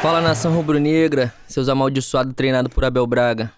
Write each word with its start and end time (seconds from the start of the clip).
Fala 0.00 0.22
nação 0.22 0.54
rubro-negra, 0.54 1.30
seus 1.46 1.68
amaldiçoados 1.68 2.32
treinados 2.34 2.72
por 2.72 2.82
Abel 2.82 3.06
Braga. 3.06 3.52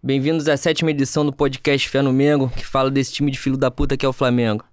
Bem-vindos 0.00 0.46
à 0.46 0.56
sétima 0.56 0.92
edição 0.92 1.26
do 1.26 1.32
podcast 1.32 1.88
Fé 1.88 2.00
no 2.00 2.12
Mengo, 2.12 2.48
que 2.50 2.64
fala 2.64 2.88
desse 2.88 3.12
time 3.12 3.28
de 3.28 3.40
filho 3.40 3.56
da 3.56 3.68
puta 3.68 3.96
que 3.96 4.06
é 4.06 4.08
o 4.08 4.12
Flamengo. 4.12 4.64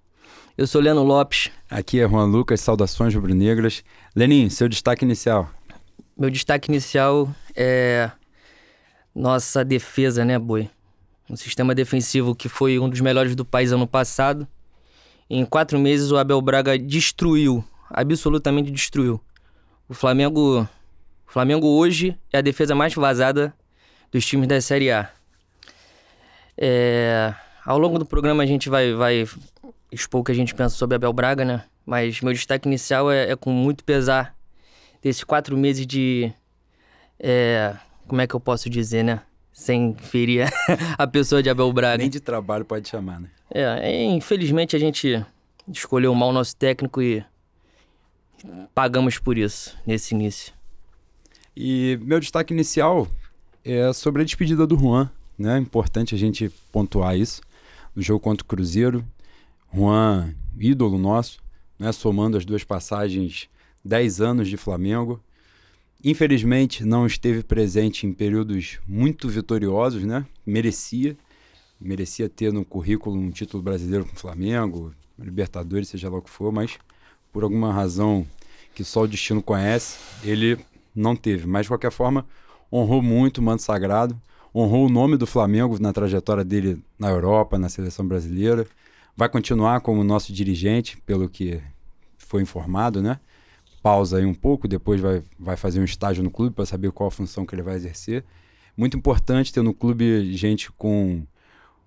Eu 0.55 0.67
sou 0.67 0.79
Leno 0.79 1.01
Lopes. 1.01 1.49
Aqui 1.71 1.99
é 1.99 2.07
Juan 2.07 2.25
Lucas, 2.25 2.61
saudações 2.61 3.15
rubro-negras. 3.15 3.83
Lenin, 4.15 4.47
seu 4.51 4.69
destaque 4.69 5.03
inicial. 5.03 5.49
Meu 6.15 6.29
destaque 6.29 6.69
inicial 6.69 7.33
é 7.55 8.11
nossa 9.13 9.65
defesa, 9.65 10.23
né, 10.23 10.37
Boi? 10.37 10.69
Um 11.27 11.35
sistema 11.35 11.73
defensivo 11.73 12.35
que 12.35 12.47
foi 12.47 12.77
um 12.77 12.87
dos 12.87 13.01
melhores 13.01 13.35
do 13.35 13.43
país 13.43 13.71
ano 13.71 13.87
passado. 13.87 14.47
Em 15.27 15.43
quatro 15.45 15.79
meses, 15.79 16.11
o 16.11 16.17
Abel 16.17 16.39
Braga 16.43 16.77
destruiu, 16.77 17.65
absolutamente 17.89 18.69
destruiu. 18.69 19.19
O 19.89 19.93
Flamengo, 19.93 20.67
Flamengo 21.35 21.67
hoje 21.67 22.17
é 22.31 22.37
a 22.37 22.41
defesa 22.41 22.73
mais 22.73 22.93
vazada 22.93 23.53
dos 24.09 24.25
times 24.25 24.47
da 24.47 24.61
Série 24.61 24.89
A. 24.89 25.11
É, 26.57 27.33
ao 27.65 27.77
longo 27.77 27.99
do 27.99 28.05
programa 28.05 28.41
a 28.41 28.45
gente 28.45 28.69
vai, 28.69 28.93
vai 28.93 29.27
expor 29.91 30.21
o 30.21 30.23
que 30.23 30.31
a 30.31 30.33
gente 30.35 30.55
pensa 30.55 30.77
sobre 30.77 30.95
Abel 30.95 31.11
Braga, 31.11 31.43
né? 31.43 31.65
Mas 31.85 32.21
meu 32.21 32.31
destaque 32.31 32.69
inicial 32.69 33.11
é, 33.11 33.31
é 33.31 33.35
com 33.35 33.51
muito 33.51 33.83
pesar 33.83 34.33
desses 35.01 35.25
quatro 35.25 35.57
meses 35.57 35.85
de. 35.85 36.31
É, 37.19 37.75
como 38.07 38.21
é 38.21 38.27
que 38.27 38.33
eu 38.33 38.39
posso 38.39 38.69
dizer, 38.69 39.03
né? 39.03 39.21
Sem 39.51 39.93
ferir 39.93 40.47
a 40.97 41.05
pessoa 41.05 41.43
de 41.43 41.49
Abel 41.49 41.73
Braga. 41.73 41.97
Nem 41.97 42.09
de 42.09 42.21
trabalho 42.21 42.63
pode 42.63 42.87
chamar, 42.87 43.19
né? 43.19 43.27
É, 43.53 44.05
infelizmente 44.05 44.73
a 44.73 44.79
gente 44.79 45.21
escolheu 45.67 46.15
mal 46.15 46.29
o 46.29 46.33
nosso 46.33 46.55
técnico 46.55 47.01
e 47.01 47.25
pagamos 48.73 49.19
por 49.19 49.37
isso 49.37 49.77
nesse 49.85 50.15
início. 50.15 50.54
E 51.55 51.97
meu 52.01 52.19
destaque 52.19 52.53
inicial 52.53 53.07
é 53.63 53.93
sobre 53.93 54.21
a 54.21 54.25
despedida 54.25 54.67
do 54.67 54.77
Juan, 54.77 55.09
né? 55.37 55.57
Importante 55.57 56.13
a 56.13 56.17
gente 56.17 56.49
pontuar 56.71 57.17
isso. 57.17 57.41
No 57.95 58.01
jogo 58.01 58.19
contra 58.19 58.43
o 58.43 58.47
Cruzeiro, 58.47 59.05
Juan, 59.73 60.35
ídolo 60.59 60.97
nosso, 60.97 61.39
né? 61.79 61.91
somando 61.93 62.37
as 62.37 62.43
duas 62.43 62.63
passagens, 62.63 63.47
10 63.85 64.19
anos 64.19 64.49
de 64.49 64.57
Flamengo. 64.57 65.21
Infelizmente, 66.03 66.83
não 66.83 67.05
esteve 67.07 67.41
presente 67.41 68.05
em 68.05 68.11
períodos 68.11 68.79
muito 68.85 69.29
vitoriosos, 69.29 70.03
né? 70.03 70.25
Merecia. 70.45 71.15
Merecia 71.79 72.27
ter 72.27 72.51
no 72.51 72.65
currículo 72.65 73.17
um 73.17 73.31
título 73.31 73.63
brasileiro 73.63 74.05
com 74.05 74.13
o 74.13 74.19
Flamengo, 74.19 74.93
Libertadores, 75.17 75.87
seja 75.87 76.09
lá 76.09 76.17
o 76.17 76.21
que 76.21 76.29
for, 76.29 76.51
mas 76.51 76.77
por 77.31 77.43
alguma 77.43 77.71
razão 77.71 78.27
que 78.73 78.83
só 78.83 79.03
o 79.03 79.07
destino 79.07 79.41
conhece, 79.41 79.97
ele 80.23 80.57
não 80.95 81.15
teve. 81.15 81.45
Mas, 81.47 81.63
de 81.63 81.69
qualquer 81.69 81.91
forma, 81.91 82.25
honrou 82.71 83.01
muito 83.01 83.39
o 83.39 83.43
manto 83.43 83.61
sagrado, 83.61 84.19
honrou 84.53 84.85
o 84.85 84.89
nome 84.89 85.17
do 85.17 85.27
Flamengo 85.27 85.77
na 85.79 85.91
trajetória 85.91 86.43
dele 86.43 86.81
na 86.97 87.09
Europa, 87.09 87.57
na 87.57 87.69
seleção 87.69 88.07
brasileira. 88.07 88.65
Vai 89.15 89.29
continuar 89.29 89.81
como 89.81 90.03
nosso 90.03 90.33
dirigente, 90.33 90.97
pelo 91.05 91.29
que 91.29 91.61
foi 92.17 92.41
informado, 92.41 93.01
né? 93.01 93.19
Pausa 93.81 94.17
aí 94.17 94.25
um 94.25 94.33
pouco, 94.33 94.67
depois 94.67 94.99
vai, 94.99 95.21
vai 95.39 95.55
fazer 95.55 95.79
um 95.79 95.83
estágio 95.83 96.23
no 96.23 96.31
clube 96.31 96.55
para 96.55 96.65
saber 96.65 96.91
qual 96.91 97.07
a 97.07 97.11
função 97.11 97.45
que 97.45 97.53
ele 97.53 97.61
vai 97.61 97.75
exercer. 97.75 98.23
Muito 98.75 98.97
importante 98.97 99.53
ter 99.53 99.61
no 99.61 99.73
clube 99.73 100.33
gente 100.33 100.71
com, 100.71 101.23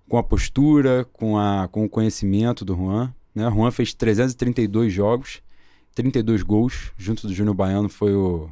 com 0.07 0.17
a 0.17 0.23
postura, 0.23 1.05
com, 1.11 1.37
a, 1.37 1.67
com 1.67 1.85
o 1.85 1.89
conhecimento 1.89 2.63
do 2.63 2.75
Juan. 2.75 3.13
Né? 3.35 3.49
Juan 3.51 3.69
fez 3.69 3.93
332 3.93 4.91
jogos, 4.91 5.41
32 5.93 6.41
gols, 6.41 6.91
junto 6.97 7.27
do 7.27 7.33
Júnior 7.33 7.55
Baiano 7.55 7.89
foi 7.89 8.15
o, 8.15 8.49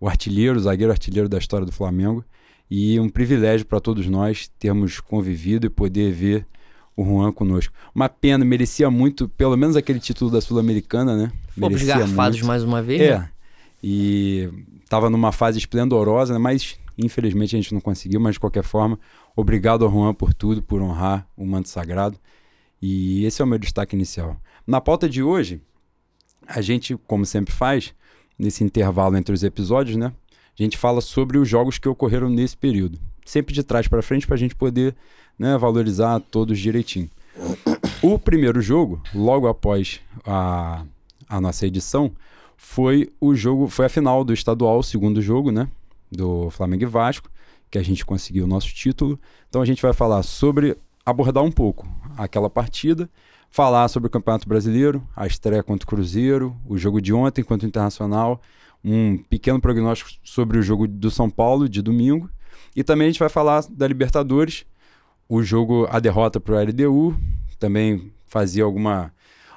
o 0.00 0.08
artilheiro, 0.08 0.58
o 0.58 0.60
zagueiro 0.60 0.92
artilheiro 0.92 1.28
da 1.28 1.38
história 1.38 1.66
do 1.66 1.72
Flamengo. 1.72 2.24
E 2.70 3.00
um 3.00 3.08
privilégio 3.08 3.66
para 3.66 3.80
todos 3.80 4.06
nós 4.06 4.48
termos 4.58 5.00
convivido 5.00 5.66
e 5.66 5.70
poder 5.70 6.12
ver 6.12 6.46
o 6.94 7.04
Juan 7.04 7.32
conosco. 7.32 7.72
Uma 7.94 8.08
pena, 8.08 8.44
merecia 8.44 8.90
muito, 8.90 9.28
pelo 9.28 9.56
menos 9.56 9.76
aquele 9.76 10.00
título 10.00 10.30
da 10.30 10.40
Sul-Americana, 10.40 11.16
né? 11.16 11.32
Fomos 11.58 11.82
garfados 11.82 12.42
mais 12.42 12.62
uma 12.62 12.82
vez. 12.82 13.00
É. 13.00 13.18
Né? 13.18 13.30
E 13.82 14.50
estava 14.82 15.08
numa 15.08 15.30
fase 15.32 15.58
esplendorosa, 15.58 16.32
né? 16.32 16.38
mas 16.38 16.76
infelizmente 16.98 17.54
a 17.54 17.60
gente 17.60 17.72
não 17.72 17.80
conseguiu. 17.80 18.20
Mas 18.20 18.34
de 18.34 18.40
qualquer 18.40 18.64
forma, 18.64 18.98
obrigado 19.36 19.84
ao 19.84 19.90
Juan 19.90 20.12
por 20.12 20.34
tudo, 20.34 20.62
por 20.62 20.82
honrar 20.82 21.26
o 21.36 21.46
manto 21.46 21.68
sagrado. 21.68 22.18
E 22.82 23.24
esse 23.24 23.40
é 23.40 23.44
o 23.44 23.48
meu 23.48 23.58
destaque 23.58 23.94
inicial. 23.94 24.36
Na 24.66 24.80
pauta 24.80 25.08
de 25.08 25.22
hoje, 25.22 25.60
a 26.46 26.60
gente, 26.60 26.96
como 27.06 27.24
sempre 27.24 27.54
faz, 27.54 27.94
nesse 28.38 28.62
intervalo 28.62 29.16
entre 29.16 29.34
os 29.34 29.42
episódios, 29.42 29.96
né? 29.96 30.12
A 30.58 30.62
gente 30.62 30.76
fala 30.76 31.00
sobre 31.00 31.38
os 31.38 31.48
jogos 31.48 31.78
que 31.78 31.88
ocorreram 31.88 32.28
nesse 32.28 32.56
período. 32.56 32.98
Sempre 33.24 33.54
de 33.54 33.62
trás 33.62 33.86
para 33.86 34.02
frente 34.02 34.26
para 34.26 34.36
a 34.36 34.38
gente 34.38 34.54
poder 34.54 34.94
né, 35.38 35.56
valorizar 35.56 36.20
todos 36.20 36.58
direitinho. 36.58 37.08
O 38.02 38.18
primeiro 38.18 38.60
jogo, 38.60 39.00
logo 39.14 39.46
após 39.46 40.00
a, 40.24 40.84
a 41.28 41.40
nossa 41.40 41.66
edição, 41.66 42.12
foi 42.56 43.08
o 43.20 43.34
jogo, 43.34 43.68
foi 43.68 43.86
a 43.86 43.88
final 43.88 44.24
do 44.24 44.32
estadual, 44.32 44.80
o 44.80 44.82
segundo 44.82 45.22
jogo, 45.22 45.52
né? 45.52 45.68
Do 46.10 46.50
Flamengo 46.50 46.82
e 46.82 46.86
Vasco, 46.86 47.30
que 47.70 47.78
a 47.78 47.82
gente 47.82 48.04
conseguiu 48.04 48.44
o 48.44 48.48
nosso 48.48 48.68
título. 48.74 49.18
Então 49.48 49.62
a 49.62 49.64
gente 49.64 49.80
vai 49.80 49.92
falar 49.92 50.22
sobre, 50.24 50.76
abordar 51.06 51.44
um 51.44 51.52
pouco 51.52 51.88
aquela 52.16 52.50
partida, 52.50 53.08
falar 53.50 53.88
sobre 53.88 54.06
o 54.06 54.10
Campeonato 54.10 54.48
Brasileiro, 54.48 55.06
a 55.16 55.26
estreia 55.26 55.62
contra 55.62 55.84
o 55.84 55.88
Cruzeiro, 55.88 56.56
o 56.66 56.76
jogo 56.76 57.00
de 57.00 57.12
ontem 57.12 57.42
contra 57.42 57.66
o 57.66 57.68
Internacional, 57.68 58.40
um 58.84 59.18
pequeno 59.18 59.60
prognóstico 59.60 60.10
sobre 60.22 60.58
o 60.58 60.62
jogo 60.62 60.86
do 60.86 61.10
São 61.10 61.28
Paulo 61.28 61.68
de 61.68 61.82
domingo. 61.82 62.30
E 62.76 62.84
também 62.84 63.06
a 63.06 63.10
gente 63.10 63.18
vai 63.18 63.28
falar 63.28 63.64
da 63.70 63.86
Libertadores, 63.86 64.64
o 65.28 65.42
jogo, 65.42 65.86
a 65.90 65.98
derrota 65.98 66.40
para 66.40 66.54
o 66.54 66.62
LDU, 66.62 67.18
também 67.58 68.12
fazia 68.26 68.64
alguma, 68.64 69.12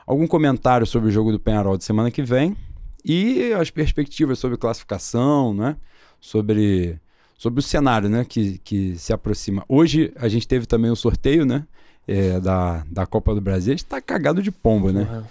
algum 0.05 0.27
comentário 0.27 0.85
sobre 0.85 1.09
o 1.09 1.11
jogo 1.11 1.31
do 1.31 1.39
Penharol 1.39 1.77
de 1.77 1.83
semana 1.83 2.09
que 2.09 2.23
vem 2.23 2.57
e 3.05 3.53
as 3.53 3.69
perspectivas 3.69 4.39
sobre 4.39 4.57
classificação, 4.57 5.53
né? 5.53 5.77
sobre, 6.19 6.99
sobre 7.37 7.59
o 7.59 7.63
cenário 7.63 8.09
né? 8.09 8.25
que, 8.25 8.57
que 8.59 8.97
se 8.97 9.13
aproxima. 9.13 9.63
Hoje 9.67 10.11
a 10.15 10.27
gente 10.27 10.47
teve 10.47 10.65
também 10.65 10.91
o 10.91 10.95
sorteio 10.95 11.45
né? 11.45 11.65
É, 12.11 12.39
da, 12.39 12.83
da 12.89 13.05
Copa 13.05 13.33
do 13.33 13.41
Brasil, 13.41 13.73
a 13.73 13.75
gente 13.75 13.85
tá 13.85 14.01
cagado 14.01 14.41
de 14.41 14.51
pomba, 14.51 14.91
né? 14.91 15.07
Uhum. 15.11 15.23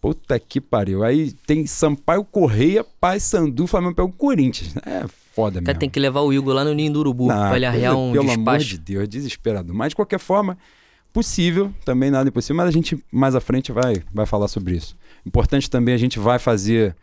Puta 0.00 0.38
que 0.38 0.60
pariu. 0.60 1.04
Aí 1.04 1.32
tem 1.46 1.66
Sampaio 1.66 2.24
Correia, 2.24 2.84
Paysandu, 3.00 3.66
Flamengo 3.66 3.94
pega 3.94 4.08
o 4.08 4.12
Corinthians. 4.12 4.74
É 4.84 5.04
foda 5.34 5.54
mesmo. 5.54 5.66
Cara, 5.66 5.78
tem 5.78 5.88
que 5.88 6.00
levar 6.00 6.20
o 6.20 6.32
Igor 6.32 6.54
lá 6.54 6.64
no 6.64 6.74
Ninho 6.74 6.92
do 6.92 7.00
Urubu 7.00 7.30
ah, 7.30 7.48
pra 7.48 7.56
ele 7.56 7.66
arrear 7.66 7.96
um 7.96 8.12
pelo 8.12 8.26
despacho. 8.26 8.48
amor 8.48 8.58
de 8.58 8.78
Deus, 8.78 9.04
é 9.04 9.06
desesperador. 9.06 9.74
Mas 9.74 9.90
de 9.90 9.96
qualquer 9.96 10.18
forma, 10.18 10.58
possível, 11.12 11.72
também 11.84 12.10
nada 12.10 12.28
impossível, 12.28 12.56
mas 12.56 12.68
a 12.68 12.70
gente 12.70 13.02
mais 13.12 13.34
à 13.34 13.40
frente 13.40 13.70
vai, 13.70 14.02
vai 14.12 14.26
falar 14.26 14.48
sobre 14.48 14.76
isso. 14.76 14.96
Importante 15.26 15.70
também 15.70 15.94
a 15.94 15.98
gente 15.98 16.18
vai 16.18 16.38
fazer 16.38 16.96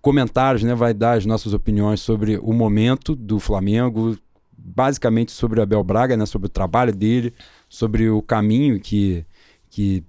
comentários, 0.00 0.62
né, 0.62 0.74
vai 0.74 0.94
dar 0.94 1.18
as 1.18 1.26
nossas 1.26 1.52
opiniões 1.52 2.00
sobre 2.00 2.38
o 2.38 2.52
momento 2.52 3.14
do 3.14 3.40
Flamengo, 3.40 4.16
basicamente 4.56 5.32
sobre 5.32 5.58
o 5.58 5.62
Abel 5.62 5.82
Braga, 5.82 6.16
né, 6.16 6.24
sobre 6.24 6.46
o 6.46 6.48
trabalho 6.48 6.94
dele, 6.94 7.34
sobre 7.68 8.08
o 8.08 8.22
caminho 8.22 8.80
que, 8.80 9.24
que 9.70 10.04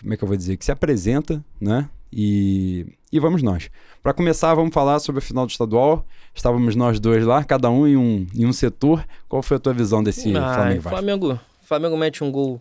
como 0.00 0.14
é 0.14 0.16
que 0.16 0.24
eu 0.24 0.28
vou 0.28 0.36
dizer, 0.36 0.56
que 0.56 0.64
se 0.64 0.72
apresenta, 0.72 1.44
né? 1.60 1.88
E, 2.12 2.86
e 3.12 3.20
vamos 3.20 3.42
nós. 3.42 3.68
Para 4.02 4.14
começar, 4.14 4.54
vamos 4.54 4.72
falar 4.72 4.98
sobre 5.00 5.18
a 5.18 5.22
final 5.22 5.46
do 5.46 5.50
estadual. 5.50 6.06
Estávamos 6.34 6.74
nós 6.74 6.98
dois 6.98 7.24
lá, 7.24 7.44
cada 7.44 7.68
um 7.70 7.86
em 7.86 7.96
um, 7.96 8.26
em 8.34 8.46
um 8.46 8.52
setor. 8.52 9.04
Qual 9.28 9.42
foi 9.42 9.56
a 9.58 9.60
tua 9.60 9.74
visão 9.74 10.02
desse 10.02 10.34
ah, 10.36 10.54
Flamengo? 10.54 10.82
Flamengo, 10.82 11.40
Flamengo 11.60 11.96
mete 11.96 12.24
um 12.24 12.30
gol 12.30 12.60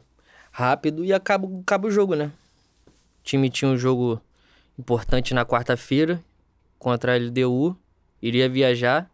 rápido 0.52 1.06
e 1.06 1.14
acaba, 1.14 1.48
acaba 1.62 1.88
o 1.88 1.92
jogo, 1.92 2.16
né? 2.16 2.32
O 2.88 3.24
time 3.24 3.50
tinha 3.50 3.70
um 3.70 3.78
jogo 3.78 4.22
importante 4.78 5.34
na 5.34 5.46
quarta-feira 5.46 6.22
contra 6.78 7.14
a 7.14 7.18
LDU, 7.18 7.76
iria 8.22 8.50
viajar. 8.50 9.10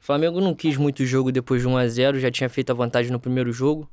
O 0.00 0.04
Flamengo 0.04 0.40
não 0.40 0.54
quis 0.54 0.76
muito 0.76 1.04
jogo 1.06 1.32
depois 1.32 1.62
de 1.62 1.68
1 1.68 1.76
a 1.76 1.88
0 1.88 2.20
já 2.20 2.30
tinha 2.30 2.48
feito 2.48 2.70
a 2.70 2.74
vantagem 2.74 3.10
no 3.10 3.20
primeiro 3.20 3.52
jogo. 3.52 3.88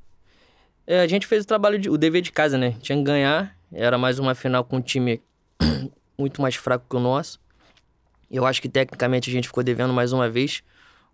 É, 0.89 1.01
a 1.01 1.07
gente 1.07 1.27
fez 1.27 1.43
o 1.43 1.47
trabalho, 1.47 1.77
de, 1.77 1.87
o 1.87 1.99
dever 1.99 2.19
de 2.19 2.31
casa, 2.31 2.57
né? 2.57 2.75
Tinha 2.81 2.97
que 2.97 3.03
ganhar, 3.03 3.55
era 3.71 3.95
mais 3.95 4.17
uma 4.17 4.33
final 4.33 4.63
com 4.63 4.77
um 4.77 4.81
time 4.81 5.21
muito 6.17 6.41
mais 6.41 6.55
fraco 6.55 6.83
que 6.89 6.95
o 6.95 6.99
nosso. 6.99 7.39
Eu 8.31 8.43
acho 8.43 8.59
que 8.59 8.67
tecnicamente 8.67 9.29
a 9.29 9.31
gente 9.31 9.47
ficou 9.47 9.63
devendo 9.63 9.93
mais 9.93 10.11
uma 10.13 10.27
vez, 10.27 10.63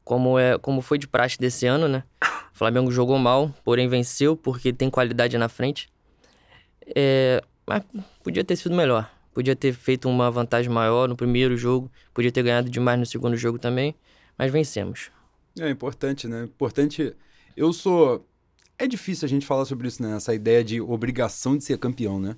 como, 0.01 0.39
é, 0.39 0.57
como 0.57 0.81
foi 0.81 0.98
de 0.98 1.10
praxe 1.10 1.38
desse 1.38 1.68
ano, 1.68 1.89
né? 1.89 2.06
O 2.24 2.56
Flamengo 2.57 2.89
jogou 2.89 3.19
mal, 3.19 3.54
porém 3.66 3.89
venceu 3.89 4.38
porque 4.38 4.72
tem 4.72 4.89
qualidade 4.89 5.38
na 5.38 5.50
frente. 5.50 5.89
É, 6.95 7.44
mas 7.68 7.83
podia 8.24 8.45
ter 8.45 8.56
sido 8.56 8.74
melhor. 8.74 9.12
Podia 9.33 9.57
ter 9.57 9.74
feito 9.74 10.07
uma 10.07 10.31
vantagem 10.31 10.71
maior 10.71 11.10
no 11.10 11.18
primeiro 11.18 11.57
jogo, 11.57 11.92
podia 12.13 12.31
ter 12.31 12.44
ganhado 12.44 12.69
demais 12.69 12.98
no 12.98 13.06
segundo 13.06 13.36
jogo 13.36 13.60
também, 13.60 13.94
mas 14.38 14.50
vencemos. 14.50 15.12
É 15.60 15.69
importante, 15.69 16.30
né? 16.30 16.45
Importante. 16.45 17.13
Eu 17.57 17.74
sou. 17.74 18.25
É 18.77 18.88
difícil 18.88 19.25
a 19.25 19.30
gente 19.30 19.45
falar 19.45 19.66
sobre 19.66 19.88
isso, 19.88 20.01
né? 20.04 20.16
Essa 20.16 20.33
ideia 20.33 20.63
de 20.63 20.81
obrigação 20.81 21.57
de 21.57 21.63
ser 21.63 21.77
campeão, 21.77 22.19
né? 22.19 22.36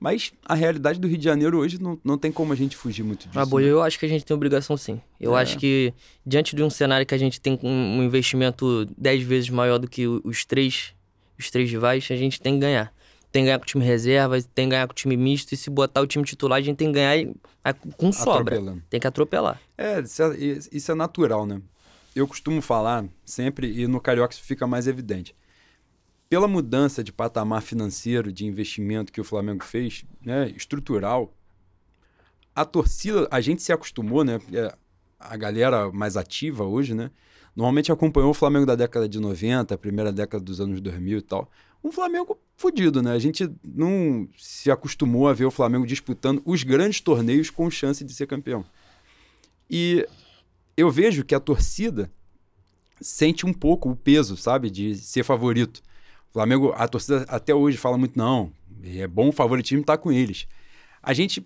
Mas 0.00 0.32
a 0.44 0.54
realidade 0.54 1.00
do 1.00 1.08
Rio 1.08 1.18
de 1.18 1.24
Janeiro 1.24 1.58
hoje 1.58 1.80
não, 1.82 1.98
não 2.04 2.16
tem 2.16 2.30
como 2.30 2.52
a 2.52 2.56
gente 2.56 2.76
fugir 2.76 3.02
muito 3.02 3.26
disso. 3.26 3.38
Ah, 3.38 3.44
boa, 3.44 3.60
né? 3.60 3.68
eu 3.68 3.82
acho 3.82 3.98
que 3.98 4.06
a 4.06 4.08
gente 4.08 4.24
tem 4.24 4.34
obrigação 4.34 4.76
sim. 4.76 5.00
Eu 5.18 5.36
É. 5.36 5.42
acho 5.42 5.58
que, 5.58 5.92
diante 6.24 6.54
de 6.54 6.62
um 6.62 6.70
cenário 6.70 7.04
que 7.04 7.14
a 7.14 7.18
gente 7.18 7.40
tem 7.40 7.58
um 7.62 7.98
um 7.98 8.02
investimento 8.04 8.86
10 8.96 9.22
vezes 9.24 9.50
maior 9.50 9.78
do 9.78 9.88
que 9.88 10.06
os 10.06 10.44
três, 10.44 10.94
os 11.38 11.50
três 11.50 11.68
rivais, 11.70 12.06
a 12.10 12.16
gente 12.16 12.40
tem 12.40 12.54
que 12.54 12.60
ganhar. 12.60 12.94
Tem 13.32 13.42
que 13.42 13.46
ganhar 13.46 13.58
com 13.58 13.64
o 13.64 13.66
time 13.66 13.84
reserva, 13.84 14.40
tem 14.40 14.66
que 14.66 14.70
ganhar 14.70 14.86
com 14.86 14.92
o 14.92 14.94
time 14.94 15.16
misto, 15.16 15.52
e 15.52 15.56
se 15.56 15.68
botar 15.68 16.00
o 16.00 16.06
time 16.06 16.24
titular, 16.24 16.58
a 16.58 16.62
gente 16.62 16.76
tem 16.76 16.88
que 16.88 16.94
ganhar 16.94 17.26
com 17.96 18.12
sobra. 18.12 18.54
Atropelando. 18.54 18.82
Tem 18.88 19.00
que 19.00 19.06
atropelar. 19.06 19.60
É, 19.76 20.00
isso 20.00 20.22
é, 20.22 20.36
isso 20.72 20.92
é 20.92 20.94
natural, 20.94 21.44
né? 21.44 21.60
Eu 22.14 22.26
costumo 22.28 22.62
falar 22.62 23.04
sempre, 23.24 23.66
e 23.80 23.86
no 23.88 24.00
Carioca 24.00 24.32
isso 24.32 24.42
fica 24.44 24.66
mais 24.66 24.86
evidente. 24.86 25.34
Pela 26.28 26.46
mudança 26.46 27.02
de 27.02 27.12
patamar 27.12 27.62
financeiro, 27.62 28.32
de 28.32 28.44
investimento 28.44 29.12
que 29.12 29.20
o 29.20 29.24
Flamengo 29.24 29.64
fez, 29.64 30.04
né, 30.24 30.50
estrutural, 30.50 31.34
a 32.54 32.64
torcida, 32.64 33.28
a 33.30 33.40
gente 33.40 33.62
se 33.62 33.72
acostumou, 33.72 34.24
né? 34.24 34.40
é, 34.52 34.74
A 35.18 35.36
galera 35.36 35.92
mais 35.92 36.16
ativa 36.16 36.64
hoje, 36.64 36.92
né? 36.92 37.10
Normalmente 37.54 37.90
acompanhou 37.92 38.30
o 38.30 38.34
Flamengo 38.34 38.66
da 38.66 38.74
década 38.74 39.08
de 39.08 39.20
90, 39.20 39.74
a 39.74 39.78
primeira 39.78 40.12
década 40.12 40.42
dos 40.42 40.60
anos 40.60 40.80
2000 40.80 41.18
e 41.18 41.22
tal. 41.22 41.50
Um 41.82 41.92
Flamengo 41.92 42.36
fudido, 42.56 43.00
né? 43.00 43.12
A 43.12 43.18
gente 43.18 43.48
não 43.64 44.28
se 44.36 44.70
acostumou 44.70 45.28
a 45.28 45.32
ver 45.32 45.44
o 45.44 45.50
Flamengo 45.52 45.86
disputando 45.86 46.42
os 46.44 46.64
grandes 46.64 47.00
torneios 47.00 47.48
com 47.48 47.70
chance 47.70 48.04
de 48.04 48.12
ser 48.12 48.26
campeão. 48.26 48.64
E 49.70 50.06
eu 50.76 50.90
vejo 50.90 51.24
que 51.24 51.34
a 51.34 51.40
torcida 51.40 52.10
sente 53.00 53.46
um 53.46 53.52
pouco 53.52 53.88
o 53.88 53.96
peso, 53.96 54.36
sabe, 54.36 54.68
de 54.68 54.96
ser 54.96 55.22
favorito. 55.22 55.80
Flamengo, 56.32 56.72
a 56.76 56.86
torcida 56.86 57.24
até 57.28 57.54
hoje 57.54 57.76
fala 57.76 57.96
muito, 57.98 58.18
não, 58.18 58.52
é 58.84 59.06
bom 59.06 59.28
o 59.28 59.32
favoritismo 59.32 59.80
estar 59.80 59.98
com 59.98 60.12
eles. 60.12 60.46
A 61.02 61.12
gente 61.12 61.44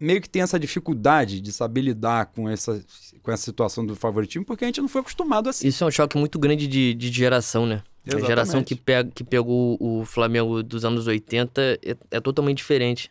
meio 0.00 0.20
que 0.20 0.28
tem 0.28 0.42
essa 0.42 0.58
dificuldade 0.58 1.40
de 1.40 1.52
saber 1.52 1.80
lidar 1.80 2.26
com 2.26 2.48
essa, 2.48 2.84
com 3.22 3.32
essa 3.32 3.42
situação 3.42 3.84
do 3.84 3.96
favoritismo, 3.96 4.44
porque 4.44 4.64
a 4.64 4.68
gente 4.68 4.80
não 4.80 4.88
foi 4.88 5.00
acostumado 5.00 5.48
assim. 5.48 5.66
Isso 5.66 5.82
é 5.82 5.86
um 5.86 5.90
choque 5.90 6.16
muito 6.16 6.38
grande 6.38 6.66
de, 6.66 6.94
de 6.94 7.10
geração, 7.10 7.66
né? 7.66 7.82
A 8.04 8.10
Exatamente. 8.10 8.26
geração 8.26 8.64
que, 8.64 8.74
pega, 8.74 9.10
que 9.10 9.24
pegou 9.24 9.76
o 9.80 10.04
Flamengo 10.04 10.62
dos 10.62 10.84
anos 10.84 11.06
80 11.06 11.60
é, 11.82 11.96
é 12.10 12.20
totalmente 12.20 12.58
diferente. 12.58 13.10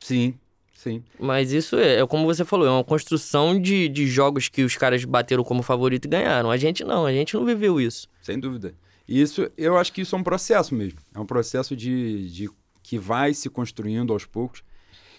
Sim, 0.00 0.34
sim. 0.74 1.02
Mas 1.20 1.52
isso 1.52 1.76
é, 1.76 2.00
é 2.00 2.06
como 2.06 2.24
você 2.24 2.44
falou, 2.44 2.66
é 2.66 2.70
uma 2.70 2.82
construção 2.82 3.60
de, 3.60 3.88
de 3.88 4.06
jogos 4.08 4.48
que 4.48 4.64
os 4.64 4.76
caras 4.76 5.04
bateram 5.04 5.44
como 5.44 5.62
favorito 5.62 6.06
e 6.06 6.08
ganharam. 6.08 6.50
A 6.50 6.56
gente 6.56 6.82
não, 6.82 7.06
a 7.06 7.12
gente 7.12 7.34
não 7.34 7.44
viveu 7.44 7.80
isso. 7.80 8.08
Sem 8.20 8.40
dúvida. 8.40 8.74
Isso, 9.12 9.50
eu 9.58 9.76
acho 9.76 9.92
que 9.92 10.00
isso 10.00 10.16
é 10.16 10.18
um 10.18 10.22
processo 10.22 10.74
mesmo. 10.74 10.98
É 11.14 11.20
um 11.20 11.26
processo 11.26 11.76
de, 11.76 12.30
de 12.30 12.50
que 12.82 12.98
vai 12.98 13.34
se 13.34 13.50
construindo 13.50 14.10
aos 14.10 14.24
poucos. 14.24 14.64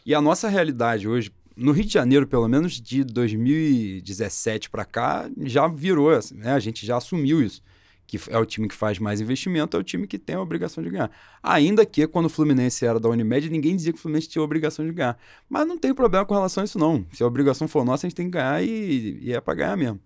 E 0.04 0.16
a 0.16 0.20
nossa 0.20 0.50
realidade 0.50 1.08
hoje, 1.08 1.32
no 1.56 1.72
Rio 1.72 1.86
de 1.86 1.94
Janeiro, 1.94 2.26
pelo 2.26 2.48
menos 2.48 2.82
de 2.82 3.04
2017 3.04 4.72
para 4.72 4.84
cá, 4.84 5.30
já 5.42 5.68
virou, 5.68 6.10
né? 6.32 6.54
A 6.54 6.60
gente 6.60 6.88
já 6.88 6.98
assumiu 6.98 7.40
isso. 7.40 7.62
Que 8.08 8.20
é 8.30 8.38
o 8.40 8.46
time 8.48 8.68
que 8.68 8.74
faz 8.74 8.98
mais 8.98 9.22
investimento, 9.22 9.78
é 9.78 9.80
o 9.80 9.84
time 9.84 10.08
que 10.08 10.18
tem 10.18 10.36
a 10.36 10.42
obrigação 10.42 10.84
de 10.84 10.90
ganhar. 10.90 11.12
Ainda 11.44 11.86
que 11.86 12.08
quando 12.08 12.26
o 12.26 12.30
Fluminense 12.30 12.84
era 12.84 13.00
da 13.00 13.08
Unimed, 13.10 13.48
ninguém 13.52 13.76
dizia 13.76 13.94
que 13.94 14.00
o 14.00 14.02
Fluminense 14.02 14.28
tinha 14.28 14.42
a 14.42 14.46
obrigação 14.46 14.84
de 14.84 14.92
ganhar. 14.92 15.20
Mas 15.48 15.68
não 15.68 15.78
tem 15.78 15.94
problema 15.94 16.26
com 16.26 16.34
relação 16.34 16.64
a 16.64 16.66
isso, 16.66 16.80
não. 16.80 17.06
Se 17.14 17.22
a 17.22 17.28
obrigação 17.28 17.68
for 17.68 17.86
nossa, 17.86 18.08
a 18.08 18.10
gente 18.10 18.18
tem 18.18 18.26
que 18.26 18.32
ganhar 18.32 18.64
e, 18.64 19.20
e 19.22 19.34
é 19.34 19.40
para 19.40 19.54
ganhar 19.54 19.78
mesmo. 19.78 20.00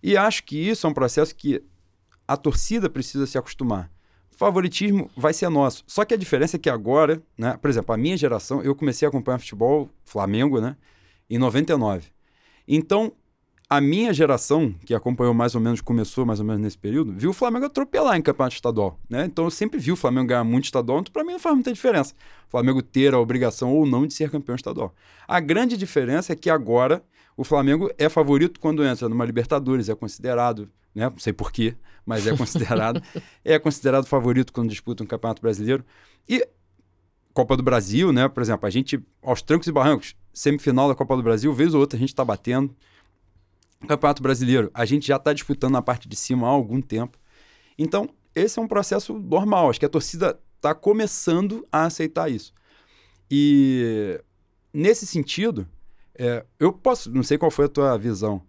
E 0.00 0.16
acho 0.16 0.44
que 0.44 0.56
isso 0.56 0.86
é 0.86 0.90
um 0.90 0.94
processo 0.94 1.34
que 1.34 1.60
a 2.26 2.36
torcida 2.36 2.88
precisa 2.88 3.26
se 3.26 3.38
acostumar. 3.38 3.90
Favoritismo 4.30 5.10
vai 5.16 5.32
ser 5.32 5.48
nosso. 5.48 5.82
Só 5.86 6.04
que 6.04 6.12
a 6.12 6.16
diferença 6.16 6.56
é 6.56 6.58
que 6.58 6.68
agora, 6.68 7.22
né, 7.38 7.56
por 7.56 7.70
exemplo, 7.70 7.94
a 7.94 7.96
minha 7.96 8.16
geração, 8.16 8.62
eu 8.62 8.74
comecei 8.74 9.06
a 9.06 9.08
acompanhar 9.08 9.38
futebol 9.38 9.88
Flamengo, 10.04 10.60
né, 10.60 10.76
em 11.30 11.38
99. 11.38 12.08
Então, 12.68 13.12
a 13.68 13.80
minha 13.80 14.14
geração, 14.14 14.72
que 14.84 14.94
acompanhou 14.94 15.34
mais 15.34 15.54
ou 15.54 15.60
menos, 15.60 15.80
começou 15.80 16.24
mais 16.24 16.38
ou 16.38 16.46
menos 16.46 16.62
nesse 16.62 16.78
período, 16.78 17.12
viu 17.12 17.30
o 17.30 17.32
Flamengo 17.32 17.66
atropelar 17.66 18.16
em 18.16 18.22
campeonato 18.22 18.54
estadual, 18.54 18.96
né? 19.10 19.24
Então 19.24 19.44
eu 19.44 19.50
sempre 19.50 19.80
vi 19.80 19.90
o 19.90 19.96
Flamengo 19.96 20.28
ganhar 20.28 20.44
muito 20.44 20.66
estadual, 20.66 21.00
então 21.00 21.12
para 21.12 21.24
mim 21.24 21.32
não 21.32 21.40
faz 21.40 21.54
muita 21.54 21.72
diferença. 21.72 22.14
O 22.46 22.50
Flamengo 22.50 22.80
ter 22.80 23.12
a 23.12 23.18
obrigação 23.18 23.74
ou 23.74 23.84
não 23.84 24.06
de 24.06 24.14
ser 24.14 24.30
campeão 24.30 24.54
estadual. 24.54 24.94
A 25.26 25.40
grande 25.40 25.76
diferença 25.76 26.32
é 26.32 26.36
que 26.36 26.48
agora 26.48 27.02
o 27.36 27.44
Flamengo 27.44 27.90
é 27.98 28.08
favorito 28.08 28.58
quando 28.58 28.84
entra 28.84 29.08
numa 29.08 29.24
Libertadores, 29.24 29.88
é 29.88 29.94
considerado, 29.94 30.70
né? 30.94 31.10
Não 31.10 31.18
sei 31.18 31.32
porquê, 31.32 31.76
mas 32.04 32.26
é 32.26 32.36
considerado. 32.36 33.02
é 33.44 33.58
considerado 33.58 34.06
favorito 34.06 34.52
quando 34.52 34.70
disputa 34.70 35.04
um 35.04 35.06
campeonato 35.06 35.42
brasileiro. 35.42 35.84
E 36.28 36.46
Copa 37.34 37.54
do 37.54 37.62
Brasil, 37.62 38.12
né? 38.12 38.28
Por 38.28 38.42
exemplo, 38.42 38.66
a 38.66 38.70
gente, 38.70 38.98
aos 39.22 39.42
trancos 39.42 39.68
e 39.68 39.72
barrancos, 39.72 40.16
semifinal 40.32 40.88
da 40.88 40.94
Copa 40.94 41.14
do 41.14 41.22
Brasil, 41.22 41.52
vez 41.52 41.74
ou 41.74 41.80
outra 41.80 41.98
a 41.98 42.00
gente 42.00 42.08
está 42.08 42.24
batendo. 42.24 42.74
Campeonato 43.86 44.22
Brasileiro, 44.22 44.70
a 44.72 44.86
gente 44.86 45.06
já 45.06 45.16
está 45.16 45.34
disputando 45.34 45.72
na 45.72 45.82
parte 45.82 46.08
de 46.08 46.16
cima 46.16 46.46
há 46.46 46.50
algum 46.50 46.80
tempo. 46.80 47.18
Então, 47.78 48.08
esse 48.34 48.58
é 48.58 48.62
um 48.62 48.66
processo 48.66 49.12
normal. 49.18 49.68
Acho 49.68 49.78
que 49.78 49.84
a 49.84 49.88
torcida 49.90 50.40
está 50.56 50.74
começando 50.74 51.66
a 51.70 51.84
aceitar 51.84 52.30
isso. 52.30 52.54
E 53.30 54.18
nesse 54.72 55.06
sentido, 55.06 55.68
é, 56.18 56.44
eu 56.58 56.72
posso, 56.72 57.10
não 57.10 57.22
sei 57.22 57.38
qual 57.38 57.50
foi 57.50 57.66
a 57.66 57.68
tua 57.68 57.96
visão. 57.96 58.42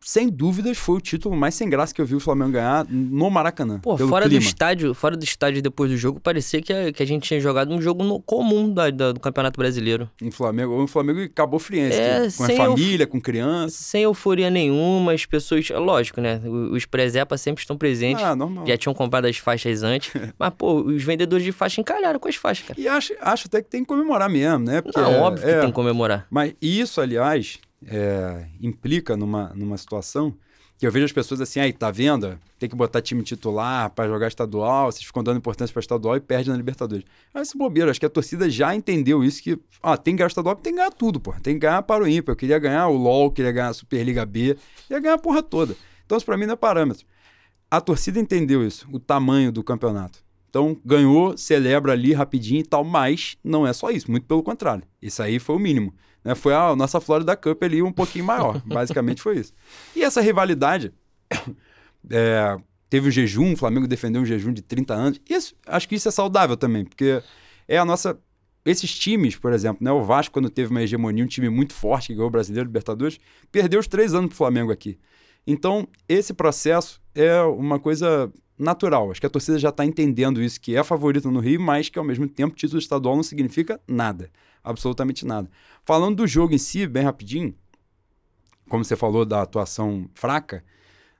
Sem 0.00 0.28
dúvidas, 0.28 0.78
foi 0.78 0.96
o 0.96 1.00
título 1.00 1.36
mais 1.36 1.54
sem 1.54 1.68
graça 1.68 1.92
que 1.94 2.00
eu 2.00 2.06
vi 2.06 2.14
o 2.14 2.20
Flamengo 2.20 2.52
ganhar 2.52 2.86
no 2.88 3.28
Maracanã. 3.30 3.78
Pô, 3.80 3.96
fora 3.98 4.26
clima. 4.26 4.40
do 4.40 4.44
estádio, 4.46 4.94
fora 4.94 5.16
do 5.16 5.24
estádio 5.24 5.60
depois 5.60 5.90
do 5.90 5.96
jogo, 5.96 6.20
parecia 6.20 6.62
que 6.62 6.72
a, 6.72 6.92
que 6.92 7.02
a 7.02 7.06
gente 7.06 7.24
tinha 7.24 7.40
jogado 7.40 7.74
um 7.74 7.80
jogo 7.82 8.04
no- 8.04 8.20
comum 8.20 8.72
da- 8.72 8.90
da- 8.90 9.12
do 9.12 9.20
Campeonato 9.20 9.58
Brasileiro. 9.58 10.08
Em 10.22 10.30
Flamengo, 10.30 10.72
ou 10.74 10.82
em 10.82 10.86
Flamengo 10.86 11.20
e 11.20 11.28
Cabo 11.28 11.58
Friense, 11.58 11.98
É, 11.98 12.26
que- 12.28 12.36
com 12.36 12.44
a 12.44 12.48
família, 12.50 13.06
com 13.06 13.20
criança. 13.20 13.76
Sem 13.76 14.02
euforia 14.04 14.50
nenhuma, 14.50 15.12
as 15.12 15.26
pessoas. 15.26 15.68
Lógico, 15.70 16.20
né? 16.20 16.40
Os 16.72 16.84
presepas 16.86 17.40
sempre 17.40 17.60
estão 17.62 17.76
presentes. 17.76 18.22
Ah, 18.22 18.34
normal. 18.36 18.66
Já 18.66 18.76
tinham 18.78 18.94
comprado 18.94 19.26
as 19.26 19.36
faixas 19.36 19.82
antes. 19.82 20.12
mas, 20.38 20.52
pô, 20.56 20.80
os 20.82 21.02
vendedores 21.02 21.44
de 21.44 21.52
faixa 21.52 21.80
encalharam 21.80 22.18
com 22.20 22.28
as 22.28 22.36
faixas, 22.36 22.66
cara. 22.68 22.80
E 22.80 22.86
acho, 22.88 23.12
acho 23.20 23.46
até 23.48 23.60
que 23.62 23.68
tem 23.68 23.82
que 23.82 23.86
comemorar 23.88 24.28
mesmo, 24.30 24.60
né? 24.64 24.80
Porque 24.80 24.98
Não, 25.00 25.10
é- 25.12 25.18
óbvio 25.20 25.44
que 25.44 25.50
é, 25.50 25.60
tem 25.60 25.68
que 25.70 25.74
comemorar. 25.74 26.26
Mas 26.30 26.54
isso, 26.62 27.00
aliás, 27.00 27.58
é, 27.86 28.46
implica 28.60 29.16
numa, 29.16 29.52
numa 29.54 29.76
situação 29.76 30.36
que 30.78 30.86
eu 30.86 30.92
vejo 30.92 31.06
as 31.06 31.12
pessoas 31.12 31.40
assim, 31.40 31.58
aí, 31.58 31.72
tá 31.72 31.90
vendo? 31.90 32.38
Tem 32.56 32.68
que 32.68 32.76
botar 32.76 33.02
time 33.02 33.20
titular 33.24 33.90
pra 33.90 34.06
jogar 34.06 34.28
estadual, 34.28 34.92
vocês 34.92 35.04
ficam 35.04 35.24
dando 35.24 35.38
importância 35.38 35.72
pra 35.72 35.80
estadual 35.80 36.16
e 36.16 36.20
perde 36.20 36.50
na 36.50 36.56
Libertadores. 36.56 37.04
Ah, 37.34 37.42
esse 37.42 37.58
bobeiro, 37.58 37.90
acho 37.90 37.98
que 37.98 38.06
a 38.06 38.10
torcida 38.10 38.48
já 38.48 38.72
entendeu 38.76 39.24
isso, 39.24 39.42
que 39.42 39.58
ah, 39.82 39.96
tem 39.96 40.14
que 40.14 40.18
ganhar 40.18 40.28
o 40.28 40.28
estadual, 40.28 40.54
tem 40.54 40.72
que 40.72 40.78
ganhar 40.78 40.92
tudo, 40.92 41.18
pô. 41.18 41.32
Tem 41.42 41.54
que 41.54 41.60
ganhar 41.60 41.82
para 41.82 42.04
o 42.04 42.08
ímpar. 42.08 42.32
Eu 42.32 42.36
queria 42.36 42.58
ganhar 42.60 42.86
o 42.86 42.96
LOL, 42.96 43.32
queria 43.32 43.50
ganhar 43.50 43.68
a 43.68 43.74
Superliga 43.74 44.24
B, 44.24 44.56
queria 44.86 45.00
ganhar 45.00 45.14
a 45.14 45.18
porra 45.18 45.42
toda. 45.42 45.76
Então 46.06 46.16
isso 46.16 46.24
pra 46.24 46.36
mim 46.36 46.46
não 46.46 46.54
é 46.54 46.56
parâmetro. 46.56 47.04
A 47.68 47.80
torcida 47.80 48.20
entendeu 48.20 48.64
isso, 48.64 48.88
o 48.92 49.00
tamanho 49.00 49.50
do 49.50 49.64
campeonato. 49.64 50.20
Então, 50.48 50.80
ganhou, 50.84 51.36
celebra 51.36 51.92
ali 51.92 52.14
rapidinho 52.14 52.60
e 52.60 52.64
tal, 52.64 52.82
mas 52.82 53.36
não 53.44 53.66
é 53.66 53.72
só 53.72 53.90
isso, 53.90 54.10
muito 54.10 54.26
pelo 54.26 54.42
contrário. 54.42 54.84
Isso 55.02 55.22
aí 55.22 55.38
foi 55.38 55.56
o 55.56 55.58
mínimo. 55.58 55.92
Né? 56.24 56.34
Foi 56.34 56.54
a 56.54 56.74
nossa 56.74 57.00
Florida 57.00 57.36
Cup 57.36 57.62
ali 57.62 57.82
um 57.82 57.92
pouquinho 57.92 58.24
maior, 58.24 58.62
basicamente 58.66 59.22
foi 59.22 59.38
isso. 59.38 59.52
E 59.94 60.02
essa 60.02 60.20
rivalidade, 60.20 60.92
é, 62.10 62.56
teve 62.88 63.08
um 63.08 63.10
jejum, 63.10 63.52
o 63.52 63.56
Flamengo 63.56 63.86
defendeu 63.86 64.22
um 64.22 64.26
jejum 64.26 64.52
de 64.52 64.62
30 64.62 64.94
anos. 64.94 65.20
Isso, 65.28 65.54
acho 65.66 65.88
que 65.88 65.94
isso 65.94 66.08
é 66.08 66.12
saudável 66.12 66.56
também, 66.56 66.84
porque 66.84 67.22
é 67.66 67.78
a 67.78 67.84
nossa. 67.84 68.18
Esses 68.64 68.98
times, 68.98 69.34
por 69.36 69.52
exemplo, 69.52 69.82
né? 69.82 69.90
o 69.90 70.02
Vasco, 70.02 70.32
quando 70.32 70.50
teve 70.50 70.70
uma 70.70 70.82
hegemonia, 70.82 71.24
um 71.24 71.28
time 71.28 71.48
muito 71.48 71.72
forte 71.72 72.08
que 72.08 72.14
ganhou 72.14 72.28
o 72.28 72.30
Brasileiro 72.30 72.66
Libertadores, 72.66 73.18
perdeu 73.50 73.80
os 73.80 73.86
três 73.86 74.12
anos 74.12 74.28
pro 74.28 74.36
Flamengo 74.36 74.70
aqui. 74.70 74.98
Então, 75.46 75.88
esse 76.06 76.34
processo 76.34 77.00
é 77.14 77.40
uma 77.40 77.78
coisa 77.78 78.30
natural. 78.58 79.10
Acho 79.10 79.20
que 79.20 79.26
a 79.26 79.30
torcida 79.30 79.58
já 79.58 79.70
está 79.70 79.84
entendendo 79.84 80.42
isso, 80.42 80.60
que 80.60 80.76
é 80.76 80.82
favorito 80.82 81.30
no 81.30 81.40
Rio, 81.40 81.60
mas 81.60 81.88
que 81.88 81.98
ao 81.98 82.04
mesmo 82.04 82.28
tempo 82.28 82.56
título 82.56 82.78
estadual 82.78 83.16
não 83.16 83.22
significa 83.22 83.80
nada. 83.88 84.30
Absolutamente 84.70 85.24
nada. 85.26 85.50
Falando 85.84 86.16
do 86.16 86.26
jogo 86.26 86.54
em 86.54 86.58
si, 86.58 86.86
bem 86.86 87.02
rapidinho, 87.04 87.54
como 88.68 88.84
você 88.84 88.96
falou 88.96 89.24
da 89.24 89.42
atuação 89.42 90.08
fraca, 90.14 90.62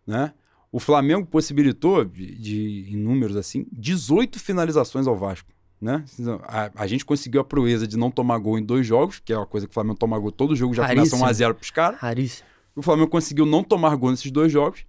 né? 0.06 0.32
O 0.70 0.78
Flamengo 0.78 1.26
possibilitou, 1.26 2.04
de, 2.04 2.34
de- 2.34 2.86
em 2.92 2.96
números 2.96 3.36
assim, 3.36 3.66
18 3.72 4.38
finalizações 4.38 5.06
ao 5.06 5.16
Vasco. 5.16 5.50
Né? 5.80 6.04
A, 6.42 6.70
a 6.74 6.86
gente 6.86 7.04
conseguiu 7.06 7.40
a 7.40 7.44
proeza 7.44 7.86
de 7.86 7.96
não 7.96 8.10
tomar 8.10 8.36
gol 8.38 8.58
em 8.58 8.62
dois 8.62 8.86
jogos, 8.86 9.18
que 9.18 9.32
é 9.32 9.36
uma 9.36 9.46
coisa 9.46 9.66
que 9.66 9.70
o 9.70 9.74
Flamengo 9.74 9.96
toma 9.98 10.18
gol 10.18 10.30
todo 10.32 10.54
jogo, 10.54 10.74
já 10.74 10.82
começa 10.86 11.16
Raríssimo. 11.16 11.46
1x0 11.50 11.54
pros 11.54 11.70
caras. 11.70 11.98
Raríssimo. 12.00 12.46
O 12.76 12.82
Flamengo 12.82 13.08
conseguiu 13.08 13.46
não 13.46 13.64
tomar 13.64 13.96
gol 13.96 14.10
nesses 14.10 14.30
dois 14.30 14.52
jogos. 14.52 14.84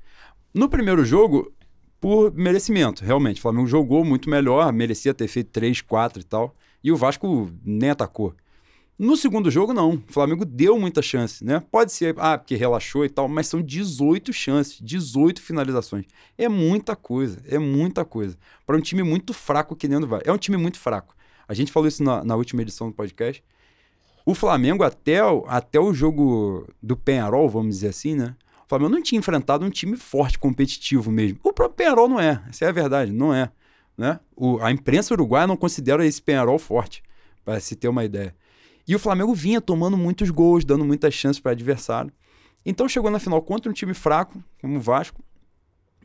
No 0.54 0.68
primeiro 0.68 1.06
jogo, 1.06 1.50
por 2.02 2.34
merecimento, 2.34 3.06
realmente. 3.06 3.38
O 3.38 3.42
Flamengo 3.42 3.68
jogou 3.68 4.04
muito 4.04 4.30
melhor, 4.30 4.74
merecia 4.74 5.14
ter 5.14 5.28
feito 5.30 5.50
3, 5.52 5.80
4 5.82 6.22
e 6.22 6.24
tal. 6.26 6.56
E 6.84 6.92
o 6.92 6.98
Vasco 6.98 7.50
nem 7.64 7.92
atacou. 7.92 8.34
No 9.00 9.16
segundo 9.16 9.50
jogo, 9.50 9.74
não. 9.74 9.92
O 9.92 10.04
Flamengo 10.12 10.44
deu 10.44 10.78
muita 10.78 11.02
chance, 11.02 11.42
né? 11.42 11.64
Pode 11.72 11.94
ser, 11.94 12.14
ah, 12.18 12.38
porque 12.38 12.58
relaxou 12.58 13.06
e 13.06 13.10
tal, 13.10 13.30
mas 13.30 13.48
são 13.48 13.62
18 13.62 14.34
chances, 14.34 14.78
18 14.82 15.42
finalizações. 15.42 16.06
É 16.38 16.50
muita 16.50 16.98
coisa, 16.98 17.42
é 17.48 17.58
muita 17.58 18.04
coisa. 18.04 18.38
Para 18.68 18.76
um 18.76 18.82
time 18.82 19.02
muito 19.02 19.34
fraco 19.34 19.74
que 19.74 19.88
nem 19.88 19.98
o 19.98 20.06
Vasco. 20.06 20.30
É 20.30 20.34
um 20.34 20.38
time 20.38 20.58
muito 20.58 20.78
fraco. 20.78 21.16
A 21.48 21.54
gente 21.54 21.72
falou 21.72 21.88
isso 21.88 22.04
na, 22.04 22.26
na 22.26 22.36
última 22.36 22.62
edição 22.62 22.90
do 22.90 22.94
podcast. 22.94 23.42
O 24.26 24.36
Flamengo, 24.36 24.84
até 24.84 25.24
o, 25.24 25.46
até 25.48 25.80
o 25.80 25.94
jogo 25.94 26.68
do 26.84 26.98
Penharol, 26.98 27.48
vamos 27.48 27.76
dizer 27.76 27.88
assim, 27.88 28.16
né? 28.16 28.36
O 28.66 28.68
Flamengo 28.68 28.92
não 28.92 29.02
tinha 29.02 29.18
enfrentado 29.18 29.66
um 29.66 29.70
time 29.70 29.96
forte, 29.96 30.38
competitivo 30.38 31.10
mesmo. 31.10 31.40
O 31.42 31.54
próprio 31.54 31.78
Penharol 31.78 32.10
não 32.10 32.20
é, 32.20 32.44
essa 32.50 32.66
é 32.66 32.68
a 32.68 32.74
verdade, 32.74 33.14
não 33.14 33.34
é. 33.34 33.50
Né? 33.98 34.20
O, 34.36 34.60
a 34.60 34.74
imprensa 34.74 35.14
uruguaia 35.14 35.48
não 35.48 35.56
considera 35.56 36.06
esse 36.06 36.22
Penharol 36.22 36.60
forte, 36.60 37.02
para 37.46 37.62
se 37.62 37.78
ter 37.78 37.88
uma 37.88 38.04
ideia. 38.04 38.36
E 38.90 38.96
o 38.96 38.98
Flamengo 38.98 39.36
vinha 39.36 39.62
tomando 39.62 39.96
muitos 39.96 40.32
gols, 40.32 40.66
dando 40.66 40.84
muitas 40.84 41.14
chances 41.14 41.40
para 41.40 41.52
adversário. 41.52 42.12
Então 42.66 42.90
chegou 42.90 43.12
na 43.12 43.20
final 43.20 43.40
contra 43.40 43.70
um 43.70 43.74
time 43.74 43.94
fraco, 43.94 44.44
como 44.60 44.78
o 44.78 44.82
Vasco, 44.82 45.24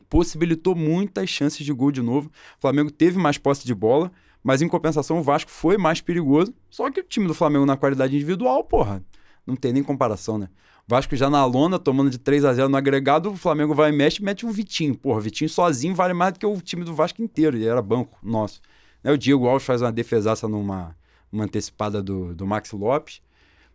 possibilitou 0.07 0.75
muitas 0.75 1.27
chances 1.27 1.65
de 1.65 1.73
gol 1.73 1.91
de 1.91 2.03
novo. 2.03 2.29
O 2.59 2.61
Flamengo 2.61 2.91
teve 2.91 3.17
mais 3.17 3.39
posse 3.39 3.65
de 3.65 3.73
bola, 3.73 4.11
mas 4.43 4.61
em 4.61 4.67
compensação 4.67 5.17
o 5.17 5.23
Vasco 5.23 5.49
foi 5.49 5.79
mais 5.79 5.99
perigoso. 5.99 6.53
Só 6.69 6.91
que 6.91 6.99
o 6.99 7.03
time 7.03 7.25
do 7.25 7.33
Flamengo 7.33 7.65
na 7.65 7.75
qualidade 7.75 8.15
individual, 8.15 8.63
porra, 8.63 9.03
não 9.47 9.55
tem 9.55 9.73
nem 9.73 9.81
comparação, 9.81 10.37
né? 10.37 10.47
Vasco 10.87 11.15
já 11.15 11.27
na 11.27 11.43
lona, 11.43 11.79
tomando 11.79 12.11
de 12.11 12.19
3 12.19 12.45
a 12.45 12.53
0 12.53 12.69
no 12.69 12.77
agregado, 12.77 13.31
o 13.31 13.35
Flamengo 13.35 13.73
vai 13.73 13.89
e 13.89 13.95
mexe 13.95 14.21
mete 14.21 14.45
um 14.45 14.51
Vitinho. 14.51 14.93
Porra, 14.95 15.19
Vitinho 15.21 15.49
sozinho 15.49 15.95
vale 15.95 16.13
mais 16.13 16.33
do 16.33 16.39
que 16.39 16.45
o 16.45 16.61
time 16.61 16.83
do 16.83 16.93
Vasco 16.93 17.19
inteiro, 17.19 17.57
e 17.57 17.65
era 17.65 17.81
banco 17.81 18.19
nosso. 18.21 18.61
Né? 19.03 19.11
O 19.11 19.17
Diego 19.17 19.47
Alves 19.47 19.65
faz 19.65 19.81
uma 19.81 19.91
defesaça 19.91 20.47
numa 20.47 20.95
uma 21.31 21.45
antecipada 21.45 22.01
do, 22.01 22.33
do 22.33 22.45
Max 22.45 22.71
Lopes. 22.71 23.21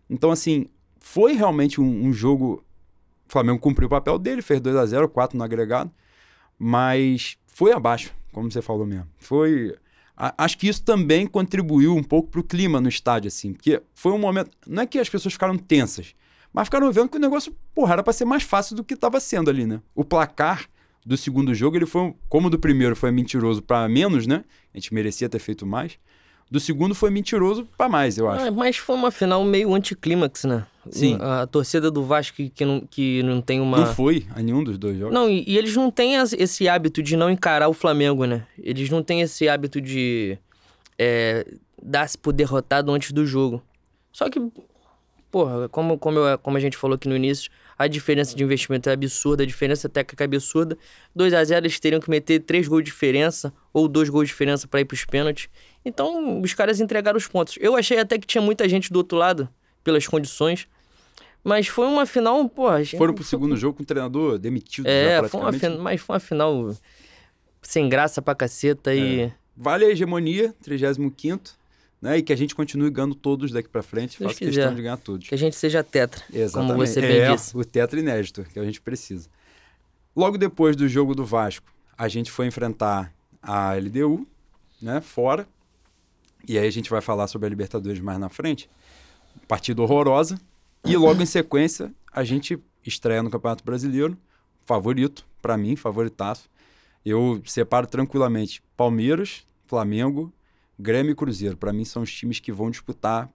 Então, 0.09 0.31
assim, 0.31 0.67
foi 0.99 1.33
realmente 1.33 1.81
um, 1.81 2.07
um 2.07 2.13
jogo. 2.13 2.65
O 3.29 3.33
Flamengo 3.33 3.59
cumpriu 3.59 3.87
o 3.87 3.91
papel 3.91 4.19
dele, 4.19 4.43
fez 4.43 4.61
2 4.61 4.77
a 4.77 4.87
0 4.87 5.09
4 5.09 5.39
no 5.39 5.45
agregado, 5.45 5.91
mas 6.59 7.37
foi 7.47 7.73
abaixo, 7.73 8.13
como 8.33 8.51
você 8.51 8.61
falou 8.61 8.85
mesmo. 8.87 9.09
Foi 9.19 9.75
acho 10.37 10.59
que 10.59 10.69
isso 10.69 10.83
também 10.83 11.27
contribuiu 11.27 11.97
um 11.97 12.03
pouco 12.03 12.29
para 12.29 12.41
o 12.41 12.45
clima 12.45 12.81
no 12.81 12.89
estádio, 12.89 13.29
assim, 13.29 13.53
porque 13.55 13.83
foi 13.95 14.13
um 14.13 14.19
momento. 14.19 14.51
Não 14.67 14.83
é 14.83 14.87
que 14.87 14.99
as 14.99 15.09
pessoas 15.09 15.33
ficaram 15.33 15.57
tensas, 15.57 16.15
mas 16.53 16.67
ficaram 16.67 16.93
vendo 16.93 17.09
que 17.09 17.17
o 17.17 17.21
negócio, 17.21 17.57
porra, 17.75 17.95
era 17.95 18.03
para 18.03 18.13
ser 18.13 18.25
mais 18.25 18.43
fácil 18.43 18.77
do 18.77 18.85
que 18.85 18.95
estava 18.95 19.19
sendo 19.19 19.49
ali, 19.49 19.67
né? 19.67 19.81
O 19.95 20.05
placar 20.05 20.67
do 21.07 21.17
segundo 21.17 21.55
jogo, 21.55 21.77
ele 21.77 21.87
foi, 21.87 22.15
como 22.29 22.51
do 22.51 22.59
primeiro 22.59 22.95
foi 22.95 23.11
mentiroso 23.11 23.63
para 23.63 23.89
menos, 23.89 24.27
né? 24.27 24.45
A 24.75 24.77
gente 24.77 24.93
merecia 24.93 25.29
ter 25.29 25.39
feito 25.39 25.65
mais. 25.65 25.99
Do 26.51 26.59
segundo 26.59 26.95
foi 26.95 27.11
mentiroso 27.11 27.67
para 27.79 27.89
mais, 27.89 28.19
eu 28.19 28.29
acho. 28.29 28.47
Ah, 28.47 28.51
mas 28.51 28.77
foi 28.77 28.97
uma 28.97 29.13
final 29.13 29.45
meio 29.45 29.73
anticlímax, 29.73 30.45
né? 30.45 30.67
Sim. 30.91 31.17
A 31.21 31.47
torcida 31.47 31.91
do 31.91 32.03
Vasco 32.03 32.37
que, 32.37 32.51
que, 32.51 32.65
não, 32.65 32.81
que 32.81 33.23
não 33.23 33.41
tem 33.41 33.61
uma. 33.61 33.79
Não 33.79 33.95
foi 33.95 34.27
a 34.35 34.43
nenhum 34.43 34.65
dos 34.65 34.77
dois 34.77 34.99
jogos. 34.99 35.15
Não, 35.15 35.31
e, 35.31 35.45
e 35.47 35.57
eles 35.57 35.77
não 35.77 35.91
têm 35.91 36.15
esse 36.17 36.69
hábito 36.69 37.03
de 37.03 37.17
não 37.17 37.31
encarar 37.31 37.69
o 37.69 37.73
Flamengo, 37.73 38.25
né? 38.25 38.47
Eles 38.59 38.91
não 38.91 39.03
têm 39.03 39.21
esse 39.21 39.49
hábito 39.49 39.81
de 39.81 40.39
é, 40.99 41.47
dar-se 41.81 42.19
por 42.19 42.33
derrotado 42.33 42.91
antes 42.93 43.13
do 43.13 43.25
jogo. 43.25 43.63
Só 44.13 44.29
que, 44.29 44.41
porra, 45.31 45.69
como, 45.69 45.99
como, 45.99 46.19
eu, 46.19 46.39
como 46.39 46.57
a 46.57 46.61
gente 46.61 46.77
falou 46.77 46.97
aqui 46.97 47.09
no 47.09 47.15
início, 47.15 47.51
a 47.79 47.87
diferença 47.87 48.37
de 48.37 48.43
investimento 48.43 48.91
é 48.91 48.93
absurda, 48.93 49.43
a 49.43 49.47
diferença 49.47 49.89
técnica 49.89 50.25
é 50.25 50.27
absurda. 50.27 50.77
2 51.15 51.33
a 51.33 51.45
0 51.45 51.65
eles 51.65 51.79
teriam 51.81 52.01
que 52.01 52.11
meter 52.11 52.41
3 52.41 52.69
gols 52.69 52.83
de 52.83 52.91
diferença 52.91 53.53
ou 53.73 53.87
2 53.87 54.09
gols 54.09 54.25
de 54.25 54.33
diferença 54.33 54.67
para 54.67 54.81
ir 54.81 54.85
pros 54.85 55.05
pênaltis. 55.05 55.49
Então, 55.85 56.41
os 56.41 56.53
caras 56.55 56.81
entregaram 56.81 57.17
os 57.17 57.27
pontos. 57.27 57.57
Eu 57.61 57.77
achei 57.77 57.99
até 57.99 58.19
que 58.19 58.27
tinha 58.27 58.43
muita 58.43 58.69
gente 58.69 58.93
do 58.93 58.97
outro 58.97 59.17
lado, 59.17 59.49
pelas 59.83 60.07
condições. 60.07 60.69
Mas 61.43 61.69
foi 61.69 61.87
uma 61.87 62.05
final, 62.05 62.49
pô. 62.49 62.67
Foram 62.99 63.15
pro 63.15 63.25
segundo 63.25 63.57
jogo 63.57 63.79
com 63.79 63.83
o 63.83 63.87
treinador 63.87 64.39
demitido. 64.39 64.87
É, 64.87 65.27
foi 65.27 65.41
uma 65.41 65.53
final, 65.53 65.79
mas 65.79 66.01
foi 66.01 66.15
uma 66.15 66.21
final 66.21 66.77
sem 67.63 67.89
graça 67.89 68.21
pra 68.21 68.35
caceta 68.35 68.93
é. 68.93 68.97
e. 68.97 69.33
Vale 69.57 69.85
a 69.85 69.91
hegemonia, 69.91 70.55
35 70.63 71.15
né? 72.01 72.19
E 72.19 72.23
que 72.23 72.33
a 72.33 72.37
gente 72.37 72.55
continue 72.55 72.91
ganhando 72.91 73.15
todos 73.15 73.51
daqui 73.53 73.69
para 73.69 73.83
frente. 73.83 74.19
Faço 74.19 74.37
questão 74.37 74.75
de 74.75 74.83
ganhar 74.83 74.97
todos. 74.97 75.29
Que 75.29 75.35
a 75.35 75.39
gente 75.39 75.57
seja 75.57 75.83
tetra. 75.85 76.23
Exatamente. 76.33 76.73
Como 76.73 76.87
você 76.87 77.01
bem 77.01 77.19
é, 77.19 77.33
disse. 77.33 77.57
O 77.57 77.65
tetra 77.65 78.01
inédito, 78.01 78.43
que 78.45 78.59
a 78.59 78.65
gente 78.65 78.81
precisa. 78.81 79.29
Logo 80.17 80.39
depois 80.39 80.77
do 80.77 80.89
jogo 80.89 81.15
do 81.15 81.25
Vasco, 81.25 81.67
a 81.97 82.09
gente 82.09 82.31
foi 82.31 82.47
enfrentar 82.47 83.13
a 83.43 83.75
LDU, 83.75 84.27
né? 84.81 85.01
Fora. 85.01 85.47
E 86.47 86.59
aí 86.59 86.67
a 86.67 86.71
gente 86.71 86.91
vai 86.91 87.01
falar 87.01 87.27
sobre 87.27 87.47
a 87.47 87.49
Libertadores 87.49 88.01
mais 88.01 88.19
na 88.19 88.29
frente. 88.29 88.69
Partida 89.47 89.83
horrorosa. 89.83 90.41
E 90.85 90.97
logo 90.97 91.23
em 91.23 91.27
sequência, 91.27 91.95
a 92.13 92.25
gente 92.25 92.59
estreia 92.85 93.23
no 93.23 93.31
Campeonato 93.31 93.65
Brasileiro. 93.65 94.17
Favorito, 94.65 95.27
para 95.43 95.57
mim, 95.57 95.77
favoritaço. 95.77 96.49
Eu 97.05 97.41
separo 97.45 97.87
tranquilamente 97.87 98.63
Palmeiras, 98.77 99.47
Flamengo, 99.65 100.33
Grêmio 100.79 101.13
e 101.13 101.15
Cruzeiro. 101.15 101.57
Para 101.57 101.73
mim 101.73 101.85
são 101.85 102.03
os 102.03 102.13
times 102.13 102.41
que 102.41 102.53
vão 102.53 102.71
disputar. 102.71 103.31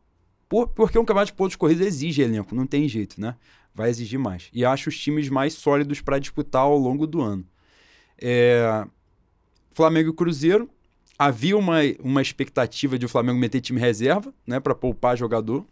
Por, 0.48 0.68
porque 0.68 0.98
um 0.98 1.06
campeonato 1.06 1.32
de 1.32 1.38
pontos 1.38 1.56
corridos 1.56 1.86
exige 1.86 2.22
elenco, 2.22 2.54
não 2.54 2.68
tem 2.68 2.88
jeito, 2.88 3.20
né? 3.20 3.36
Vai 3.74 3.90
exigir 3.90 4.20
mais. 4.20 4.50
E 4.54 4.64
acho 4.64 4.90
os 4.90 4.98
times 4.98 5.30
mais 5.30 5.54
sólidos 5.54 6.02
para 6.02 6.20
disputar 6.20 6.62
ao 6.62 6.78
longo 6.78 7.06
do 7.06 7.22
ano. 7.22 7.46
É... 8.18 8.86
Flamengo 9.74 10.12
e 10.12 10.14
Cruzeiro, 10.14 10.70
havia 11.18 11.58
uma, 11.58 11.80
uma 12.00 12.22
expectativa 12.22 12.98
de 13.00 13.06
o 13.06 13.10
Flamengo 13.10 13.40
meter 13.40 13.62
time 13.62 13.80
reserva, 13.80 14.34
né, 14.46 14.60
para 14.60 14.76
poupar 14.76 15.18
jogador. 15.18 15.66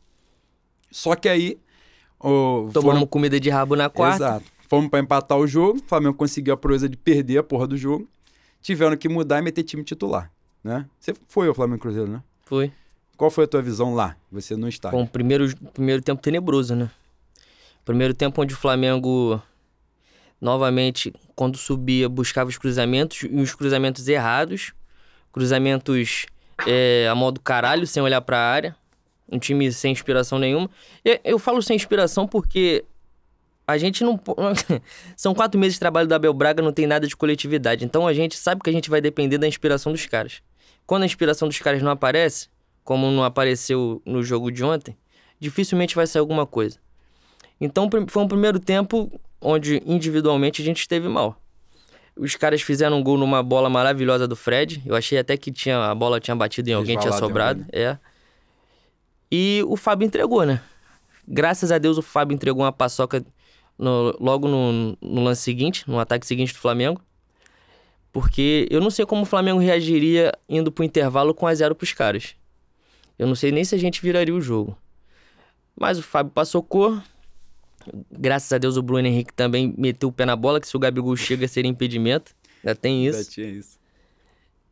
Só 0.91 1.15
que 1.15 1.27
aí. 1.27 1.59
Oh, 2.19 2.69
Tomamos 2.71 2.99
foram... 2.99 3.07
comida 3.07 3.39
de 3.39 3.49
rabo 3.49 3.75
na 3.75 3.89
quarta. 3.89 4.23
Exato. 4.23 4.45
Fomos 4.69 4.89
para 4.89 4.99
empatar 4.99 5.37
o 5.37 5.45
jogo, 5.45 5.79
o 5.79 5.87
Flamengo 5.87 6.15
conseguiu 6.15 6.53
a 6.53 6.57
proeza 6.57 6.87
de 6.87 6.97
perder 6.97 7.37
a 7.37 7.43
porra 7.43 7.67
do 7.67 7.77
jogo. 7.77 8.07
Tiveram 8.61 8.95
que 8.95 9.09
mudar 9.09 9.39
e 9.39 9.41
meter 9.41 9.61
time 9.63 9.83
titular, 9.83 10.31
né? 10.63 10.87
Você 10.99 11.13
foi 11.27 11.47
ao 11.47 11.53
Flamengo 11.53 11.81
Cruzeiro, 11.81 12.09
né? 12.09 12.23
Foi. 12.45 12.71
Qual 13.17 13.29
foi 13.29 13.43
a 13.43 13.47
tua 13.47 13.61
visão 13.61 13.93
lá? 13.93 14.15
Você 14.31 14.55
não 14.55 14.67
está. 14.67 14.89
Bom, 14.89 15.05
primeiro, 15.05 15.53
primeiro 15.73 16.01
tempo 16.01 16.21
tenebroso, 16.21 16.75
né? 16.75 16.89
Primeiro 17.83 18.13
tempo 18.13 18.41
onde 18.41 18.53
o 18.53 18.57
Flamengo 18.57 19.41
novamente, 20.39 21.13
quando 21.35 21.57
subia, 21.57 22.07
buscava 22.07 22.49
os 22.49 22.57
cruzamentos 22.57 23.23
e 23.23 23.41
os 23.41 23.53
cruzamentos 23.53 24.07
errados 24.07 24.73
cruzamentos 25.33 26.27
é, 26.65 27.07
a 27.09 27.15
modo 27.15 27.41
caralho, 27.41 27.85
sem 27.85 28.01
olhar 28.01 28.21
para 28.21 28.37
a 28.37 28.51
área. 28.51 28.75
Um 29.29 29.39
time 29.39 29.71
sem 29.71 29.91
inspiração 29.91 30.39
nenhuma. 30.39 30.69
Eu, 31.03 31.19
eu 31.23 31.39
falo 31.39 31.61
sem 31.61 31.75
inspiração 31.75 32.27
porque 32.27 32.85
a 33.67 33.77
gente 33.77 34.03
não. 34.03 34.19
São 35.17 35.33
quatro 35.33 35.59
meses 35.59 35.73
de 35.73 35.79
trabalho 35.79 36.07
da 36.07 36.15
Abel 36.15 36.33
Braga, 36.33 36.61
não 36.61 36.71
tem 36.71 36.85
nada 36.85 37.07
de 37.07 37.17
coletividade. 37.17 37.83
Então 37.83 38.07
a 38.07 38.13
gente 38.13 38.37
sabe 38.37 38.61
que 38.61 38.69
a 38.69 38.73
gente 38.73 38.89
vai 38.89 39.01
depender 39.01 39.37
da 39.37 39.47
inspiração 39.47 39.91
dos 39.91 40.05
caras. 40.05 40.41
Quando 40.85 41.03
a 41.03 41.05
inspiração 41.05 41.47
dos 41.47 41.59
caras 41.59 41.81
não 41.81 41.91
aparece, 41.91 42.47
como 42.83 43.09
não 43.09 43.23
apareceu 43.23 44.01
no 44.05 44.21
jogo 44.21 44.51
de 44.51 44.63
ontem, 44.63 44.95
dificilmente 45.39 45.95
vai 45.95 46.05
sair 46.05 46.19
alguma 46.19 46.45
coisa. 46.45 46.77
Então 47.59 47.89
foi 48.07 48.23
um 48.23 48.27
primeiro 48.27 48.59
tempo 48.59 49.11
onde 49.41 49.81
individualmente 49.85 50.61
a 50.61 50.65
gente 50.65 50.79
esteve 50.79 51.07
mal. 51.07 51.41
Os 52.15 52.35
caras 52.35 52.61
fizeram 52.61 52.99
um 52.99 53.03
gol 53.03 53.17
numa 53.17 53.41
bola 53.41 53.69
maravilhosa 53.69 54.27
do 54.27 54.35
Fred. 54.35 54.81
Eu 54.85 54.95
achei 54.95 55.17
até 55.17 55.35
que 55.35 55.51
tinha, 55.51 55.89
a 55.89 55.95
bola 55.95 56.19
tinha 56.19 56.35
batido 56.35 56.69
em 56.69 56.73
alguém, 56.73 56.97
tinha 56.97 57.13
sobrado. 57.13 57.65
É. 57.71 57.97
E 59.31 59.63
o 59.67 59.75
Fábio 59.75 60.05
entregou, 60.05 60.45
né? 60.45 60.61
Graças 61.27 61.71
a 61.71 61.77
Deus 61.77 61.97
o 61.97 62.01
Fábio 62.01 62.35
entregou 62.35 62.63
uma 62.63 62.71
paçoca 62.71 63.25
no, 63.77 64.15
logo 64.19 64.47
no, 64.47 64.97
no, 65.01 65.23
lance 65.23 65.41
seguinte, 65.41 65.89
no 65.89 65.99
ataque 65.99 66.27
seguinte 66.27 66.53
do 66.53 66.59
Flamengo. 66.59 67.01
Porque 68.11 68.67
eu 68.69 68.79
não 68.79 68.91
sei 68.91 69.05
como 69.05 69.23
o 69.23 69.25
Flamengo 69.25 69.59
reagiria 69.59 70.31
indo 70.47 70.71
pro 70.71 70.83
intervalo 70.83 71.33
com 71.33 71.47
a 71.47 71.55
zero 71.55 71.73
pros 71.73 71.93
caras. 71.93 72.35
Eu 73.17 73.25
não 73.25 73.33
sei 73.33 73.51
nem 73.51 73.63
se 73.63 73.73
a 73.73 73.77
gente 73.77 74.01
viraria 74.01 74.35
o 74.35 74.41
jogo. 74.41 74.77
Mas 75.75 75.97
o 75.97 76.03
Fábio 76.03 76.31
passou 76.31 76.61
cor, 76.61 77.01
Graças 78.11 78.51
a 78.51 78.57
Deus 78.57 78.77
o 78.77 78.81
Bruno 78.81 79.07
Henrique 79.07 79.33
também 79.33 79.73
meteu 79.77 80.09
o 80.09 80.11
pé 80.11 80.25
na 80.25 80.35
bola, 80.35 80.59
que 80.59 80.67
se 80.67 80.75
o 80.75 80.79
Gabigol 80.79 81.15
chega 81.15 81.47
seria 81.47 81.69
impedimento. 81.69 82.33
Ainda 82.63 82.75
tem 82.75 83.05
isso. 83.05 83.17
Ainda 83.17 83.29
tinha 83.29 83.47
isso. 83.47 83.79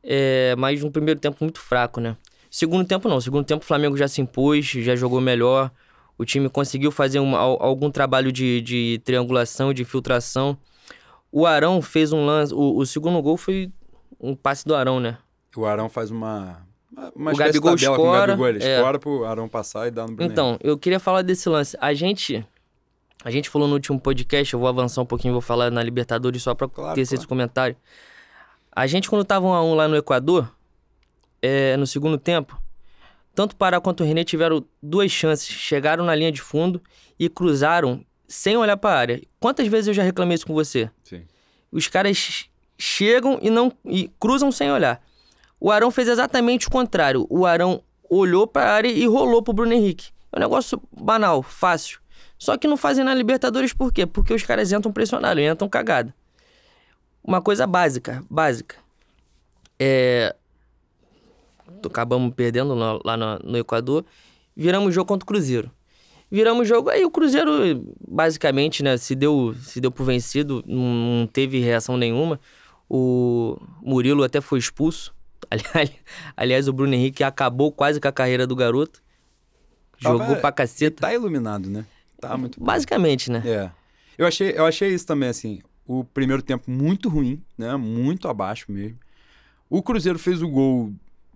É, 0.04 0.56
mas 0.58 0.84
um 0.84 0.92
primeiro 0.92 1.20
tempo 1.20 1.38
muito 1.42 1.60
fraco, 1.60 2.00
né? 2.00 2.18
Segundo 2.50 2.86
tempo 2.86 3.08
não. 3.08 3.22
Segundo 3.22 3.46
tempo 3.46 3.64
o 3.64 3.68
Flamengo 3.68 3.96
já 3.96 4.08
se 4.08 4.22
impôs, 4.22 4.66
já 4.66 4.96
jogou 4.96 5.22
melhor. 5.22 5.72
O 6.18 6.26
time 6.26 6.50
conseguiu 6.50 6.92
fazer 6.92 7.18
algum 7.18 7.90
trabalho 7.90 8.32
de, 8.32 8.62
de 8.62 9.02
triangulação, 9.04 9.74
de 9.74 9.84
filtração. 9.84 10.58
O 11.32 11.46
Arão 11.46 11.82
fez 11.82 12.12
um 12.12 12.26
lance. 12.26 12.54
O, 12.54 12.78
o, 12.78 12.86
segundo 12.86 13.22
gol 13.22 13.38
foi 13.38 13.72
um 14.20 14.36
passe 14.36 14.66
do 14.66 14.76
Arão, 14.76 15.00
né? 15.00 15.18
O 15.56 15.66
Arão 15.66 15.90
faz 15.90 16.12
uma. 16.12 16.60
Uma 17.16 17.32
o 17.32 17.36
Gabigol 17.36 17.74
escora. 17.74 17.98
Com 17.98 18.10
o 18.10 18.12
Gabigol. 18.12 18.50
Ele 18.50 18.64
é. 18.64 18.76
escora 18.76 19.00
pro 19.00 19.24
Arão 19.24 19.48
passar 19.48 19.88
e 19.88 19.92
dar 19.92 20.08
no 20.08 20.16
Bruno 20.16 20.30
Então, 20.30 20.60
eu 20.62 20.78
queria 20.78 21.00
falar 21.00 21.22
desse 21.22 21.48
lance. 21.48 21.78
A 21.80 21.94
gente 21.94 22.46
a 23.24 23.32
gente 23.32 23.50
falou 23.50 23.68
no 23.68 23.76
último 23.76 24.00
podcast, 24.00 24.54
eu 24.54 24.60
vou 24.60 24.68
avançar 24.68 25.02
um 25.02 25.06
pouquinho, 25.06 25.34
vou 25.34 25.42
falar 25.42 25.72
na 25.72 25.84
Libertadores 25.84 26.42
só 26.42 26.56
pra 26.56 26.68
claro, 26.68 26.96
ter 26.96 27.06
claro. 27.06 27.16
esse 27.16 27.28
comentário. 27.28 27.76
A 28.72 28.88
gente, 28.88 29.10
quando 29.10 29.24
tava 29.24 29.46
1 29.48 29.54
a 29.54 29.64
1 29.64 29.74
lá 29.76 29.88
no 29.88 29.96
Equador, 29.96 30.52
é, 31.42 31.76
no 31.78 31.86
segundo 31.86 32.18
tempo, 32.18 32.62
tanto 33.34 33.56
Pará 33.56 33.80
quanto 33.80 34.04
o 34.04 34.06
René 34.06 34.24
tiveram 34.24 34.66
duas 34.82 35.12
chances. 35.12 35.48
Chegaram 35.48 36.04
na 36.04 36.16
linha 36.16 36.32
de 36.32 36.42
fundo 36.42 36.82
e 37.20 37.30
cruzaram 37.30 38.04
sem 38.28 38.58
olhar 38.58 38.78
para 38.78 38.96
a 38.96 39.00
área. 39.00 39.22
Quantas 39.40 39.68
vezes 39.68 39.90
eu 39.90 39.94
já 39.94 40.04
reclamei 40.04 40.36
isso 40.36 40.48
com 40.48 40.54
você? 40.54 40.90
Sim. 41.04 41.24
Os 41.72 41.88
caras 41.88 42.50
chegam 42.78 43.40
e 43.42 43.50
não 43.50 43.72
e 43.86 44.10
cruzam 44.20 44.52
sem 44.52 44.72
olhar. 44.72 45.02
O 45.60 45.70
Arão 45.70 45.92
fez 45.92 46.08
exatamente 46.08 46.68
o 46.68 46.72
contrário. 46.72 47.28
O 47.30 47.46
Arão 47.46 47.84
olhou 48.10 48.48
para 48.48 48.70
a 48.70 48.74
área 48.74 48.90
e 48.90 49.06
rolou 49.06 49.42
pro 49.44 49.54
Bruno 49.54 49.74
Henrique. 49.74 50.10
É 50.32 50.38
um 50.38 50.42
negócio 50.42 50.82
banal, 50.92 51.44
fácil. 51.44 52.00
Só 52.42 52.58
que 52.58 52.68
não 52.68 52.76
fazem 52.76 53.06
na 53.06 53.14
Libertadores 53.14 53.72
por 53.72 53.94
quê? 53.94 54.04
Porque 54.08 54.34
os 54.34 54.42
caras 54.42 54.72
entram 54.72 54.92
pressionados, 54.92 55.44
entram 55.44 55.70
cagada. 55.70 56.12
Uma 57.24 57.40
coisa 57.40 57.68
básica, 57.68 58.24
básica. 58.28 58.78
É... 59.80 60.36
Acabamos 61.86 62.34
perdendo 62.34 62.74
lá 62.74 63.16
no, 63.16 63.38
no 63.44 63.58
Equador. 63.60 64.04
Viramos 64.58 64.92
jogo 64.92 65.08
contra 65.08 65.24
o 65.24 65.28
Cruzeiro. 65.28 65.70
Viramos 66.32 66.68
jogo, 66.68 66.90
aí 66.90 67.06
o 67.06 67.12
Cruzeiro, 67.12 67.94
basicamente, 68.10 68.82
né, 68.82 68.98
se 68.98 69.14
deu, 69.14 69.54
se 69.62 69.80
deu 69.80 69.92
por 69.92 70.04
vencido, 70.04 70.64
não 70.66 71.28
teve 71.28 71.60
reação 71.60 71.96
nenhuma. 71.96 72.40
O 72.90 73.56
Murilo 73.84 74.24
até 74.24 74.42
foi 74.42 74.58
expulso. 74.58 75.14
Aliás, 76.36 76.68
o 76.68 76.74
Bruno 76.74 76.96
Henrique 76.96 77.24
acabou 77.24 77.72
quase 77.72 78.02
com 78.02 78.08
a 78.08 78.12
carreira 78.12 78.48
do 78.48 78.56
garoto. 78.56 79.00
Jogou 80.00 80.26
Tava, 80.26 80.36
pra 80.38 80.52
caceta. 80.52 81.02
Tá 81.02 81.14
iluminado, 81.14 81.70
né? 81.70 81.86
Tá 82.22 82.38
muito 82.38 82.60
bom. 82.60 82.66
Basicamente, 82.66 83.32
né? 83.32 83.42
É. 83.46 83.72
Eu 84.18 84.28
achei, 84.28 84.54
eu 84.56 84.66
achei 84.66 84.90
isso 84.94 85.06
também, 85.06 85.30
assim. 85.30 85.60
O 85.86 86.04
primeiro 86.04 86.42
tempo 86.42 86.70
muito 86.70 87.10
ruim, 87.10 87.42
né? 87.58 87.76
Muito 87.76 88.28
abaixo 88.28 88.72
mesmo. 88.72 88.98
O 89.70 89.82
Cruzeiro 89.82 90.20
fez 90.20 90.42
o 90.42 90.48
gol 90.48 90.94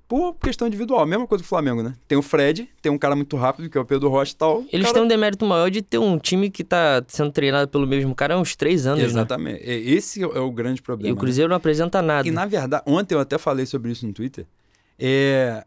por 0.08 0.36
questão 0.36 0.68
individual. 0.68 1.06
Mesma 1.06 1.26
coisa 1.26 1.44
que 1.44 1.48
o 1.48 1.50
Flamengo, 1.50 1.82
né? 1.82 1.96
Tem 2.08 2.18
o 2.18 2.22
Fred, 2.22 2.70
tem 2.82 2.92
um 2.92 2.98
cara 2.98 3.16
muito 3.16 3.36
rápido, 3.38 3.70
que 3.70 3.78
é 3.78 3.82
o 3.82 3.86
Pedro 3.86 4.10
Rocha 4.10 4.34
e 4.34 4.36
tal. 4.36 4.64
Eles 4.72 4.86
cara... 4.86 4.94
têm 4.94 5.04
um 5.04 5.08
demérito 5.08 5.46
maior 5.46 5.70
de 5.72 5.82
ter 5.82 5.98
um 5.98 6.18
time 6.20 6.50
que 6.50 6.64
tá 6.64 7.04
sendo 7.08 7.32
treinado 7.32 7.68
pelo 7.70 7.88
mesmo 7.88 8.14
cara 8.14 8.36
há 8.36 8.38
uns 8.38 8.56
três 8.56 8.86
anos, 8.86 9.00
né? 9.00 9.06
Exatamente. 9.06 9.66
Né? 9.66 9.74
Esse 9.74 10.22
é 10.22 10.40
o 10.40 10.52
grande 10.52 10.82
problema. 10.82 11.10
E 11.10 11.12
o 11.12 11.16
Cruzeiro 11.16 11.48
né? 11.48 11.54
não 11.54 11.58
apresenta 11.58 12.02
nada. 12.02 12.28
E 12.28 12.32
na 12.32 12.46
verdade, 12.46 12.84
ontem 12.86 13.16
eu 13.16 13.20
até 13.20 13.38
falei 13.38 13.66
sobre 13.66 13.92
isso 13.92 14.06
no 14.06 14.14
Twitter. 14.14 14.46
É... 15.00 15.66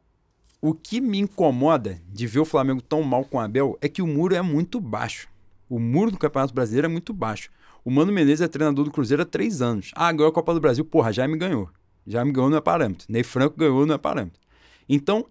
O 0.61 0.75
que 0.75 1.01
me 1.01 1.19
incomoda 1.19 2.01
de 2.13 2.27
ver 2.27 2.41
o 2.41 2.45
Flamengo 2.45 2.83
tão 2.83 3.03
mal 3.03 3.25
com 3.25 3.37
o 3.37 3.41
Abel 3.41 3.79
é 3.81 3.89
que 3.89 4.03
o 4.03 4.07
muro 4.07 4.35
é 4.35 4.43
muito 4.43 4.81
baixo. 4.81 5.29
O 5.69 5.79
muro 5.79 6.11
do 6.11 6.19
Campeonato 6.19 6.53
Brasileiro 6.53 6.87
é 6.87 6.91
muito 6.91 7.13
baixo. 7.13 7.51
O 7.85 7.91
Mano 7.91 8.13
Menezes 8.13 8.41
é 8.41 8.49
treinador 8.49 8.85
do 8.85 8.91
Cruzeiro 8.91 9.23
há 9.23 9.27
três 9.27 9.63
anos. 9.63 9.93
Ah, 9.95 10.11
ganhou 10.11 10.29
a 10.29 10.33
Copa 10.33 10.53
do 10.53 10.61
Brasil. 10.61 10.85
Porra, 10.85 11.13
já 11.13 11.29
me 11.29 11.37
ganhou. 11.37 11.71
Já 12.07 12.25
me 12.25 12.33
ganhou, 12.33 12.51
não 12.51 12.59
é 12.59 12.61
parâmetro. 12.61 13.07
Ney 13.09 13.23
Franco 13.23 13.57
ganhou, 13.57 13.87
não 13.87 13.95
é 13.95 13.99
parâmetro. 13.99 14.41
Então, 14.89 15.27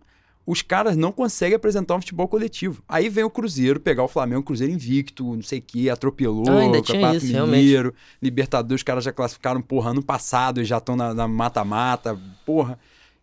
os 0.45 0.61
caras 0.61 0.95
não 0.95 1.11
conseguem 1.11 1.55
apresentar 1.55 1.95
um 1.95 1.99
futebol 1.99 2.27
coletivo. 2.27 2.81
Aí 2.87 3.09
vem 3.09 3.23
o 3.23 3.29
Cruzeiro 3.29 3.81
pegar 3.81 4.03
o 4.03 4.07
Flamengo, 4.07 4.41
o 4.41 4.43
Cruzeiro 4.43 4.71
invicto, 4.71 5.35
não 5.35 5.41
sei 5.41 5.59
o 5.59 5.61
que, 5.61 5.89
atropelou, 5.89 6.45
ah, 6.47 6.59
ainda 6.61 6.81
Campeonato 6.81 7.17
isso, 7.17 7.45
Mineiro. 7.47 7.93
Libertadores, 8.21 8.79
os 8.79 8.83
caras 8.83 9.03
já 9.03 9.11
classificaram, 9.11 9.61
porra, 9.61 9.91
ano 9.91 10.01
passado 10.01 10.61
e 10.61 10.65
já 10.65 10.77
estão 10.77 10.95
na 10.95 11.27
mata-mata, 11.27 12.17
porra. 12.45 12.79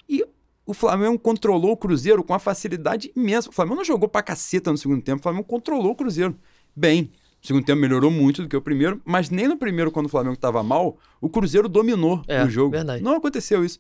E 0.06 0.23
o 0.66 0.73
Flamengo 0.73 1.18
controlou 1.18 1.73
o 1.73 1.76
Cruzeiro 1.76 2.23
com 2.23 2.33
uma 2.33 2.38
facilidade 2.38 3.12
imensa. 3.14 3.49
O 3.49 3.52
Flamengo 3.52 3.76
não 3.76 3.85
jogou 3.85 4.09
pra 4.09 4.23
caceta 4.23 4.71
no 4.71 4.78
segundo 4.78 5.02
tempo, 5.02 5.21
o 5.21 5.23
Flamengo 5.23 5.44
controlou 5.44 5.92
o 5.92 5.94
Cruzeiro. 5.94 6.37
Bem, 6.75 7.11
o 7.42 7.47
segundo 7.47 7.64
tempo 7.64 7.80
melhorou 7.80 8.11
muito 8.11 8.42
do 8.42 8.49
que 8.49 8.56
o 8.56 8.62
primeiro, 8.62 9.00
mas 9.04 9.28
nem 9.28 9.47
no 9.47 9.56
primeiro, 9.56 9.90
quando 9.90 10.06
o 10.06 10.09
Flamengo 10.09 10.35
estava 10.35 10.62
mal, 10.62 10.99
o 11.21 11.28
Cruzeiro 11.28 11.68
dominou 11.68 12.23
é, 12.26 12.42
o 12.42 12.49
jogo. 12.49 12.71
Verdade. 12.71 13.02
Não 13.02 13.14
aconteceu 13.14 13.64
isso. 13.64 13.78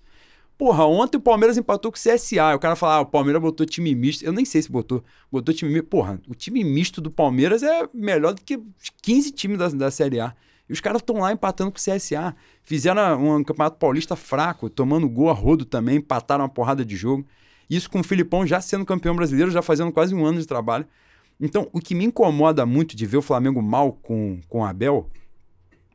Porra, 0.56 0.86
ontem 0.86 1.16
o 1.16 1.20
Palmeiras 1.20 1.56
empatou 1.56 1.90
com 1.90 1.98
o 1.98 2.00
CSA. 2.00 2.54
O 2.54 2.58
cara 2.60 2.76
fala, 2.76 2.96
ah, 2.96 3.00
o 3.00 3.06
Palmeiras 3.06 3.42
botou 3.42 3.66
time 3.66 3.92
misto. 3.94 4.24
Eu 4.24 4.32
nem 4.32 4.44
sei 4.44 4.62
se 4.62 4.70
botou. 4.70 5.02
Botou 5.30 5.52
time 5.52 5.72
misto. 5.72 5.86
Porra, 5.86 6.20
o 6.28 6.34
time 6.34 6.62
misto 6.62 7.00
do 7.00 7.10
Palmeiras 7.10 7.62
é 7.62 7.88
melhor 7.92 8.34
do 8.34 8.42
que 8.42 8.60
15 9.02 9.32
times 9.32 9.58
da, 9.58 9.68
da 9.68 9.90
Série 9.90 10.20
A. 10.20 10.32
E 10.68 10.72
os 10.72 10.80
caras 10.80 11.00
estão 11.00 11.16
lá 11.20 11.32
empatando 11.32 11.70
com 11.70 11.78
o 11.78 11.80
CSA. 11.80 12.34
Fizeram 12.62 13.36
um 13.36 13.44
campeonato 13.44 13.78
paulista 13.78 14.16
fraco, 14.16 14.70
tomando 14.70 15.08
gol 15.08 15.30
a 15.30 15.34
rodo 15.34 15.64
também, 15.64 15.96
empataram 15.96 16.44
uma 16.44 16.48
porrada 16.48 16.84
de 16.84 16.96
jogo. 16.96 17.26
Isso 17.68 17.90
com 17.90 18.00
o 18.00 18.04
Filipão 18.04 18.46
já 18.46 18.60
sendo 18.60 18.84
campeão 18.84 19.14
brasileiro, 19.14 19.50
já 19.50 19.62
fazendo 19.62 19.92
quase 19.92 20.14
um 20.14 20.24
ano 20.24 20.40
de 20.40 20.46
trabalho. 20.46 20.86
Então, 21.40 21.68
o 21.72 21.80
que 21.80 21.94
me 21.94 22.04
incomoda 22.04 22.64
muito 22.64 22.96
de 22.96 23.06
ver 23.06 23.16
o 23.16 23.22
Flamengo 23.22 23.60
mal 23.60 23.92
com, 23.92 24.40
com 24.48 24.60
o 24.60 24.64
Abel 24.64 25.10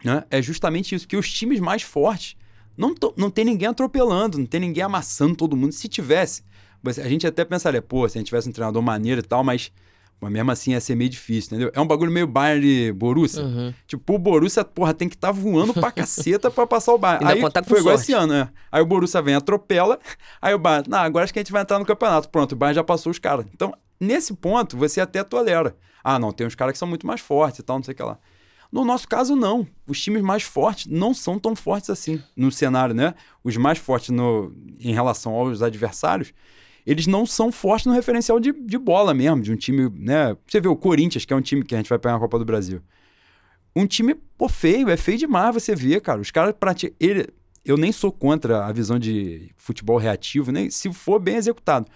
né, 0.04 0.24
é 0.30 0.42
justamente 0.42 0.96
isso, 0.96 1.08
que 1.08 1.18
os 1.18 1.32
times 1.32 1.60
mais 1.60 1.82
fortes 1.82 2.36
não, 2.78 2.96
tô, 2.96 3.14
não 3.18 3.30
tem 3.30 3.44
ninguém 3.44 3.68
atropelando, 3.68 4.38
não 4.38 4.46
tem 4.46 4.60
ninguém 4.60 4.84
amassando 4.84 5.36
todo 5.36 5.56
mundo. 5.56 5.74
Se 5.74 5.88
tivesse, 5.88 6.44
a 6.86 7.10
gente 7.10 7.28
até 7.28 7.44
pensaria, 7.44 7.82
pô, 7.82 8.08
se 8.08 8.18
a 8.18 8.20
gente 8.20 8.28
tivesse 8.28 8.48
um 8.48 8.54
treinador 8.54 8.82
maneiro 8.82 9.20
e 9.20 9.24
tal, 9.24 9.44
mas, 9.44 9.72
mas 10.20 10.32
mesmo 10.32 10.52
assim 10.52 10.72
ia 10.72 10.82
ser 10.82 10.96
meio 10.96 11.10
difícil, 11.10 11.56
entendeu? 11.56 11.72
É 11.74 11.80
um 11.80 11.88
bagulho 11.88 12.12
meio 12.12 12.28
Bayern 12.28 12.92
Borussia. 12.92 13.44
Uhum. 13.44 13.74
Tipo, 13.88 14.16
o 14.16 14.20
Borussia, 14.20 14.66
porra, 14.66 14.94
tem 14.94 15.08
que 15.08 15.16
estar 15.16 15.30
tá 15.30 15.32
voando 15.32 15.74
pra 15.74 15.92
caceta 15.92 16.52
pra 16.52 16.68
passar 16.68 16.94
o 16.94 16.98
Bayern. 16.98 17.26
aí 17.26 17.40
foi 17.40 17.52
sorte. 17.52 17.80
igual 17.80 17.96
esse 17.96 18.14
ano, 18.14 18.34
né? 18.34 18.50
Aí 18.72 18.82
o 18.82 18.86
Borussia 18.86 19.22
vem, 19.22 19.36
atropela, 19.36 20.00
aí 20.42 20.54
o 20.54 20.60
Bayern, 20.60 20.90
não, 20.90 21.00
agora 21.00 21.24
acho 21.24 21.34
que 21.34 21.40
a 21.40 21.42
gente 21.42 21.52
vai 21.52 21.62
entrar 21.62 21.80
no 21.80 21.86
campeonato. 21.86 22.30
Pronto, 22.30 22.52
o 22.52 22.56
Bayern 22.56 22.76
já 22.76 22.84
passou 22.84 23.12
os 23.12 23.20
caras. 23.20 23.46
Então, 23.54 23.74
nesse 24.00 24.34
ponto, 24.34 24.78
você 24.78 25.00
até 25.00 25.24
tolera. 25.24 25.76
Ah, 26.04 26.20
não, 26.20 26.32
tem 26.32 26.46
uns 26.46 26.56
caras 26.56 26.74
que 26.74 26.80
são 26.80 26.88
muito 26.88 27.08
mais 27.08 27.22
fortes 27.22 27.60
e 27.60 27.64
tal, 27.64 27.78
não 27.78 27.84
sei 27.84 27.94
o 27.94 27.98
que 27.98 28.04
lá. 28.04 28.18
No 28.72 28.86
nosso 28.86 29.08
caso, 29.08 29.36
não. 29.36 29.68
Os 29.88 30.00
times 30.00 30.22
mais 30.22 30.44
fortes 30.44 30.86
não 30.86 31.14
são 31.14 31.40
tão 31.40 31.56
fortes 31.56 31.90
assim 31.90 32.22
no 32.36 32.52
cenário, 32.52 32.94
né? 32.94 33.16
Os 33.44 33.58
mais 33.58 33.80
fortes 33.80 34.10
no, 34.10 34.54
em 34.80 34.94
relação 34.94 35.34
aos 35.34 35.62
adversários, 35.62 36.34
eles 36.86 37.08
não 37.08 37.26
são 37.26 37.52
fortes 37.52 37.86
no 37.86 37.94
referencial 37.94 38.40
de, 38.40 38.52
de 38.52 38.78
bola 38.78 39.14
mesmo, 39.14 39.42
de 39.42 39.52
um 39.52 39.56
time, 39.56 39.90
né? 39.96 40.36
Você 40.48 40.60
vê 40.60 40.68
o 40.68 40.76
Corinthians, 40.76 41.26
que 41.26 41.34
é 41.34 41.36
um 41.36 41.42
time 41.42 41.64
que 41.64 41.76
a 41.76 41.78
gente 41.78 41.90
vai 41.90 42.00
pegar 42.00 42.14
na 42.14 42.20
Copa 42.20 42.40
do 42.40 42.46
Brasil. 42.46 42.82
Um 43.76 43.86
time, 43.86 44.16
pô, 44.38 44.50
feio, 44.50 44.90
é 44.90 44.98
feio 44.98 45.18
demais 45.18 45.54
você 45.54 45.76
ver, 45.76 46.02
cara. 46.02 46.20
Os 46.20 46.32
caras 46.32 46.54
praticam. 46.60 46.96
Ele, 47.00 47.28
eu 47.64 47.78
nem 47.78 47.92
sou 47.92 48.12
contra 48.12 48.66
a 48.66 48.72
visão 48.72 48.98
de 48.98 49.52
futebol 49.56 49.98
reativo, 49.98 50.52
nem 50.52 50.70
se 50.70 50.92
for 50.92 51.20
bem 51.20 51.36
executado. 51.36 51.88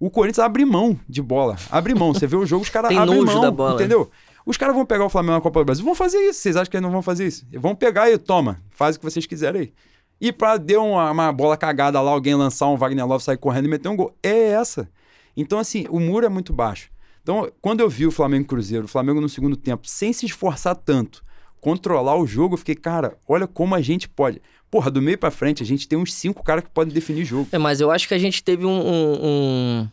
O 0.00 0.10
Corinthians 0.10 0.38
abre 0.38 0.64
mão 0.64 0.98
de 1.08 1.20
bola. 1.20 1.56
Abre 1.70 1.94
mão. 1.94 2.14
Você 2.14 2.26
vê 2.26 2.36
o 2.36 2.46
jogo, 2.46 2.62
os 2.62 2.70
caras 2.70 2.96
abrem 2.96 3.24
mão. 3.24 3.40
Da 3.40 3.50
bola. 3.50 3.74
Entendeu? 3.74 4.10
Os 4.46 4.56
caras 4.56 4.74
vão 4.74 4.86
pegar 4.86 5.04
o 5.04 5.10
Flamengo 5.10 5.34
na 5.34 5.40
Copa 5.42 5.60
do 5.60 5.66
Brasil, 5.66 5.84
vão 5.84 5.94
fazer 5.94 6.18
isso. 6.20 6.40
Vocês 6.40 6.56
acham 6.56 6.70
que 6.70 6.76
eles 6.76 6.82
não 6.82 6.90
vão 6.90 7.02
fazer 7.02 7.26
isso? 7.26 7.46
Vão 7.52 7.74
pegar 7.74 8.10
e 8.10 8.16
toma, 8.16 8.62
faz 8.70 8.96
o 8.96 8.98
que 8.98 9.04
vocês 9.04 9.26
quiserem 9.26 9.60
aí. 9.60 9.72
E 10.20 10.32
pra 10.32 10.56
dar 10.56 10.80
uma, 10.80 11.10
uma, 11.10 11.32
bola 11.32 11.56
cagada 11.56 12.00
lá, 12.00 12.10
alguém 12.10 12.34
lançar 12.34 12.66
um 12.68 12.76
Wagner 12.76 13.06
Love, 13.06 13.22
sair 13.22 13.36
correndo 13.36 13.66
e 13.66 13.68
meter 13.68 13.88
um 13.88 13.96
gol. 13.96 14.16
É 14.22 14.50
essa. 14.50 14.88
Então, 15.36 15.58
assim, 15.58 15.86
o 15.90 16.00
muro 16.00 16.26
é 16.26 16.28
muito 16.28 16.52
baixo. 16.52 16.90
Então, 17.22 17.48
quando 17.60 17.80
eu 17.80 17.88
vi 17.88 18.06
o 18.06 18.10
Flamengo 18.10 18.48
Cruzeiro, 18.48 18.86
o 18.86 18.88
Flamengo 18.88 19.20
no 19.20 19.28
segundo 19.28 19.56
tempo, 19.56 19.86
sem 19.86 20.12
se 20.12 20.26
esforçar 20.26 20.74
tanto, 20.74 21.22
controlar 21.60 22.16
o 22.16 22.26
jogo, 22.26 22.54
eu 22.54 22.58
fiquei, 22.58 22.74
cara, 22.74 23.16
olha 23.28 23.46
como 23.46 23.74
a 23.74 23.80
gente 23.80 24.08
pode. 24.08 24.40
Porra, 24.70 24.90
do 24.90 25.00
meio 25.00 25.16
para 25.16 25.30
frente, 25.30 25.62
a 25.62 25.66
gente 25.66 25.86
tem 25.86 25.98
uns 25.98 26.12
cinco 26.12 26.42
caras 26.42 26.64
que 26.64 26.70
podem 26.70 26.92
definir 26.92 27.24
jogo. 27.24 27.48
É, 27.52 27.58
mas 27.58 27.80
eu 27.80 27.90
acho 27.90 28.08
que 28.08 28.14
a 28.14 28.18
gente 28.18 28.42
teve 28.42 28.66
um, 28.66 28.70
um, 28.70 29.26
um, 29.26 29.88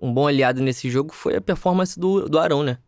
um 0.00 0.14
bom 0.14 0.26
aliado 0.26 0.62
nesse 0.62 0.88
jogo, 0.88 1.12
foi 1.12 1.36
a 1.36 1.40
performance 1.40 1.98
do, 1.98 2.28
do 2.28 2.38
Arão, 2.38 2.62
né? 2.62 2.78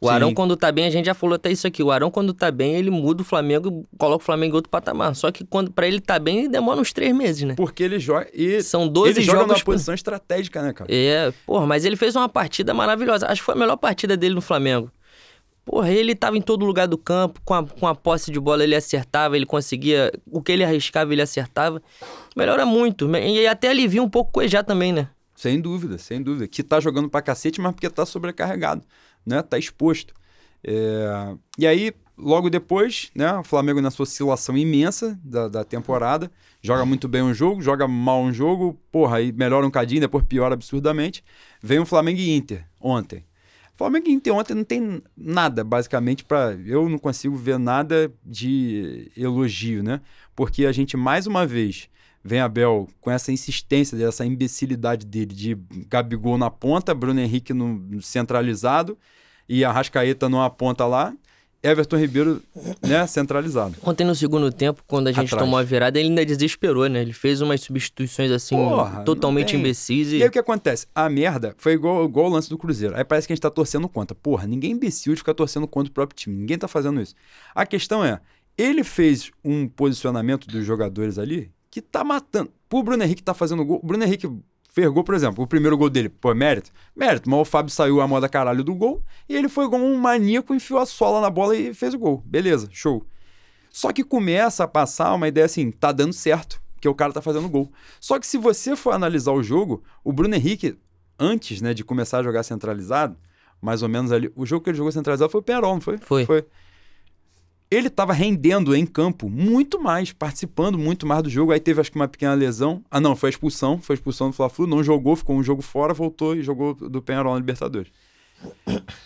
O 0.00 0.08
Sim. 0.08 0.14
Arão, 0.14 0.34
quando 0.34 0.56
tá 0.56 0.70
bem, 0.70 0.84
a 0.86 0.90
gente 0.90 1.06
já 1.06 1.14
falou 1.14 1.36
até 1.36 1.50
isso 1.50 1.66
aqui. 1.66 1.82
O 1.82 1.90
Arão, 1.90 2.10
quando 2.10 2.34
tá 2.34 2.50
bem, 2.50 2.74
ele 2.74 2.90
muda 2.90 3.22
o 3.22 3.24
Flamengo, 3.24 3.86
coloca 3.96 4.22
o 4.22 4.26
Flamengo 4.26 4.54
em 4.54 4.56
outro 4.56 4.70
patamar. 4.70 5.14
Só 5.16 5.32
que 5.32 5.44
quando 5.44 5.70
para 5.70 5.86
ele 5.88 6.00
tá 6.00 6.18
bem, 6.18 6.50
demora 6.50 6.78
uns 6.80 6.92
três 6.92 7.14
meses, 7.14 7.42
né? 7.42 7.54
Porque 7.56 7.82
ele 7.82 7.98
joga. 7.98 8.28
E 8.34 8.62
São 8.62 8.86
12 8.86 9.12
ele 9.12 9.20
joga 9.22 9.38
jogos. 9.38 9.56
numa 9.56 9.64
posição 9.64 9.94
estratégica, 9.94 10.60
né, 10.62 10.72
cara? 10.72 10.92
É, 10.92 11.32
porra, 11.46 11.66
mas 11.66 11.84
ele 11.84 11.96
fez 11.96 12.14
uma 12.14 12.28
partida 12.28 12.74
maravilhosa. 12.74 13.26
Acho 13.26 13.40
que 13.40 13.46
foi 13.46 13.54
a 13.54 13.58
melhor 13.58 13.76
partida 13.76 14.16
dele 14.16 14.34
no 14.34 14.42
Flamengo. 14.42 14.90
Porra, 15.64 15.90
ele 15.90 16.14
tava 16.14 16.38
em 16.38 16.42
todo 16.42 16.64
lugar 16.64 16.86
do 16.86 16.96
campo, 16.96 17.40
com 17.44 17.52
a, 17.54 17.66
com 17.66 17.88
a 17.88 17.94
posse 17.94 18.30
de 18.30 18.38
bola 18.38 18.62
ele 18.62 18.76
acertava, 18.76 19.34
ele 19.34 19.46
conseguia. 19.46 20.12
O 20.30 20.40
que 20.40 20.52
ele 20.52 20.62
arriscava, 20.62 21.12
ele 21.12 21.22
acertava. 21.22 21.82
Melhora 22.36 22.64
muito. 22.64 23.10
E 23.16 23.46
até 23.48 23.70
alivia 23.70 24.02
um 24.02 24.08
pouco 24.08 24.28
o 24.30 24.32
Cuejá 24.34 24.62
também, 24.62 24.92
né? 24.92 25.08
Sem 25.34 25.60
dúvida, 25.60 25.98
sem 25.98 26.22
dúvida. 26.22 26.46
Que 26.46 26.62
tá 26.62 26.78
jogando 26.78 27.08
pra 27.10 27.20
cacete, 27.20 27.60
mas 27.60 27.72
porque 27.72 27.90
tá 27.90 28.06
sobrecarregado, 28.06 28.82
né? 29.26 29.42
Tá 29.42 29.58
exposto. 29.58 30.14
É... 30.62 31.36
E 31.58 31.66
aí, 31.66 31.92
logo 32.16 32.48
depois, 32.48 33.10
né, 33.14 33.32
o 33.34 33.44
Flamengo 33.44 33.80
nessa 33.80 34.02
oscilação 34.02 34.56
imensa 34.56 35.18
da, 35.22 35.48
da 35.48 35.64
temporada, 35.64 36.30
joga 36.62 36.84
muito 36.84 37.06
bem 37.06 37.22
um 37.22 37.34
jogo, 37.34 37.60
joga 37.60 37.86
mal 37.86 38.22
um 38.22 38.32
jogo, 38.32 38.78
porra, 38.90 39.18
aí 39.18 39.32
melhora 39.32 39.66
um 39.66 39.70
cadinho, 39.70 40.00
depois 40.00 40.24
piora 40.24 40.54
absurdamente. 40.54 41.22
Vem 41.62 41.78
o 41.78 41.86
Flamengo 41.86 42.18
e 42.18 42.34
Inter 42.34 42.64
ontem. 42.80 43.24
Flamengo 43.76 44.08
e 44.08 44.12
Inter 44.12 44.34
ontem 44.34 44.54
não 44.54 44.64
tem 44.64 45.02
nada, 45.14 45.62
basicamente, 45.62 46.24
para 46.24 46.52
Eu 46.64 46.88
não 46.88 46.98
consigo 46.98 47.36
ver 47.36 47.58
nada 47.58 48.10
de 48.24 49.12
elogio, 49.14 49.82
né? 49.82 50.00
Porque 50.34 50.64
a 50.64 50.72
gente, 50.72 50.96
mais 50.96 51.26
uma 51.26 51.46
vez, 51.46 51.90
vem 52.24 52.40
Abel 52.40 52.88
com 53.02 53.10
essa 53.10 53.30
insistência, 53.30 54.02
essa 54.02 54.24
imbecilidade 54.24 55.04
dele 55.04 55.34
de 55.34 55.58
Gabigol 55.88 56.38
na 56.38 56.50
ponta, 56.50 56.94
Bruno 56.94 57.20
Henrique 57.20 57.52
no 57.52 58.00
centralizado 58.00 58.98
e 59.48 59.64
a 59.64 59.72
Rascaeta 59.72 60.28
numa 60.28 60.50
ponta 60.50 60.86
lá. 60.86 61.14
Everton 61.62 61.96
Ribeiro, 61.96 62.42
né, 62.80 63.04
centralizado. 63.08 63.74
Ontem 63.82 64.04
no 64.04 64.14
segundo 64.14 64.52
tempo, 64.52 64.84
quando 64.86 65.08
a 65.08 65.12
gente 65.12 65.26
Atrás. 65.26 65.42
tomou 65.42 65.58
a 65.58 65.64
virada, 65.64 65.98
ele 65.98 66.10
ainda 66.10 66.24
desesperou, 66.24 66.88
né? 66.88 67.00
Ele 67.00 67.12
fez 67.12 67.40
umas 67.40 67.60
substituições 67.60 68.30
assim, 68.30 68.54
Porra, 68.54 69.02
totalmente 69.02 69.56
imbecis. 69.56 70.12
E... 70.12 70.18
e 70.18 70.22
aí 70.22 70.28
o 70.28 70.30
que 70.30 70.38
acontece? 70.38 70.86
A 70.94 71.08
merda 71.08 71.54
foi 71.58 71.72
igual, 71.72 72.04
igual 72.04 72.26
o 72.26 72.28
lance 72.28 72.48
do 72.48 72.56
Cruzeiro. 72.56 72.96
Aí 72.96 73.04
parece 73.04 73.26
que 73.26 73.32
a 73.32 73.34
gente 73.34 73.42
tá 73.42 73.50
torcendo 73.50 73.88
contra. 73.88 74.14
Porra, 74.14 74.46
ninguém 74.46 74.70
é 74.70 74.74
imbecil 74.74 75.12
de 75.12 75.18
ficar 75.18 75.34
torcendo 75.34 75.66
contra 75.66 75.90
o 75.90 75.94
próprio 75.94 76.16
time. 76.16 76.36
Ninguém 76.36 76.56
tá 76.56 76.68
fazendo 76.68 77.00
isso. 77.00 77.14
A 77.52 77.66
questão 77.66 78.04
é, 78.04 78.20
ele 78.56 78.84
fez 78.84 79.32
um 79.44 79.66
posicionamento 79.66 80.46
dos 80.46 80.64
jogadores 80.64 81.18
ali 81.18 81.50
que 81.68 81.82
tá 81.82 82.04
matando. 82.04 82.50
Pro 82.68 82.82
Bruno 82.82 83.02
Henrique 83.02 83.22
tá 83.22 83.34
fazendo 83.34 83.64
gol. 83.64 83.80
O 83.82 83.86
Bruno 83.86 84.04
Henrique 84.04 84.30
fez 84.76 84.90
gol, 84.90 85.02
por 85.02 85.14
exemplo, 85.14 85.42
o 85.42 85.46
primeiro 85.46 85.74
gol 85.74 85.88
dele, 85.88 86.10
pô, 86.10 86.34
mérito? 86.34 86.70
Mérito, 86.94 87.30
mas 87.30 87.40
o 87.40 87.44
Fábio 87.46 87.72
saiu 87.72 87.98
a 88.02 88.06
moda 88.06 88.28
caralho 88.28 88.62
do 88.62 88.74
gol 88.74 89.02
e 89.26 89.34
ele 89.34 89.48
foi 89.48 89.70
como 89.70 89.86
um 89.86 89.96
maníaco, 89.96 90.54
enfiou 90.54 90.78
a 90.78 90.84
sola 90.84 91.18
na 91.18 91.30
bola 91.30 91.56
e 91.56 91.72
fez 91.72 91.94
o 91.94 91.98
gol. 91.98 92.22
Beleza, 92.26 92.68
show. 92.70 93.02
Só 93.70 93.90
que 93.90 94.04
começa 94.04 94.64
a 94.64 94.68
passar 94.68 95.14
uma 95.14 95.28
ideia 95.28 95.46
assim, 95.46 95.70
tá 95.70 95.92
dando 95.92 96.12
certo, 96.12 96.60
que 96.78 96.86
o 96.86 96.94
cara 96.94 97.10
tá 97.10 97.22
fazendo 97.22 97.48
gol. 97.48 97.72
Só 97.98 98.18
que 98.18 98.26
se 98.26 98.36
você 98.36 98.76
for 98.76 98.92
analisar 98.92 99.32
o 99.32 99.42
jogo, 99.42 99.82
o 100.04 100.12
Bruno 100.12 100.34
Henrique, 100.34 100.78
antes 101.18 101.62
né, 101.62 101.72
de 101.72 101.82
começar 101.82 102.18
a 102.18 102.22
jogar 102.22 102.42
centralizado, 102.42 103.16
mais 103.62 103.82
ou 103.82 103.88
menos 103.88 104.12
ali, 104.12 104.30
o 104.36 104.44
jogo 104.44 104.62
que 104.62 104.68
ele 104.68 104.76
jogou 104.76 104.92
centralizado 104.92 105.32
foi 105.32 105.40
o 105.40 105.42
Penarol, 105.42 105.72
não 105.72 105.80
foi? 105.80 105.96
Foi. 105.96 106.26
Foi 106.26 106.44
ele 107.70 107.88
estava 107.88 108.12
rendendo 108.12 108.74
em 108.74 108.86
campo 108.86 109.28
muito 109.28 109.80
mais, 109.80 110.12
participando 110.12 110.78
muito 110.78 111.06
mais 111.06 111.22
do 111.22 111.30
jogo. 111.30 111.52
Aí 111.52 111.60
teve, 111.60 111.80
acho 111.80 111.90
que, 111.90 111.96
uma 111.96 112.08
pequena 112.08 112.34
lesão. 112.34 112.82
Ah, 112.90 113.00
não, 113.00 113.16
foi 113.16 113.28
a 113.28 113.30
expulsão. 113.30 113.78
Foi 113.78 113.94
a 113.94 113.96
expulsão 113.96 114.28
do 114.28 114.32
Fla-Flu. 114.32 114.66
Não 114.66 114.82
jogou, 114.82 115.16
ficou 115.16 115.36
um 115.36 115.42
jogo 115.42 115.62
fora, 115.62 115.92
voltou 115.92 116.36
e 116.36 116.42
jogou 116.42 116.74
do 116.74 117.02
Penharol 117.02 117.32
na 117.32 117.40
Libertadores. 117.40 117.90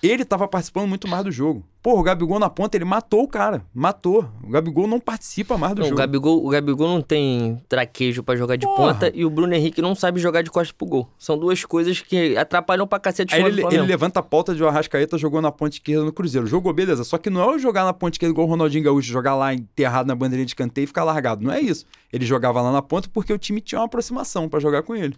Ele 0.03 0.23
estava 0.23 0.49
participando 0.49 0.89
muito 0.89 1.07
mais 1.07 1.25
do 1.25 1.31
jogo. 1.31 1.65
Pô, 1.83 1.99
o 1.99 2.03
Gabigol 2.03 2.39
na 2.39 2.51
ponta, 2.51 2.77
ele 2.77 2.85
matou 2.85 3.23
o 3.23 3.29
cara. 3.29 3.63
Matou. 3.75 4.29
O 4.43 4.51
Gabigol 4.51 4.87
não 4.87 5.01
participa 5.01 5.57
mais 5.57 5.75
do 5.75 5.79
Não, 5.81 5.87
o, 5.87 5.89
jogo. 5.89 5.99
Gabigol, 5.99 6.45
o 6.45 6.49
Gabigol 6.51 6.89
não 6.89 7.01
tem 7.01 7.63
traquejo 7.69 8.23
pra 8.23 8.37
jogar 8.37 8.57
de 8.57 8.67
Porra. 8.67 8.95
ponta 8.95 9.13
e 9.15 9.25
o 9.25 9.31
Bruno 9.31 9.55
Henrique 9.55 9.81
não 9.81 9.95
sabe 9.95 10.21
jogar 10.21 10.43
de 10.43 10.51
costas 10.51 10.73
pro 10.73 10.87
gol. 10.87 11.09
São 11.19 11.39
duas 11.39 11.65
coisas 11.65 12.01
que 12.01 12.37
atrapalham 12.37 12.87
pra 12.87 12.99
cacete 12.99 13.35
o 13.35 13.37
Aí 13.37 13.45
ele, 13.45 13.65
ele 13.65 13.83
levanta 13.83 14.21
a 14.21 14.23
pauta 14.23 14.55
de 14.55 14.63
o 14.63 14.69
Arrascaeta 14.69 15.17
jogou 15.17 15.41
na 15.41 15.51
ponta 15.53 15.77
esquerda 15.77 16.05
no 16.05 16.13
Cruzeiro. 16.13 16.47
Jogou, 16.47 16.73
beleza. 16.73 17.05
Só 17.05 17.17
que 17.17 17.31
não 17.31 17.41
é 17.41 17.55
o 17.55 17.59
jogar 17.59 17.85
na 17.85 17.95
ponta 17.95 18.15
esquerda 18.15 18.33
igual 18.33 18.47
o 18.47 18.51
Ronaldinho 18.51 18.85
Gaúcho, 18.85 19.11
jogar 19.11 19.35
lá 19.35 19.55
enterrado 19.55 20.07
na 20.07 20.15
bandeirinha 20.15 20.47
de 20.47 20.57
canteio 20.57 20.85
e 20.85 20.87
ficar 20.87 21.05
largado. 21.05 21.43
Não 21.43 21.53
é 21.53 21.61
isso. 21.61 21.87
Ele 22.13 22.27
jogava 22.27 22.61
lá 22.61 22.73
na 22.73 22.83
ponta 22.83 23.09
porque 23.11 23.33
o 23.33 23.39
time 23.39 23.61
tinha 23.61 23.81
uma 23.81 23.87
aproximação 23.87 24.49
pra 24.49 24.61
jogar 24.61 24.83
com 24.83 24.95
ele. 24.95 25.15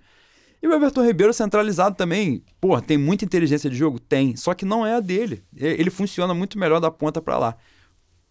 E 0.62 0.66
o 0.68 0.72
Everton 0.72 1.05
Ribeiro 1.05 1.33
centralizado 1.33 1.96
também, 1.96 2.44
pô, 2.61 2.81
tem 2.81 2.96
muita 2.96 3.25
inteligência 3.25 3.68
de 3.68 3.75
jogo? 3.75 3.98
Tem. 3.98 4.37
Só 4.37 4.55
que 4.55 4.64
não 4.64 4.87
é 4.87 4.94
a 4.94 5.01
dele. 5.01 5.42
Ele 5.57 5.90
funciona 5.90 6.33
muito 6.33 6.57
melhor 6.57 6.81
da 6.81 6.90
ponta 6.90 7.20
pra 7.20 7.37
lá. 7.37 7.57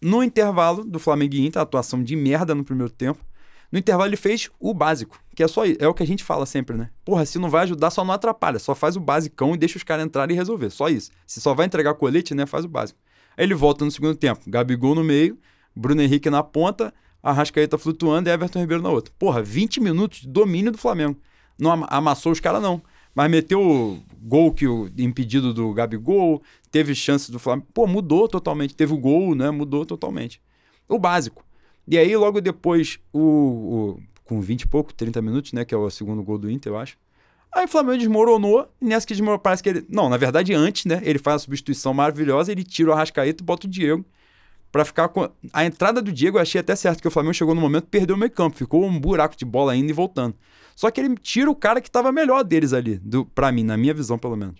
No 0.00 0.22
intervalo 0.22 0.82
do 0.82 0.98
Flamengo 0.98 1.36
Inter, 1.36 1.60
atuação 1.60 2.02
de 2.02 2.16
merda 2.16 2.54
no 2.54 2.64
primeiro 2.64 2.90
tempo. 2.90 3.22
No 3.70 3.78
intervalo 3.78 4.08
ele 4.08 4.16
fez 4.16 4.50
o 4.58 4.74
básico, 4.74 5.18
que 5.34 5.42
é 5.42 5.48
só 5.48 5.62
é 5.64 5.88
o 5.88 5.94
que 5.94 6.02
a 6.02 6.06
gente 6.06 6.22
fala 6.22 6.44
sempre, 6.44 6.76
né? 6.76 6.90
Porra, 7.04 7.24
se 7.24 7.38
não 7.38 7.48
vai 7.48 7.62
ajudar, 7.62 7.90
só 7.90 8.04
não 8.04 8.12
atrapalha, 8.12 8.58
só 8.58 8.74
faz 8.74 8.96
o 8.96 9.00
basicão 9.00 9.54
e 9.54 9.56
deixa 9.56 9.78
os 9.78 9.82
caras 9.82 10.04
entrarem 10.04 10.34
e 10.34 10.38
resolver, 10.38 10.68
só 10.68 10.88
isso. 10.88 11.10
Se 11.26 11.40
só 11.40 11.54
vai 11.54 11.66
entregar 11.66 11.94
colete, 11.94 12.34
né, 12.34 12.44
faz 12.44 12.66
o 12.66 12.68
básico. 12.68 12.98
Aí 13.34 13.44
ele 13.44 13.54
volta 13.54 13.82
no 13.82 13.90
segundo 13.90 14.14
tempo, 14.14 14.42
Gabigol 14.46 14.94
no 14.94 15.02
meio, 15.02 15.38
Bruno 15.74 16.02
Henrique 16.02 16.28
na 16.28 16.42
ponta, 16.42 16.92
Arrascaeta 17.22 17.78
flutuando 17.78 18.28
e 18.28 18.32
Everton 18.32 18.60
Ribeiro 18.60 18.82
na 18.82 18.90
outra. 18.90 19.14
Porra, 19.18 19.42
20 19.42 19.80
minutos 19.80 20.20
de 20.20 20.28
domínio 20.28 20.70
do 20.70 20.76
Flamengo. 20.76 21.18
Não 21.58 21.72
ama- 21.72 21.86
amassou 21.90 22.32
os 22.32 22.40
caras 22.40 22.62
não, 22.62 22.82
mas 23.14 23.30
meteu 23.30 23.60
o 23.60 24.02
gol 24.20 24.52
que 24.52 24.66
o 24.66 24.90
impedido 24.98 25.52
do 25.52 25.72
Gabigol, 25.72 26.42
teve 26.70 26.94
chance 26.94 27.30
do 27.30 27.38
Flamengo. 27.38 27.66
Pô, 27.74 27.86
mudou 27.86 28.26
totalmente, 28.28 28.74
teve 28.74 28.92
o 28.94 28.98
gol, 28.98 29.34
né? 29.34 29.50
Mudou 29.50 29.84
totalmente. 29.84 30.40
O 30.88 30.98
básico. 30.98 31.44
E 31.86 31.98
aí, 31.98 32.16
logo 32.16 32.40
depois, 32.40 32.98
o, 33.12 33.20
o- 33.20 34.00
com 34.24 34.40
20 34.40 34.62
e 34.62 34.66
pouco, 34.68 34.94
30 34.94 35.20
minutos, 35.20 35.52
né? 35.52 35.64
Que 35.64 35.74
é 35.74 35.76
o 35.76 35.90
segundo 35.90 36.22
gol 36.22 36.38
do 36.38 36.50
Inter, 36.50 36.72
eu 36.72 36.78
acho. 36.78 36.96
Aí 37.54 37.66
o 37.66 37.68
Flamengo 37.68 37.98
desmoronou, 37.98 38.66
e 38.80 38.84
nessa 38.86 39.06
que 39.06 39.12
desmoronou, 39.12 39.38
parece 39.38 39.62
que 39.62 39.68
ele. 39.68 39.86
Não, 39.90 40.08
na 40.08 40.16
verdade, 40.16 40.54
antes, 40.54 40.86
né? 40.86 41.00
Ele 41.04 41.18
faz 41.18 41.36
a 41.36 41.38
substituição 41.44 41.92
maravilhosa, 41.92 42.50
ele 42.50 42.64
tira 42.64 42.90
o 42.90 42.92
Arrascaeta 42.94 43.42
e 43.42 43.44
bota 43.46 43.66
o 43.66 43.70
Diego. 43.70 44.04
Pra 44.72 44.84
ficar 44.84 45.08
com. 45.08 45.28
A 45.52 45.64
entrada 45.64 46.00
do 46.00 46.10
Diego 46.10 46.38
eu 46.38 46.42
achei 46.42 46.60
até 46.60 46.74
certo, 46.74 47.02
que 47.02 47.06
o 47.06 47.10
Flamengo 47.10 47.34
chegou 47.34 47.54
no 47.54 47.60
momento 47.60 47.86
perdeu 47.88 48.16
o 48.16 48.18
meio 48.18 48.32
campo. 48.32 48.56
Ficou 48.56 48.84
um 48.84 48.98
buraco 48.98 49.36
de 49.36 49.44
bola 49.44 49.72
ainda 49.72 49.90
e 49.90 49.94
voltando. 49.94 50.34
Só 50.74 50.90
que 50.90 51.00
ele 51.00 51.14
tira 51.16 51.50
o 51.50 51.54
cara 51.54 51.80
que 51.80 51.90
tava 51.90 52.10
melhor 52.10 52.42
deles 52.42 52.72
ali, 52.72 52.96
do, 52.96 53.26
pra 53.26 53.52
mim, 53.52 53.62
na 53.62 53.76
minha 53.76 53.92
visão, 53.92 54.18
pelo 54.18 54.34
menos. 54.34 54.56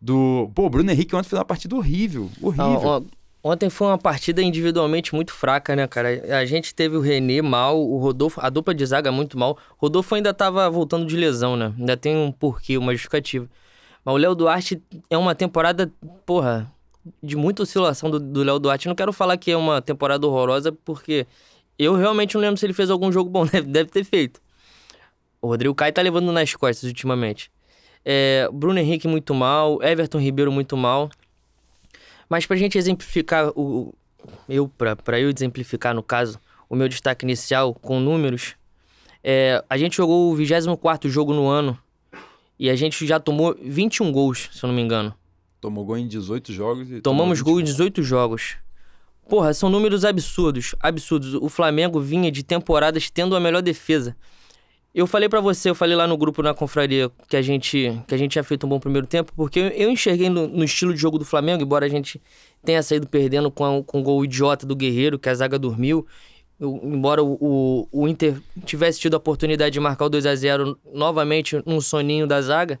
Do. 0.00 0.50
Pô, 0.54 0.64
o 0.64 0.70
Bruno 0.70 0.90
Henrique 0.90 1.14
ontem 1.14 1.28
fez 1.28 1.38
uma 1.38 1.44
partida 1.44 1.76
horrível. 1.76 2.30
Horrível. 2.40 2.64
Ah, 2.64 2.78
ó, 2.78 3.02
Ontem 3.42 3.70
foi 3.70 3.86
uma 3.86 3.96
partida 3.96 4.42
individualmente 4.42 5.14
muito 5.14 5.32
fraca, 5.32 5.74
né, 5.74 5.86
cara? 5.86 6.38
A 6.38 6.44
gente 6.44 6.74
teve 6.74 6.96
o 6.96 7.00
René 7.00 7.40
mal, 7.40 7.80
o 7.80 7.96
Rodolfo, 7.98 8.38
a 8.42 8.50
dupla 8.50 8.74
de 8.74 8.84
zaga 8.84 9.10
muito 9.10 9.38
mal. 9.38 9.56
O 9.78 9.86
Rodolfo 9.86 10.14
ainda 10.14 10.34
tava 10.34 10.68
voltando 10.68 11.06
de 11.06 11.16
lesão, 11.16 11.56
né? 11.56 11.72
Ainda 11.78 11.96
tem 11.96 12.14
um 12.14 12.30
porquê, 12.30 12.76
uma 12.76 12.92
justificativa. 12.92 13.48
Mas 14.04 14.14
o 14.14 14.18
Léo 14.18 14.34
Duarte 14.34 14.82
é 15.08 15.16
uma 15.16 15.34
temporada, 15.34 15.90
porra, 16.26 16.70
de 17.22 17.36
muita 17.36 17.62
oscilação 17.62 18.10
do 18.10 18.42
Léo 18.42 18.58
Duarte. 18.58 18.88
Não 18.88 18.94
quero 18.94 19.12
falar 19.12 19.36
que 19.36 19.50
é 19.50 19.56
uma 19.56 19.80
temporada 19.80 20.26
horrorosa, 20.26 20.72
porque 20.72 21.26
eu 21.78 21.94
realmente 21.94 22.34
não 22.34 22.40
lembro 22.40 22.56
se 22.56 22.66
ele 22.66 22.72
fez 22.72 22.90
algum 22.90 23.10
jogo 23.10 23.30
bom. 23.30 23.46
Deve, 23.50 23.66
deve 23.66 23.90
ter 23.90 24.04
feito. 24.04 24.40
O 25.40 25.48
Rodrigo 25.48 25.74
Caio 25.74 25.92
tá 25.92 26.02
levando 26.02 26.30
nas 26.32 26.54
costas 26.54 26.88
ultimamente. 26.88 27.50
É, 28.04 28.48
Bruno 28.52 28.78
Henrique 28.78 29.08
muito 29.08 29.34
mal, 29.34 29.82
Everton 29.82 30.18
Ribeiro 30.18 30.52
muito 30.52 30.76
mal. 30.76 31.10
Mas 32.28 32.46
pra 32.46 32.56
gente 32.56 32.76
exemplificar 32.76 33.50
o. 33.56 33.94
Eu, 34.48 34.68
pra, 34.68 34.94
pra 34.94 35.18
eu 35.18 35.30
exemplificar, 35.30 35.94
no 35.94 36.02
caso, 36.02 36.38
o 36.68 36.76
meu 36.76 36.88
destaque 36.88 37.24
inicial 37.24 37.74
com 37.74 37.98
números, 37.98 38.54
é, 39.24 39.64
a 39.68 39.78
gente 39.78 39.96
jogou 39.96 40.30
o 40.30 40.36
24 40.36 41.08
jogo 41.10 41.32
no 41.32 41.48
ano 41.48 41.78
e 42.58 42.68
a 42.68 42.76
gente 42.76 43.06
já 43.06 43.18
tomou 43.18 43.56
21 43.60 44.12
gols, 44.12 44.50
se 44.52 44.62
eu 44.62 44.68
não 44.68 44.74
me 44.74 44.82
engano. 44.82 45.14
Tomou 45.60 45.84
gol 45.84 45.98
em 45.98 46.06
18 46.08 46.52
jogos 46.52 46.90
e. 46.90 47.00
Tomamos 47.00 47.40
gol 47.42 47.60
em 47.60 47.64
18 47.64 48.02
jogos. 48.02 48.56
Porra, 49.28 49.54
são 49.54 49.68
números 49.70 50.04
absurdos, 50.04 50.74
absurdos. 50.80 51.34
O 51.34 51.48
Flamengo 51.48 52.00
vinha 52.00 52.32
de 52.32 52.42
temporadas 52.42 53.10
tendo 53.10 53.36
a 53.36 53.40
melhor 53.40 53.62
defesa. 53.62 54.16
Eu 54.92 55.06
falei 55.06 55.28
pra 55.28 55.40
você, 55.40 55.70
eu 55.70 55.74
falei 55.74 55.94
lá 55.94 56.04
no 56.04 56.16
grupo 56.16 56.42
na 56.42 56.52
confraria 56.52 57.08
que 57.28 57.36
a 57.36 57.42
gente 57.42 57.96
que 58.08 58.14
a 58.14 58.18
gente 58.18 58.32
tinha 58.32 58.42
feito 58.42 58.66
um 58.66 58.68
bom 58.68 58.80
primeiro 58.80 59.06
tempo, 59.06 59.32
porque 59.36 59.60
eu, 59.60 59.66
eu 59.68 59.88
enxerguei 59.90 60.28
no, 60.28 60.48
no 60.48 60.64
estilo 60.64 60.92
de 60.92 61.00
jogo 61.00 61.16
do 61.16 61.24
Flamengo, 61.24 61.62
embora 61.62 61.86
a 61.86 61.88
gente 61.88 62.20
tenha 62.64 62.82
saído 62.82 63.06
perdendo 63.06 63.52
com, 63.52 63.64
a- 63.64 63.84
com 63.84 64.00
o 64.00 64.02
gol 64.02 64.24
idiota 64.24 64.66
do 64.66 64.74
Guerreiro, 64.74 65.16
que 65.16 65.28
a 65.28 65.34
zaga 65.34 65.56
dormiu. 65.60 66.04
Eu- 66.58 66.80
embora 66.82 67.22
o, 67.22 67.38
o, 67.40 67.88
o 67.92 68.08
Inter 68.08 68.40
tivesse 68.64 68.98
tido 68.98 69.14
a 69.14 69.18
oportunidade 69.18 69.72
de 69.72 69.78
marcar 69.78 70.06
o 70.06 70.08
2 70.08 70.26
a 70.26 70.34
0 70.34 70.76
novamente 70.92 71.62
num 71.64 71.80
soninho 71.80 72.26
da 72.26 72.42
zaga, 72.42 72.80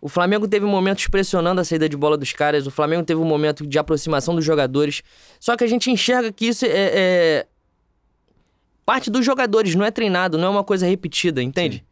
o 0.00 0.08
Flamengo 0.08 0.46
teve 0.48 0.64
momentos 0.66 1.06
pressionando 1.08 1.60
a 1.60 1.64
saída 1.64 1.88
de 1.88 1.96
bola 1.96 2.16
dos 2.16 2.32
caras, 2.32 2.66
o 2.66 2.70
Flamengo 2.70 3.04
teve 3.04 3.20
um 3.20 3.24
momento 3.24 3.66
de 3.66 3.78
aproximação 3.78 4.34
dos 4.34 4.44
jogadores. 4.44 5.02
Só 5.40 5.56
que 5.56 5.64
a 5.64 5.66
gente 5.66 5.90
enxerga 5.90 6.32
que 6.32 6.46
isso 6.46 6.64
é, 6.64 6.70
é 6.70 7.46
parte 8.84 9.10
dos 9.10 9.24
jogadores, 9.24 9.74
não 9.74 9.84
é 9.84 9.90
treinado, 9.90 10.38
não 10.38 10.48
é 10.48 10.50
uma 10.50 10.64
coisa 10.64 10.86
repetida, 10.86 11.42
entende? 11.42 11.84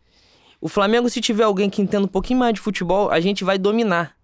O 0.60 0.68
Flamengo, 0.68 1.08
se 1.10 1.20
tiver 1.20 1.42
alguém 1.44 1.68
que 1.68 1.82
entenda 1.82 2.04
um 2.04 2.08
pouquinho 2.08 2.38
mais 2.38 2.54
de 2.54 2.60
futebol, 2.60 3.10
a 3.10 3.20
gente 3.20 3.44
vai 3.44 3.58
dominar. 3.58 4.16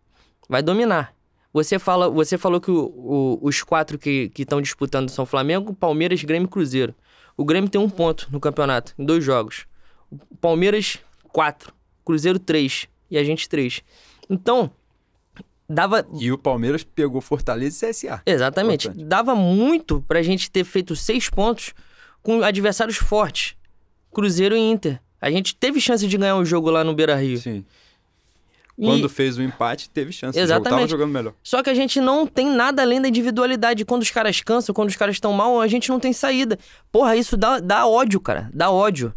Vai 0.48 0.62
dominar. 0.62 1.12
Você, 1.52 1.78
fala, 1.78 2.08
você 2.08 2.38
falou 2.38 2.60
que 2.60 2.70
o- 2.70 2.86
o- 2.94 3.38
os 3.42 3.62
quatro 3.62 3.98
que 3.98 4.30
estão 4.38 4.62
disputando 4.62 5.10
são 5.10 5.26
Flamengo, 5.26 5.74
Palmeiras, 5.74 6.22
Grêmio 6.22 6.46
e 6.46 6.50
Cruzeiro. 6.50 6.94
O 7.36 7.44
Grêmio 7.44 7.68
tem 7.68 7.80
um 7.80 7.90
ponto 7.90 8.28
no 8.30 8.38
campeonato, 8.38 8.94
em 8.98 9.04
dois 9.04 9.24
jogos. 9.24 9.66
O 10.10 10.36
Palmeiras, 10.36 10.98
quatro. 11.32 11.72
Cruzeiro, 12.04 12.38
três. 12.38 12.86
E 13.11 13.18
a 13.18 13.25
gente, 13.25 13.49
três. 13.49 13.83
Então, 14.29 14.70
dava 15.68 16.07
E 16.18 16.31
o 16.31 16.38
Palmeiras 16.38 16.85
pegou 16.85 17.20
Fortaleza 17.20 17.87
e 17.87 17.90
CSA. 17.90 18.23
Exatamente. 18.25 18.88
Importante. 18.88 19.07
Dava 19.09 19.35
muito 19.35 20.05
pra 20.07 20.23
gente 20.23 20.51
ter 20.51 20.64
feito 20.64 20.94
seis 20.96 21.29
pontos 21.29 21.73
com 22.23 22.42
adversários 22.42 22.96
fortes. 22.96 23.55
Cruzeiro 24.12 24.57
e 24.57 24.59
Inter. 24.61 25.01
A 25.20 25.31
gente 25.31 25.55
teve 25.55 25.81
chance 25.81 26.07
de 26.07 26.16
ganhar 26.16 26.37
um 26.37 26.44
jogo 26.44 26.70
lá 26.70 26.83
no 26.83 26.94
Beira 26.94 27.14
Rio. 27.16 27.38
Sim. 27.38 27.64
E- 28.79 28.85
Quando 28.87 29.09
fez 29.11 29.37
o 29.37 29.42
empate, 29.42 29.90
teve 29.90 30.11
chance. 30.11 30.38
Jogo 30.38 30.49
Tava 30.49 30.61
Exatamente. 30.62 30.90
jogando 30.90 31.11
melhor. 31.12 31.35
Só 31.42 31.62
que 31.62 31.68
a 31.68 31.75
gente 31.75 32.01
não 32.01 32.27
tem 32.27 32.49
nada 32.49 32.81
além 32.81 33.01
da 33.01 33.09
individualidade. 33.09 33.85
Quando 33.85 34.01
os 34.03 34.11
caras 34.11 34.40
cansam, 34.40 34.75
quando 34.75 34.88
os 34.88 34.96
caras 34.96 35.16
estão 35.16 35.33
mal, 35.35 35.61
a 35.61 35.66
gente 35.68 35.90
não 35.90 36.01
tem 36.01 36.12
saída. 36.14 36.59
Porra, 36.90 37.14
isso 37.14 37.37
dá, 37.37 37.61
dá 37.61 37.87
ódio, 37.87 38.18
cara. 38.20 38.49
Dá 38.55 38.70
ódio. 38.70 39.12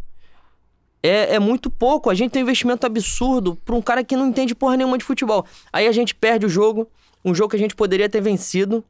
É, 1.06 1.34
é 1.34 1.38
muito 1.38 1.68
pouco. 1.68 2.08
A 2.08 2.14
gente 2.14 2.30
tem 2.30 2.42
um 2.42 2.46
investimento 2.46 2.86
absurdo 2.86 3.56
pra 3.64 3.74
um 3.74 3.82
cara 3.82 4.02
que 4.02 4.16
não 4.16 4.26
entende 4.28 4.54
porra 4.54 4.76
nenhuma 4.76 4.96
de 4.96 5.04
futebol. 5.04 5.44
Aí 5.72 5.86
a 5.86 5.92
gente 5.92 6.14
perde 6.14 6.46
o 6.46 6.48
jogo. 6.48 6.88
Um 7.22 7.34
jogo 7.34 7.50
que 7.50 7.56
a 7.56 7.58
gente 7.58 7.74
poderia 7.74 8.08
ter 8.08 8.20
vencido. 8.22 8.82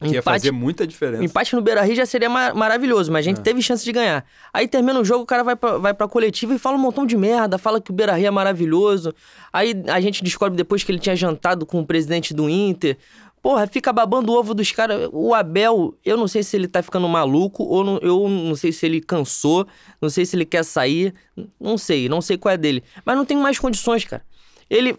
Que 0.00 0.08
ia 0.14 0.22
fazer 0.22 0.50
muita 0.50 0.86
diferença. 0.86 1.24
Empate 1.24 1.54
no 1.54 1.62
Beira 1.62 1.80
Rio 1.82 1.94
já 1.94 2.04
seria 2.04 2.28
ma- 2.28 2.52
maravilhoso, 2.52 3.10
mas 3.12 3.24
a 3.26 3.30
É. 3.30 3.32
gente 3.32 3.40
teve 3.42 3.62
chance 3.62 3.82
de 3.84 3.92
ganhar. 3.92 4.24
Aí 4.52 4.66
termina 4.68 4.98
o 5.00 5.04
jogo, 5.04 5.22
o 5.22 5.26
cara 5.26 5.42
vai 5.42 5.56
pra, 5.56 5.78
vai 5.78 5.94
pra 5.94 6.06
coletiva 6.08 6.52
e 6.54 6.58
fala 6.58 6.76
um 6.76 6.80
montão 6.80 7.06
de 7.06 7.16
merda, 7.16 7.56
fala 7.58 7.80
que 7.80 7.90
o 7.90 7.94
Beira 7.94 8.12
Rio 8.14 8.26
é 8.26 8.30
maravilhoso. 8.30 9.14
Aí 9.52 9.72
a 9.88 10.00
gente 10.00 10.22
descobre 10.22 10.56
depois 10.56 10.82
que 10.82 10.90
ele 10.92 10.98
tinha 10.98 11.14
jantado 11.16 11.64
com 11.64 11.80
o 11.80 11.86
presidente 11.86 12.34
do 12.34 12.50
Inter. 12.50 12.98
Porra, 13.44 13.66
fica 13.66 13.92
babando 13.92 14.32
o 14.32 14.38
ovo 14.38 14.54
dos 14.54 14.72
caras. 14.72 15.06
O 15.12 15.34
Abel, 15.34 15.94
eu 16.02 16.16
não 16.16 16.26
sei 16.26 16.42
se 16.42 16.56
ele 16.56 16.66
tá 16.66 16.82
ficando 16.82 17.06
maluco, 17.06 17.62
ou 17.62 17.84
não, 17.84 17.98
eu 17.98 18.26
não 18.26 18.56
sei 18.56 18.72
se 18.72 18.86
ele 18.86 19.02
cansou, 19.02 19.66
não 20.00 20.08
sei 20.08 20.24
se 20.24 20.34
ele 20.34 20.46
quer 20.46 20.64
sair. 20.64 21.12
Não 21.60 21.76
sei, 21.76 22.08
não 22.08 22.22
sei 22.22 22.38
qual 22.38 22.54
é 22.54 22.56
dele. 22.56 22.82
Mas 23.04 23.14
não 23.14 23.26
tem 23.26 23.36
mais 23.36 23.58
condições, 23.58 24.02
cara. 24.02 24.24
Ele. 24.70 24.96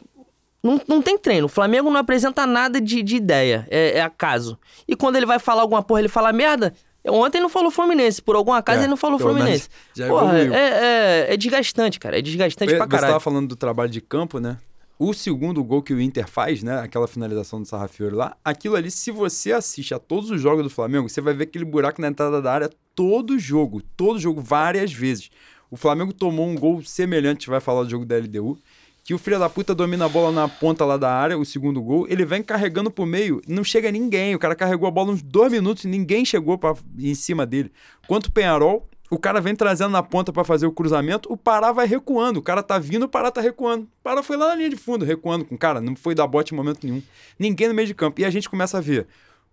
Não, 0.62 0.80
não 0.88 1.02
tem 1.02 1.18
treino. 1.18 1.48
O 1.48 1.50
Flamengo 1.50 1.90
não 1.90 2.00
apresenta 2.00 2.46
nada 2.46 2.80
de, 2.80 3.02
de 3.02 3.16
ideia. 3.16 3.68
É, 3.68 3.98
é 3.98 4.02
acaso. 4.04 4.60
E 4.88 4.96
quando 4.96 5.16
ele 5.16 5.26
vai 5.26 5.40
falar 5.40 5.64
alguma 5.64 5.82
porra, 5.82 6.02
ele 6.02 6.08
fala 6.08 6.32
merda. 6.32 6.72
Ontem 7.08 7.42
não 7.42 7.50
falou 7.50 7.72
Fluminense, 7.72 8.22
por 8.22 8.36
algum 8.36 8.54
acaso 8.54 8.78
É, 8.78 8.82
ele 8.84 8.90
não 8.90 8.98
falou 8.98 9.18
Fluminense. 9.18 9.70
Já 9.96 10.08
Porra, 10.08 10.38
é, 10.38 11.26
é, 11.30 11.34
é 11.34 11.38
desgastante, 11.38 12.00
cara. 12.00 12.20
É 12.20 12.22
desgastante 12.22 12.70
Você 12.70 12.78
pra 12.78 12.86
caralho. 12.86 13.08
estava 13.08 13.20
falando 13.20 13.48
do 13.48 13.56
trabalho 13.56 13.90
de 13.90 14.02
campo, 14.02 14.40
né? 14.40 14.58
O 14.98 15.14
segundo 15.14 15.62
gol 15.62 15.84
que 15.84 15.94
o 15.94 16.00
Inter 16.00 16.26
faz, 16.26 16.64
né? 16.64 16.80
Aquela 16.80 17.06
finalização 17.06 17.62
do 17.62 17.68
Sarrafiori 17.68 18.16
lá, 18.16 18.38
aquilo 18.46 18.78
ali, 18.78 18.90
se 18.90 19.12
você 19.12 19.52
assiste 19.52 19.94
a 19.94 20.00
todos 20.00 20.32
os 20.32 20.40
jogos 20.40 20.64
do 20.64 20.70
Flamengo, 20.70 21.10
você 21.10 21.20
vai 21.20 21.34
ver 21.34 21.44
aquele 21.44 21.66
buraco 21.66 22.02
na 22.02 22.08
entrada 22.08 22.42
da 22.42 22.54
área 22.54 22.70
todo 22.96 23.38
jogo, 23.38 23.82
todo 23.98 24.18
jogo, 24.18 24.40
várias 24.40 24.94
vezes. 24.94 25.30
O 25.70 25.76
Flamengo 25.76 26.14
tomou 26.14 26.48
um 26.48 26.56
gol 26.56 26.82
semelhante, 26.82 27.50
vai 27.50 27.60
falar 27.60 27.84
do 27.84 27.90
jogo 27.90 28.06
da 28.06 28.16
LDU, 28.16 28.58
que 29.04 29.14
o 29.14 29.18
filho 29.20 29.38
da 29.38 29.50
puta 29.50 29.76
domina 29.76 30.06
a 30.06 30.10
bola 30.10 30.32
na 30.32 30.48
ponta 30.48 30.86
lá 30.86 30.96
da 30.96 31.12
área, 31.12 31.38
o 31.38 31.44
segundo 31.44 31.82
gol, 31.82 32.08
ele 32.10 32.24
vem 32.24 32.42
carregando 32.42 32.90
pro 32.90 33.06
meio, 33.06 33.42
não 33.48 33.66
chega 33.66 33.92
ninguém. 33.92 34.34
O 34.34 34.40
cara 34.40 34.56
carregou 34.56 34.88
a 34.88 34.92
bola 34.92 35.12
uns 35.12 35.22
dois 35.22 35.52
minutos 35.52 35.84
e 35.84 35.88
ninguém 35.90 36.24
chegou 36.24 36.58
pra, 36.58 36.74
em 36.98 37.14
cima 37.14 37.46
dele. 37.46 37.72
Quanto 38.08 38.28
o 38.28 38.32
Penharol, 38.32 38.90
o 39.12 39.20
cara 39.20 39.40
vem 39.40 39.56
trazendo 39.56 39.92
na 39.92 40.02
ponta 40.02 40.34
pra 40.34 40.44
fazer 40.44 40.66
o 40.66 40.72
cruzamento, 40.72 41.32
o 41.32 41.38
Pará 41.38 41.72
vai 41.72 41.86
recuando. 41.88 42.40
O 42.40 42.44
cara 42.44 42.64
tá 42.64 42.80
vindo, 42.80 43.04
o 43.04 43.08
Pará 43.10 43.30
tá 43.32 43.40
recuando. 43.42 43.84
O 43.84 44.04
Pará 44.04 44.24
foi 44.24 44.36
lá 44.38 44.48
na 44.50 44.56
linha 44.56 44.70
de 44.70 44.76
fundo, 44.76 45.06
recuando 45.06 45.46
com 45.46 45.56
o 45.56 45.58
cara, 45.58 45.80
não 45.80 45.96
foi 45.96 46.16
dar 46.16 46.26
bote 46.28 46.54
em 46.54 46.58
momento 46.58 46.80
nenhum. 46.84 47.02
Ninguém 47.38 47.68
no 47.68 47.74
meio 47.74 47.88
de 47.88 47.94
campo. 47.94 48.20
E 48.22 48.26
a 48.26 48.30
gente 48.30 48.50
começa 48.50 48.78
a 48.78 48.82
ver. 48.82 49.08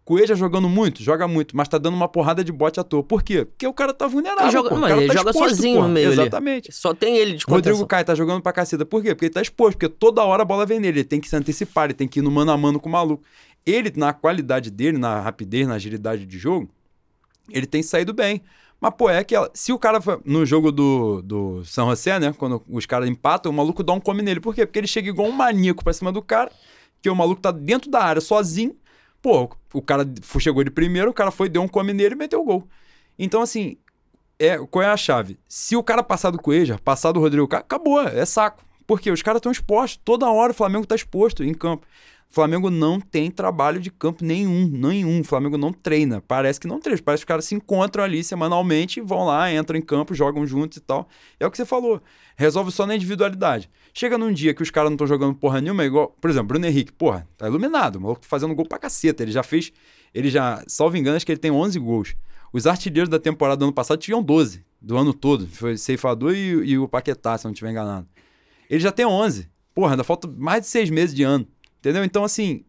Coelho 0.04 0.34
jogando 0.34 0.68
muito, 0.68 1.00
joga 1.00 1.28
muito, 1.28 1.56
mas 1.56 1.68
tá 1.68 1.78
dando 1.78 1.94
uma 1.94 2.08
porrada 2.08 2.42
de 2.42 2.50
bote 2.50 2.80
à 2.80 2.82
toa. 2.82 3.04
Por 3.04 3.22
quê? 3.22 3.44
Porque 3.44 3.64
o 3.68 3.72
cara 3.72 3.94
tá 3.94 4.08
vulnerável. 4.08 4.50
Joga- 4.50 4.68
pô. 4.70 4.74
O 4.74 4.80
mas 4.80 4.88
cara 4.90 5.00
ele 5.00 5.08
tá 5.12 5.14
joga 5.18 5.30
exposto, 5.30 5.54
sozinho 5.54 5.76
pô. 5.76 5.82
no 5.82 5.88
meio 5.90 6.08
ali. 6.10 6.20
Exatamente. 6.22 6.72
Só 6.72 6.92
tem 6.92 7.16
ele 7.18 7.34
de 7.36 7.44
Rodrigo 7.46 7.68
contenção. 7.76 7.86
Caio 7.86 8.04
tá 8.04 8.14
jogando 8.16 8.42
pra 8.42 8.52
caceta. 8.52 8.84
Por 8.84 9.00
quê? 9.00 9.14
Porque 9.14 9.26
ele 9.26 9.32
tá 9.34 9.40
exposto, 9.40 9.78
porque 9.78 9.88
toda 9.88 10.24
hora 10.24 10.42
a 10.42 10.44
bola 10.44 10.66
vem 10.66 10.80
nele. 10.80 10.98
Ele 11.00 11.04
tem 11.04 11.20
que 11.20 11.28
se 11.28 11.36
antecipar, 11.36 11.84
ele 11.84 11.94
tem 11.94 12.08
que 12.08 12.18
ir 12.18 12.22
no 12.22 12.32
mano 12.32 12.50
a 12.50 12.56
mano 12.56 12.80
com 12.80 12.88
o 12.88 12.92
maluco. 12.92 13.22
Ele, 13.64 13.92
na 13.94 14.12
qualidade 14.12 14.72
dele, 14.72 14.98
na 14.98 15.20
rapidez, 15.20 15.68
na 15.68 15.74
agilidade 15.74 16.26
de 16.26 16.36
jogo, 16.36 16.68
ele 17.48 17.66
tem 17.66 17.80
saído 17.80 18.12
bem. 18.12 18.42
Mas, 18.82 18.92
pô, 18.98 19.08
é 19.08 19.22
que 19.22 19.32
ela- 19.32 19.48
se 19.54 19.72
o 19.72 19.78
cara. 19.78 20.00
No 20.24 20.44
jogo 20.44 20.72
do, 20.72 21.22
do 21.22 21.64
São 21.64 21.88
José, 21.88 22.18
né? 22.18 22.34
Quando 22.36 22.60
os 22.68 22.84
caras 22.84 23.08
empatam, 23.08 23.52
o 23.52 23.54
maluco 23.54 23.80
dá 23.84 23.92
um 23.92 24.00
come 24.00 24.22
nele. 24.22 24.40
Por 24.40 24.52
quê? 24.56 24.66
Porque 24.66 24.76
ele 24.80 24.88
chega 24.88 25.08
igual 25.08 25.28
um 25.28 25.32
maníaco 25.32 25.84
pra 25.84 25.92
cima 25.92 26.10
do 26.10 26.20
cara, 26.20 26.50
que 27.00 27.08
o 27.08 27.14
maluco 27.14 27.40
tá 27.40 27.52
dentro 27.52 27.88
da 27.88 28.02
área 28.02 28.20
sozinho. 28.20 28.74
Pô, 29.22 29.48
o 29.72 29.80
cara 29.80 30.04
chegou 30.40 30.64
de 30.64 30.70
primeiro, 30.72 31.10
o 31.10 31.14
cara 31.14 31.30
foi, 31.30 31.48
deu 31.48 31.62
um 31.62 31.68
come 31.68 31.92
nele 31.92 32.16
e 32.16 32.18
meteu 32.18 32.40
o 32.40 32.44
gol. 32.44 32.68
Então, 33.16 33.40
assim, 33.40 33.76
é, 34.36 34.58
qual 34.58 34.82
é 34.82 34.88
a 34.88 34.96
chave? 34.96 35.38
Se 35.46 35.76
o 35.76 35.82
cara 35.84 36.02
passar 36.02 36.30
do 36.30 36.38
Coelho, 36.42 36.76
passar 36.82 37.12
do 37.12 37.20
Rodrigo 37.20 37.46
Caio, 37.46 37.62
acabou, 37.62 38.02
é 38.02 38.26
saco. 38.26 38.64
Porque 38.84 39.12
os 39.12 39.22
caras 39.22 39.38
estão 39.38 39.52
expostos. 39.52 40.00
Toda 40.04 40.28
hora 40.28 40.50
o 40.50 40.54
Flamengo 40.56 40.84
tá 40.84 40.96
exposto 40.96 41.44
em 41.44 41.54
campo. 41.54 41.86
Flamengo 42.32 42.70
não 42.70 42.98
tem 42.98 43.30
trabalho 43.30 43.78
de 43.78 43.90
campo 43.90 44.24
nenhum, 44.24 44.66
nenhum. 44.66 45.20
O 45.20 45.24
Flamengo 45.24 45.58
não 45.58 45.70
treina. 45.70 46.22
Parece 46.22 46.58
que 46.58 46.66
não 46.66 46.80
treina. 46.80 47.00
Parece 47.04 47.20
que 47.20 47.24
os 47.24 47.28
caras 47.28 47.44
se 47.44 47.54
encontram 47.54 48.02
ali 48.02 48.24
semanalmente, 48.24 49.02
vão 49.02 49.26
lá, 49.26 49.52
entram 49.52 49.78
em 49.78 49.82
campo, 49.82 50.14
jogam 50.14 50.46
juntos 50.46 50.78
e 50.78 50.80
tal. 50.80 51.06
É 51.38 51.46
o 51.46 51.50
que 51.50 51.58
você 51.58 51.66
falou. 51.66 52.00
Resolve 52.34 52.72
só 52.72 52.86
na 52.86 52.96
individualidade. 52.96 53.68
Chega 53.92 54.16
num 54.16 54.32
dia 54.32 54.54
que 54.54 54.62
os 54.62 54.70
caras 54.70 54.88
não 54.88 54.94
estão 54.94 55.06
jogando 55.06 55.34
porra 55.34 55.60
nenhuma, 55.60 55.82
é 55.82 55.86
igual, 55.86 56.08
por 56.18 56.30
exemplo, 56.30 56.48
Bruno 56.48 56.64
Henrique, 56.66 56.90
porra, 56.90 57.28
tá 57.36 57.46
iluminado, 57.46 57.96
o 57.96 58.00
maluco 58.00 58.24
fazendo 58.24 58.54
gol 58.54 58.66
pra 58.66 58.78
caceta. 58.78 59.22
Ele 59.22 59.30
já 59.30 59.42
fez, 59.42 59.70
ele 60.14 60.30
já, 60.30 60.64
salvo 60.66 60.96
engano, 60.96 61.16
acho 61.16 61.26
que 61.26 61.32
ele 61.32 61.38
tem 61.38 61.50
11 61.50 61.78
gols. 61.78 62.14
Os 62.50 62.66
artilheiros 62.66 63.10
da 63.10 63.18
temporada 63.18 63.58
do 63.58 63.64
ano 63.66 63.72
passado 63.72 63.98
tinham 63.98 64.22
12, 64.22 64.64
do 64.80 64.96
ano 64.96 65.12
todo. 65.12 65.46
Foi 65.46 65.76
Ceifador 65.76 66.34
e, 66.34 66.48
e 66.70 66.78
o 66.78 66.88
Paquetá, 66.88 67.36
se 67.36 67.44
não 67.44 67.52
estiver 67.52 67.70
enganado. 67.70 68.06
Ele 68.70 68.80
já 68.80 68.90
tem 68.90 69.04
11. 69.04 69.50
Porra, 69.74 69.92
ainda 69.92 70.04
falta 70.04 70.26
mais 70.26 70.62
de 70.62 70.68
seis 70.68 70.88
meses 70.88 71.14
de 71.14 71.22
ano. 71.22 71.46
Entendeu? 71.82 72.04
Então, 72.04 72.22
assim, 72.22 72.64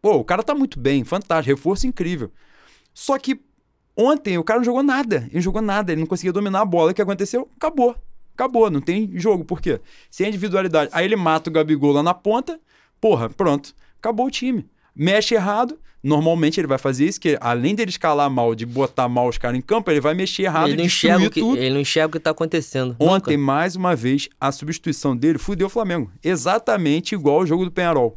pô, 0.00 0.14
o 0.18 0.24
cara 0.24 0.40
tá 0.40 0.54
muito 0.54 0.78
bem, 0.78 1.02
fantástico, 1.02 1.56
reforço 1.56 1.84
incrível. 1.84 2.30
Só 2.94 3.18
que 3.18 3.40
ontem 3.96 4.38
o 4.38 4.44
cara 4.44 4.60
não 4.60 4.64
jogou 4.64 4.84
nada. 4.84 5.16
Ele 5.26 5.34
não 5.34 5.40
jogou 5.40 5.60
nada, 5.60 5.90
ele 5.90 6.00
não 6.00 6.06
conseguia 6.06 6.32
dominar 6.32 6.60
a 6.60 6.64
bola. 6.64 6.92
O 6.92 6.94
que 6.94 7.02
aconteceu? 7.02 7.50
Acabou. 7.56 7.96
Acabou, 8.34 8.70
não 8.70 8.80
tem 8.80 9.10
jogo. 9.18 9.44
Por 9.44 9.60
quê? 9.60 9.80
Sem 10.08 10.28
individualidade. 10.28 10.90
Aí 10.94 11.04
ele 11.04 11.16
mata 11.16 11.50
o 11.50 11.52
Gabigol 11.52 11.90
lá 11.90 12.04
na 12.04 12.14
ponta, 12.14 12.60
porra, 13.00 13.28
pronto. 13.28 13.74
Acabou 13.98 14.26
o 14.26 14.30
time. 14.30 14.64
Mexe 14.94 15.34
errado, 15.34 15.76
normalmente 16.02 16.60
ele 16.60 16.68
vai 16.68 16.78
fazer 16.78 17.06
isso, 17.06 17.20
que 17.20 17.36
além 17.40 17.74
dele 17.74 17.90
escalar 17.90 18.30
mal, 18.30 18.54
de 18.54 18.64
botar 18.64 19.08
mal 19.08 19.28
os 19.28 19.38
caras 19.38 19.58
em 19.58 19.60
campo, 19.60 19.90
ele 19.90 20.00
vai 20.00 20.14
mexer 20.14 20.44
errado, 20.44 20.68
Ele 20.68 20.76
não, 20.76 20.84
enxerga 20.84 21.26
o 21.26 21.30
que, 21.30 21.40
tudo. 21.40 21.58
ele 21.58 21.70
não 21.74 21.80
enxerga 21.80 22.08
o 22.08 22.12
que 22.12 22.20
tá 22.20 22.30
acontecendo. 22.30 22.94
Ontem, 23.00 23.36
Nunca. 23.36 23.44
mais 23.52 23.74
uma 23.74 23.96
vez, 23.96 24.28
a 24.40 24.52
substituição 24.52 25.16
dele 25.16 25.36
fudeu 25.38 25.66
o 25.66 25.70
Flamengo. 25.70 26.12
Exatamente 26.22 27.14
igual 27.14 27.40
ao 27.40 27.46
jogo 27.46 27.64
do 27.64 27.72
Penharol. 27.72 28.16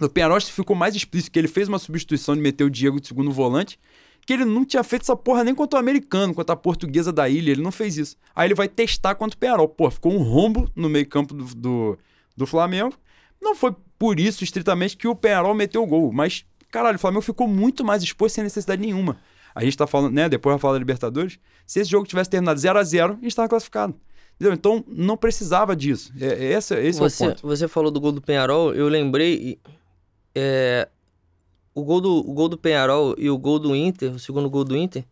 No 0.00 0.08
Penharol 0.08 0.40
ficou 0.40 0.74
mais 0.74 0.96
explícito 0.96 1.30
que 1.30 1.38
ele 1.38 1.46
fez 1.46 1.68
uma 1.68 1.78
substituição 1.78 2.34
de 2.34 2.40
meter 2.40 2.64
o 2.64 2.70
Diego 2.70 3.00
de 3.00 3.06
segundo 3.06 3.30
volante, 3.30 3.78
que 4.26 4.32
ele 4.32 4.44
não 4.44 4.64
tinha 4.64 4.82
feito 4.82 5.02
essa 5.02 5.14
porra 5.14 5.44
nem 5.44 5.54
contra 5.54 5.78
o 5.78 5.80
americano, 5.80 6.34
contra 6.34 6.54
a 6.54 6.56
portuguesa 6.56 7.12
da 7.12 7.28
ilha, 7.28 7.50
ele 7.50 7.62
não 7.62 7.72
fez 7.72 7.98
isso. 7.98 8.16
Aí 8.34 8.46
ele 8.46 8.54
vai 8.54 8.68
testar 8.68 9.14
contra 9.14 9.36
o 9.36 9.38
Penharol. 9.38 9.68
Pô, 9.68 9.90
ficou 9.90 10.12
um 10.12 10.22
rombo 10.22 10.70
no 10.74 10.88
meio 10.88 11.06
campo 11.06 11.34
do, 11.34 11.44
do, 11.54 11.98
do 12.36 12.46
Flamengo. 12.46 12.94
Não 13.40 13.54
foi 13.54 13.74
por 13.98 14.18
isso, 14.18 14.42
estritamente, 14.44 14.96
que 14.96 15.08
o 15.08 15.14
Penharol 15.14 15.54
meteu 15.54 15.82
o 15.82 15.86
gol, 15.86 16.12
mas, 16.12 16.44
caralho, 16.70 16.96
o 16.96 16.98
Flamengo 16.98 17.22
ficou 17.22 17.46
muito 17.46 17.84
mais 17.84 18.02
exposto 18.02 18.36
sem 18.36 18.44
necessidade 18.44 18.80
nenhuma. 18.80 19.18
A 19.54 19.64
gente 19.64 19.76
tá 19.76 19.86
falando, 19.86 20.14
né, 20.14 20.28
depois 20.28 20.54
vai 20.54 20.60
falar 20.60 20.74
da 20.74 20.78
Libertadores, 20.78 21.38
se 21.66 21.80
esse 21.80 21.90
jogo 21.90 22.06
tivesse 22.06 22.30
terminado 22.30 22.58
0 22.58 22.78
a 22.78 22.82
0 22.82 23.18
a 23.20 23.22
gente 23.22 23.34
tava 23.34 23.48
classificado. 23.48 23.94
Entendeu? 24.36 24.54
Então, 24.54 24.84
não 24.88 25.18
precisava 25.18 25.76
disso. 25.76 26.12
É, 26.18 26.26
é 26.28 26.52
esse 26.52 26.74
esse 26.74 26.98
você, 26.98 27.24
é 27.24 27.26
o 27.26 27.30
ponto. 27.30 27.46
você 27.46 27.68
falou 27.68 27.90
do 27.90 28.00
gol 28.00 28.12
do 28.12 28.22
Penharol, 28.22 28.74
eu 28.74 28.88
lembrei. 28.88 29.34
e, 29.34 29.58
é, 30.34 30.88
o, 31.74 31.82
gol 31.84 32.00
do, 32.00 32.16
o 32.18 32.32
gol 32.32 32.48
do 32.48 32.58
Penharol 32.58 33.14
e 33.18 33.28
o 33.30 33.38
gol 33.38 33.58
do 33.58 33.74
Inter, 33.74 34.12
o 34.14 34.18
segundo 34.18 34.48
gol 34.50 34.64
do 34.64 34.76
Inter, 34.76 35.04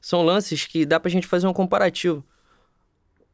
são 0.00 0.22
lances 0.22 0.66
que 0.66 0.84
dá 0.84 0.98
pra 1.00 1.10
gente 1.10 1.26
fazer 1.26 1.46
um 1.46 1.52
comparativo. 1.52 2.24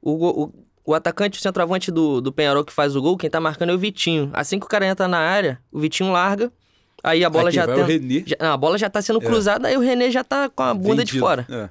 O, 0.02 0.44
o, 0.44 0.52
o 0.86 0.94
atacante, 0.94 1.38
o 1.38 1.42
centroavante 1.42 1.90
do, 1.90 2.20
do 2.20 2.32
Penharol 2.32 2.64
que 2.64 2.72
faz 2.72 2.96
o 2.96 3.02
gol, 3.02 3.16
quem 3.16 3.28
tá 3.30 3.40
marcando 3.40 3.70
é 3.70 3.74
o 3.74 3.78
Vitinho. 3.78 4.30
Assim 4.32 4.58
que 4.58 4.66
o 4.66 4.68
cara 4.68 4.86
entra 4.86 5.06
na 5.08 5.18
área, 5.18 5.60
o 5.70 5.78
Vitinho 5.80 6.10
larga, 6.12 6.52
aí 7.02 7.24
a 7.24 7.30
bola 7.30 7.48
Aqui 7.48 7.56
já 7.56 7.66
René. 7.66 8.24
já- 8.26 8.36
não, 8.40 8.52
a 8.52 8.56
bola 8.56 8.78
já 8.78 8.88
tá 8.88 9.02
sendo 9.02 9.20
É. 9.22 9.26
cruzada, 9.26 9.68
aí 9.68 9.76
o 9.76 9.80
René 9.80 10.10
já 10.10 10.24
tá 10.24 10.48
com 10.48 10.62
a 10.62 10.72
bunda 10.74 11.04
de 11.04 11.12
vendido. 11.12 11.18
fora. 11.20 11.46
É. 11.50 11.68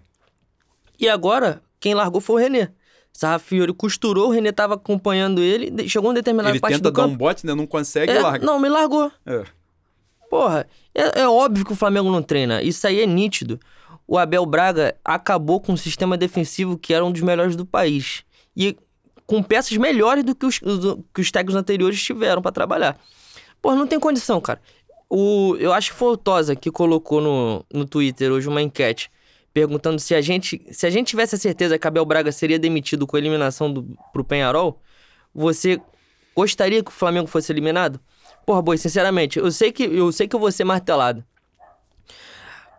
E 1.00 1.08
agora, 1.10 1.62
quem 1.80 1.94
largou 1.94 2.20
foi 2.22 2.36
o 2.36 2.40
René. 2.46 2.72
Sarrafiori 3.12 3.74
costurou, 3.74 4.28
o 4.28 4.32
René 4.32 4.52
tava 4.52 4.76
acompanhando 4.76 5.42
ele, 5.42 5.72
de- 5.72 5.90
chegou 5.90 6.12
um 6.12 6.14
determinado 6.14 6.52
Ele 6.54 6.60
parte 6.60 6.76
tenta 6.76 6.92
do 6.92 6.94
dar 6.94 7.02
campo. 7.02 7.14
um 7.16 7.18
bote, 7.18 7.46
né? 7.46 7.56
Não 7.56 7.66
consegue 7.66 8.12
É, 8.12 8.20
larga. 8.22 8.46
não, 8.46 8.60
me 8.60 8.70
largou. 8.70 9.12
É. 9.26 9.44
Porra, 10.30 10.68
é, 10.94 11.22
é 11.22 11.28
óbvio 11.28 11.66
que 11.66 11.72
o 11.74 11.76
Flamengo 11.76 12.12
não 12.12 12.22
treina. 12.22 12.62
Isso 12.62 12.86
aí 12.86 13.02
é 13.02 13.06
nítido. 13.06 13.60
O 14.08 14.18
Abel 14.18 14.46
Braga 14.46 14.96
acabou 15.04 15.60
com 15.60 15.74
um 15.74 15.78
sistema 15.78 16.18
defensivo 16.18 16.78
que 16.78 16.94
era 16.94 17.04
um 17.04 17.12
dos 17.12 17.22
melhores 17.22 17.56
do 17.56 17.66
país. 17.66 18.24
E 18.56 18.76
com 19.26 19.42
peças 19.44 19.76
melhores 19.78 20.24
do 20.24 20.34
que 20.36 20.46
os, 20.46 20.60
do- 20.60 21.04
que 21.14 21.22
os 21.22 21.32
técnicos 21.32 21.56
anteriores 21.56 22.02
tiveram 22.02 22.42
pra 22.42 22.52
trabalhar. 22.52 23.00
Porra, 23.62 23.76
não 23.76 23.88
tem 23.88 24.00
condição, 24.00 24.40
cara. 24.42 24.62
O, 25.10 25.56
eu 25.60 25.74
acho 25.74 25.92
que 25.92 25.98
foi 25.98 26.10
o 26.14 26.18
Tosa 26.18 26.56
que 26.56 26.70
colocou 26.72 27.20
no, 27.22 27.66
no 27.74 27.86
Twitter 27.86 28.32
hoje 28.32 28.48
uma 28.48 28.62
enquete 28.62 29.10
perguntando 29.52 29.98
se 30.00 30.14
a 30.14 30.22
gente 30.22 30.62
se 30.72 30.86
a 30.86 30.90
gente 30.92 31.08
tivesse 31.08 31.34
a 31.34 31.38
certeza 31.38 31.78
que 31.80 31.88
Abel 31.88 32.06
Braga 32.06 32.32
seria 32.32 32.60
demitido 32.60 33.08
com 33.08 33.16
a 33.16 33.20
eliminação 33.20 33.74
do, 33.74 33.98
pro 34.14 34.24
Penharol, 34.24 34.80
você 35.34 35.82
gostaria 36.36 36.84
que 36.84 36.92
o 36.92 36.94
Flamengo 36.94 37.26
fosse 37.28 37.52
eliminado? 37.52 38.00
Porra, 38.50 38.64
boi, 38.64 38.80
sinceramente, 38.80 39.38
eu 39.38 39.52
sei 39.52 39.72
que 39.72 39.84
eu 39.84 40.12
sei 40.12 40.28
que 40.28 40.36
eu 40.36 40.40
vou 40.40 40.52
ser 40.52 40.64
martelado. 40.64 41.24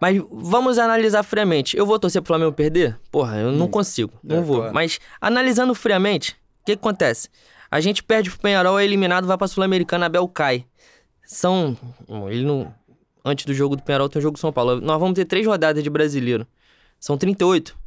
Mas 0.00 0.20
vamos 0.28 0.78
analisar 0.78 1.22
friamente. 1.22 1.76
Eu 1.76 1.87
vou 1.87 1.96
torcer 1.96 2.20
pro 2.20 2.26
Flamengo 2.26 2.52
perder? 2.52 2.98
Porra, 3.09 3.37
eu 3.38 3.52
não 3.52 3.68
consigo. 3.68 4.12
Não 4.20 4.38
É, 4.38 4.40
vou. 4.40 4.56
claro. 4.56 4.74
Mas 4.74 4.98
analisando 5.20 5.72
friamente, 5.72 6.33
o 6.33 6.64
que, 6.66 6.72
que 6.76 6.80
acontece? 6.80 7.28
A 7.70 7.78
gente 7.80 8.02
perde 8.02 8.30
pro 8.30 8.40
Penharol, 8.40 8.80
é 8.80 8.85
eliminado, 8.85 9.28
vai 9.28 9.38
pra 9.38 9.46
Sul-Americana, 9.46 10.06
Abel 10.06 10.26
cai. 10.26 10.66
São. 11.24 11.78
Ele 12.28 12.44
não. 12.44 12.74
Antes 13.24 13.44
do 13.44 13.54
jogo 13.54 13.76
do 13.76 13.83
Penharol 13.85 14.09
tem 14.09 14.18
o 14.18 14.22
jogo 14.22 14.38
do 14.38 14.40
São 14.40 14.52
Paulo. 14.52 14.80
Nós 14.80 14.98
vamos 14.98 15.14
ter 15.14 15.24
três 15.24 15.46
rodadas 15.46 15.85
de 15.85 15.88
brasileiro. 15.88 16.44
São 16.98 17.16
38. 17.16 17.78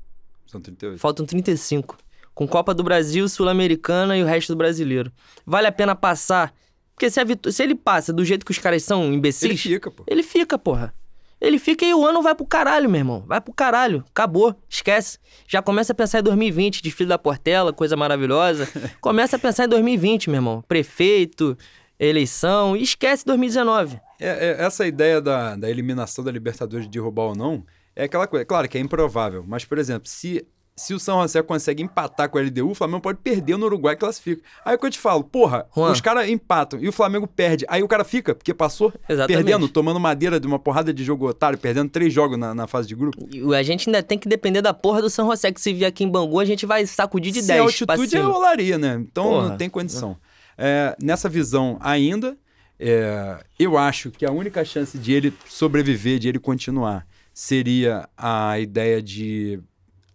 São 0.48 0.62
38. 0.62 0.98
Faltam 1.00 1.26
35. 1.26 1.98
Com 2.34 2.48
Copa 2.48 2.74
do 2.74 2.82
Brasil, 2.82 3.28
Sul-Americana 3.28 4.16
e 4.18 4.24
o 4.24 4.26
resto 4.26 4.54
do 4.54 4.58
brasileiro. 4.58 5.12
Vale 5.46 5.68
a 5.68 5.72
pena 5.74 5.94
passar? 5.94 6.54
Porque 6.96 7.10
se, 7.10 7.20
a 7.20 7.24
vitu- 7.24 7.52
se 7.52 7.62
ele 7.64 7.76
passa 7.76 8.14
do 8.14 8.24
jeito 8.24 8.46
que 8.46 8.52
os 8.52 8.58
caras 8.60 8.84
são 8.84 9.12
imbecis, 9.14 9.44
Ele 9.44 9.58
fica, 9.58 9.92
pô. 9.92 10.04
ele 10.08 10.24
fica, 10.24 10.58
porra. 10.58 10.94
Ele 11.42 11.60
fica 11.60 11.84
e 11.86 11.94
o 11.94 12.06
ano 12.06 12.22
vai 12.22 12.34
pro 12.34 12.46
caralho, 12.46 12.90
meu 12.90 13.00
irmão. 13.00 13.26
Vai 13.28 13.42
pro 13.42 13.52
caralho. 13.54 14.06
Acabou. 14.12 14.56
Esquece. 14.70 15.18
Já 15.46 15.62
começa 15.62 15.92
a 15.92 15.96
pensar 15.96 16.20
em 16.20 16.24
2020, 16.24 16.82
desfile 16.82 17.10
da 17.10 17.18
Portela, 17.20 17.74
coisa 17.74 17.98
maravilhosa. 17.98 18.66
Começa 19.02 19.36
a 19.36 19.40
pensar 19.40 19.66
em 19.66 19.68
2020, 19.68 20.30
meu 20.30 20.38
irmão. 20.38 20.64
Prefeito, 20.70 21.58
eleição. 22.00 22.78
E 22.78 22.84
esquece 22.84 23.26
2019. 23.26 24.00
É, 24.22 24.28
é, 24.62 24.64
essa 24.66 24.88
ideia 24.88 25.20
da, 25.20 25.56
da 25.58 25.70
eliminação 25.70 26.24
da 26.24 26.32
Libertadores 26.32 26.86
de 26.86 26.92
derrubar 26.92 27.24
ou 27.24 27.36
não 27.36 27.66
é 27.96 28.06
aquela 28.06 28.26
coisa. 28.28 28.46
Claro 28.46 28.70
que 28.70 28.78
é 28.78 28.82
improvável, 28.82 29.44
mas, 29.46 29.66
por 29.66 29.78
exemplo, 29.78 30.08
se 30.08 30.48
se 30.76 30.94
o 30.94 31.00
São 31.00 31.22
José 31.22 31.42
consegue 31.44 31.84
empatar 31.84 32.30
com 32.30 32.38
a 32.38 32.42
LDU, 32.42 32.72
o 32.72 32.76
Flamengo 32.76 33.02
pode 33.02 33.20
perder 33.20 33.58
no 33.58 33.66
Uruguai 33.66 33.94
e 33.94 33.98
classifica. 33.98 34.42
Aí 34.66 34.74
é 34.74 34.76
o 34.76 34.80
que 34.80 34.86
eu 34.86 34.90
te 34.90 34.98
falo, 35.00 35.24
porra, 35.24 35.68
Juan. 35.76 35.92
os 35.92 36.02
caras 36.02 36.28
empatam 36.28 36.80
e 36.80 36.88
o 36.88 36.92
Flamengo 36.92 37.28
perde. 37.28 37.66
Aí 37.68 37.84
o 37.84 37.88
cara 37.88 38.04
fica, 38.04 38.34
porque 38.34 38.54
passou, 38.54 38.92
Exatamente. 39.08 39.44
perdendo, 39.44 39.70
tomando 39.70 40.00
madeira 40.00 40.40
de 40.40 40.48
uma 40.48 40.58
porrada 40.58 40.94
de 40.94 41.04
jogo 41.04 41.28
otário, 41.28 41.58
perdendo 41.60 41.90
três 41.90 42.12
jogos 42.12 42.38
na, 42.38 42.56
na 42.56 42.66
fase 42.68 42.88
de 42.88 42.96
grupo. 42.96 43.28
E 43.32 43.56
A 43.56 43.62
gente 43.62 43.88
ainda 43.88 44.02
tem 44.02 44.18
que 44.18 44.28
depender 44.28 44.62
da 44.62 44.74
porra 44.74 45.02
do 45.02 45.10
São 45.10 45.30
José, 45.30 45.52
que 45.52 45.62
se 45.62 45.74
vier 45.74 45.90
aqui 45.90 46.04
em 46.04 46.10
Bangu, 46.10 46.40
a 46.40 46.46
gente 46.46 46.66
vai 46.66 46.86
sacudir 46.86 47.32
de 47.32 47.42
se 47.42 47.48
10 47.48 47.60
a 47.60 47.64
altitude 47.64 48.18
é 48.18 48.22
rolaria, 48.22 48.78
né? 48.78 48.96
Então 49.00 49.26
Porra. 49.26 49.50
não 49.50 49.58
tem 49.58 49.70
condição. 49.70 50.18
É, 50.58 50.96
nessa 51.02 51.30
visão 51.30 51.78
ainda, 51.82 52.36
é, 52.80 53.38
eu 53.60 53.78
acho 53.78 54.12
que 54.12 54.26
a 54.26 54.32
única 54.32 54.66
chance 54.66 54.98
de 54.98 55.14
ele 55.14 55.34
sobreviver, 55.48 56.20
de 56.20 56.30
ele 56.30 56.40
continuar, 56.40 57.06
seria 57.34 58.08
a 58.18 58.60
ideia 58.60 59.02
de, 59.02 59.60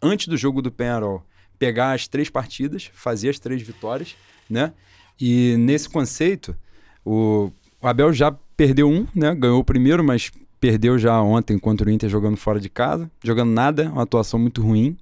antes 0.02 0.28
do 0.28 0.36
jogo 0.36 0.62
do 0.62 0.70
Penharol, 0.70 1.24
pegar 1.58 1.92
as 1.92 2.06
três 2.06 2.30
partidas, 2.30 2.90
fazer 2.92 3.30
as 3.30 3.38
três 3.38 3.62
vitórias, 3.62 4.16
né? 4.48 4.72
E 5.20 5.56
nesse 5.58 5.88
conceito, 5.88 6.56
o 7.04 7.50
Abel 7.82 8.12
já 8.12 8.30
perdeu 8.56 8.88
um, 8.88 9.06
né? 9.14 9.34
Ganhou 9.34 9.60
o 9.60 9.64
primeiro, 9.64 10.04
mas 10.04 10.30
perdeu 10.60 10.98
já 10.98 11.20
ontem 11.20 11.58
contra 11.58 11.88
o 11.88 11.90
Inter 11.90 12.08
jogando 12.08 12.36
fora 12.36 12.60
de 12.60 12.68
casa, 12.68 13.10
jogando 13.22 13.50
nada, 13.50 13.90
uma 13.90 14.02
atuação 14.02 14.38
muito 14.38 14.62
ruim, 14.62 14.96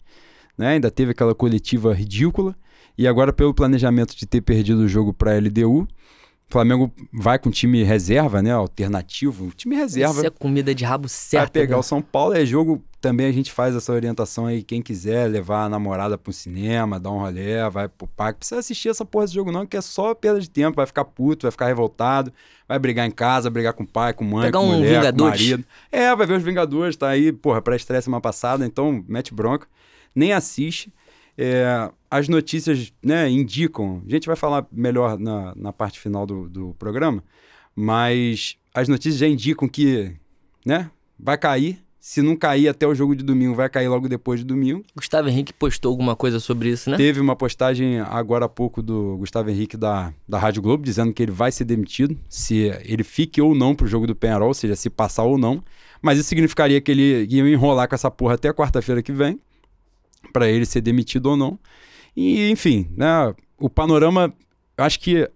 né? 0.57 0.69
Ainda 0.69 0.91
teve 0.91 1.11
aquela 1.11 1.35
coletiva 1.35 1.93
ridícula. 1.93 2.57
E 2.99 3.07
agora, 3.07 3.33
pelo 3.33 3.53
planejamento 3.53 4.17
de 4.17 4.25
ter 4.25 4.41
perdido 4.41 4.81
o 4.81 4.89
jogo 4.89 5.13
para 5.13 5.33
a 5.33 5.39
LDU, 5.39 5.87
o 6.49 6.53
Flamengo 6.53 6.93
vai 7.13 7.41
com 7.41 7.51
time 7.51 7.83
reserva, 7.83 8.41
né? 8.41 8.53
Alternativo, 8.53 9.51
time 9.57 9.75
reserva. 9.75 10.19
Isso 10.19 10.27
é 10.27 10.31
comida 10.31 10.73
de 10.73 10.85
rabo 10.85 11.09
Vai 11.09 11.11
certo. 11.11 11.53
pegar 11.53 11.75
né? 11.75 11.81
o 11.81 11.83
São 11.83 12.01
Paulo, 12.01 12.35
é 12.35 12.47
jogo. 12.47 12.85
Também 13.01 13.27
a 13.27 13.33
gente 13.33 13.53
faz 13.53 13.75
essa 13.75 13.93
orientação 13.93 14.47
aí. 14.47 14.63
Quem 14.63 14.81
quiser 14.81 15.29
levar 15.29 15.65
a 15.65 15.69
namorada 15.69 16.17
pro 16.17 16.33
cinema, 16.33 17.01
dar 17.01 17.11
um 17.11 17.19
rolê, 17.19 17.69
vai 17.69 17.89
pro 17.89 18.07
parque. 18.07 18.39
Precisa 18.39 18.61
assistir 18.61 18.89
essa 18.89 19.05
porra 19.05 19.25
desse 19.25 19.35
jogo, 19.35 19.51
não, 19.51 19.67
que 19.67 19.77
é 19.77 19.81
só 19.81 20.15
perda 20.15 20.41
de 20.41 20.49
tempo. 20.49 20.77
Vai 20.77 20.87
ficar 20.87 21.05
puto, 21.05 21.47
vai 21.47 21.51
ficar 21.51 21.67
revoltado, 21.67 22.33
vai 22.69 22.79
brigar 22.79 23.07
em 23.07 23.11
casa, 23.11 23.51
brigar 23.51 23.73
com 23.73 23.83
o 23.83 23.87
pai, 23.87 24.13
com 24.13 24.25
mãe, 24.25 24.45
Pegar 24.47 24.61
com 24.61 24.67
um 24.67 24.73
mulher, 24.77 24.95
com 24.95 25.01
Vingadores. 25.01 25.41
marido. 25.41 25.65
É, 25.91 26.15
vai 26.15 26.27
ver 26.29 26.35
os 26.35 26.43
Vingadores, 26.45 26.97
tá 26.97 27.09
aí, 27.09 27.33
porra, 27.33 27.61
pré-estreia 27.61 28.01
semana 28.01 28.21
passada, 28.21 28.65
então 28.65 29.05
mete 29.09 29.35
bronca. 29.35 29.67
Nem 30.15 30.33
assiste. 30.33 30.93
É, 31.37 31.91
as 32.17 32.29
notícias 32.29 32.93
né, 33.03 33.29
indicam, 33.29 34.03
a 34.07 34.11
gente 34.11 34.27
vai 34.27 34.37
falar 34.37 34.67
melhor 34.73 35.19
na, 35.19 35.55
na 35.55 35.73
parte 35.73 36.01
final 36.01 36.25
do, 36.25 36.49
do 36.49 36.75
programa, 36.79 37.23
mas 37.75 38.57
as 38.75 38.89
notícias 38.89 39.19
já 39.19 39.29
indicam 39.29 39.69
que 39.69 40.13
né, 40.65 40.91
vai 41.19 41.37
cair. 41.37 41.79
Se 41.99 42.23
não 42.23 42.37
cair 42.37 42.69
até 42.69 42.87
o 42.87 42.95
jogo 42.95 43.17
de 43.17 43.25
domingo, 43.25 43.53
vai 43.53 43.69
cair 43.69 43.89
logo 43.89 44.09
depois 44.09 44.39
de 44.39 44.47
domingo. 44.47 44.85
Gustavo 44.95 45.29
Henrique 45.29 45.53
postou 45.53 45.91
alguma 45.91 46.15
coisa 46.15 46.39
sobre 46.39 46.69
isso, 46.69 46.89
né? 46.89 46.97
Teve 46.97 47.21
uma 47.21 47.35
postagem 47.35 47.99
agora 47.99 48.45
há 48.45 48.49
pouco 48.49 48.81
do 48.81 49.17
Gustavo 49.17 49.51
Henrique 49.51 49.77
da, 49.77 50.15
da 50.27 50.39
Rádio 50.39 50.63
Globo 50.63 50.85
dizendo 50.85 51.13
que 51.13 51.21
ele 51.21 51.33
vai 51.33 51.51
ser 51.51 51.65
demitido, 51.65 52.17
se 52.29 52.71
ele 52.85 53.03
fique 53.03 53.43
ou 53.43 53.57
não 53.57 53.75
pro 53.75 53.89
jogo 53.89 54.07
do 54.07 54.15
Penharol, 54.15 54.49
ou 54.49 54.55
seja, 54.55 54.77
se 54.77 54.89
passar 54.89 55.25
ou 55.25 55.37
não. 55.37 55.61
Mas 56.01 56.19
isso 56.19 56.29
significaria 56.29 56.81
que 56.81 56.93
ele 56.93 57.27
ia 57.29 57.43
enrolar 57.43 57.89
com 57.89 57.97
essa 57.97 58.11
porra 58.11 58.35
até 58.35 58.53
quarta-feira 58.53 59.03
que 59.03 59.11
vem, 59.11 59.41
para 60.33 60.49
ele 60.49 60.65
ser 60.65 60.83
demitido 60.83 61.27
ou 61.27 61.37
não. 61.37 61.59
E, 62.17 62.51
enfim, 62.51 62.89
né, 62.97 63.35
o 63.59 63.69
panorama, 63.69 64.33
acho 64.77 64.99
que 65.01 65.29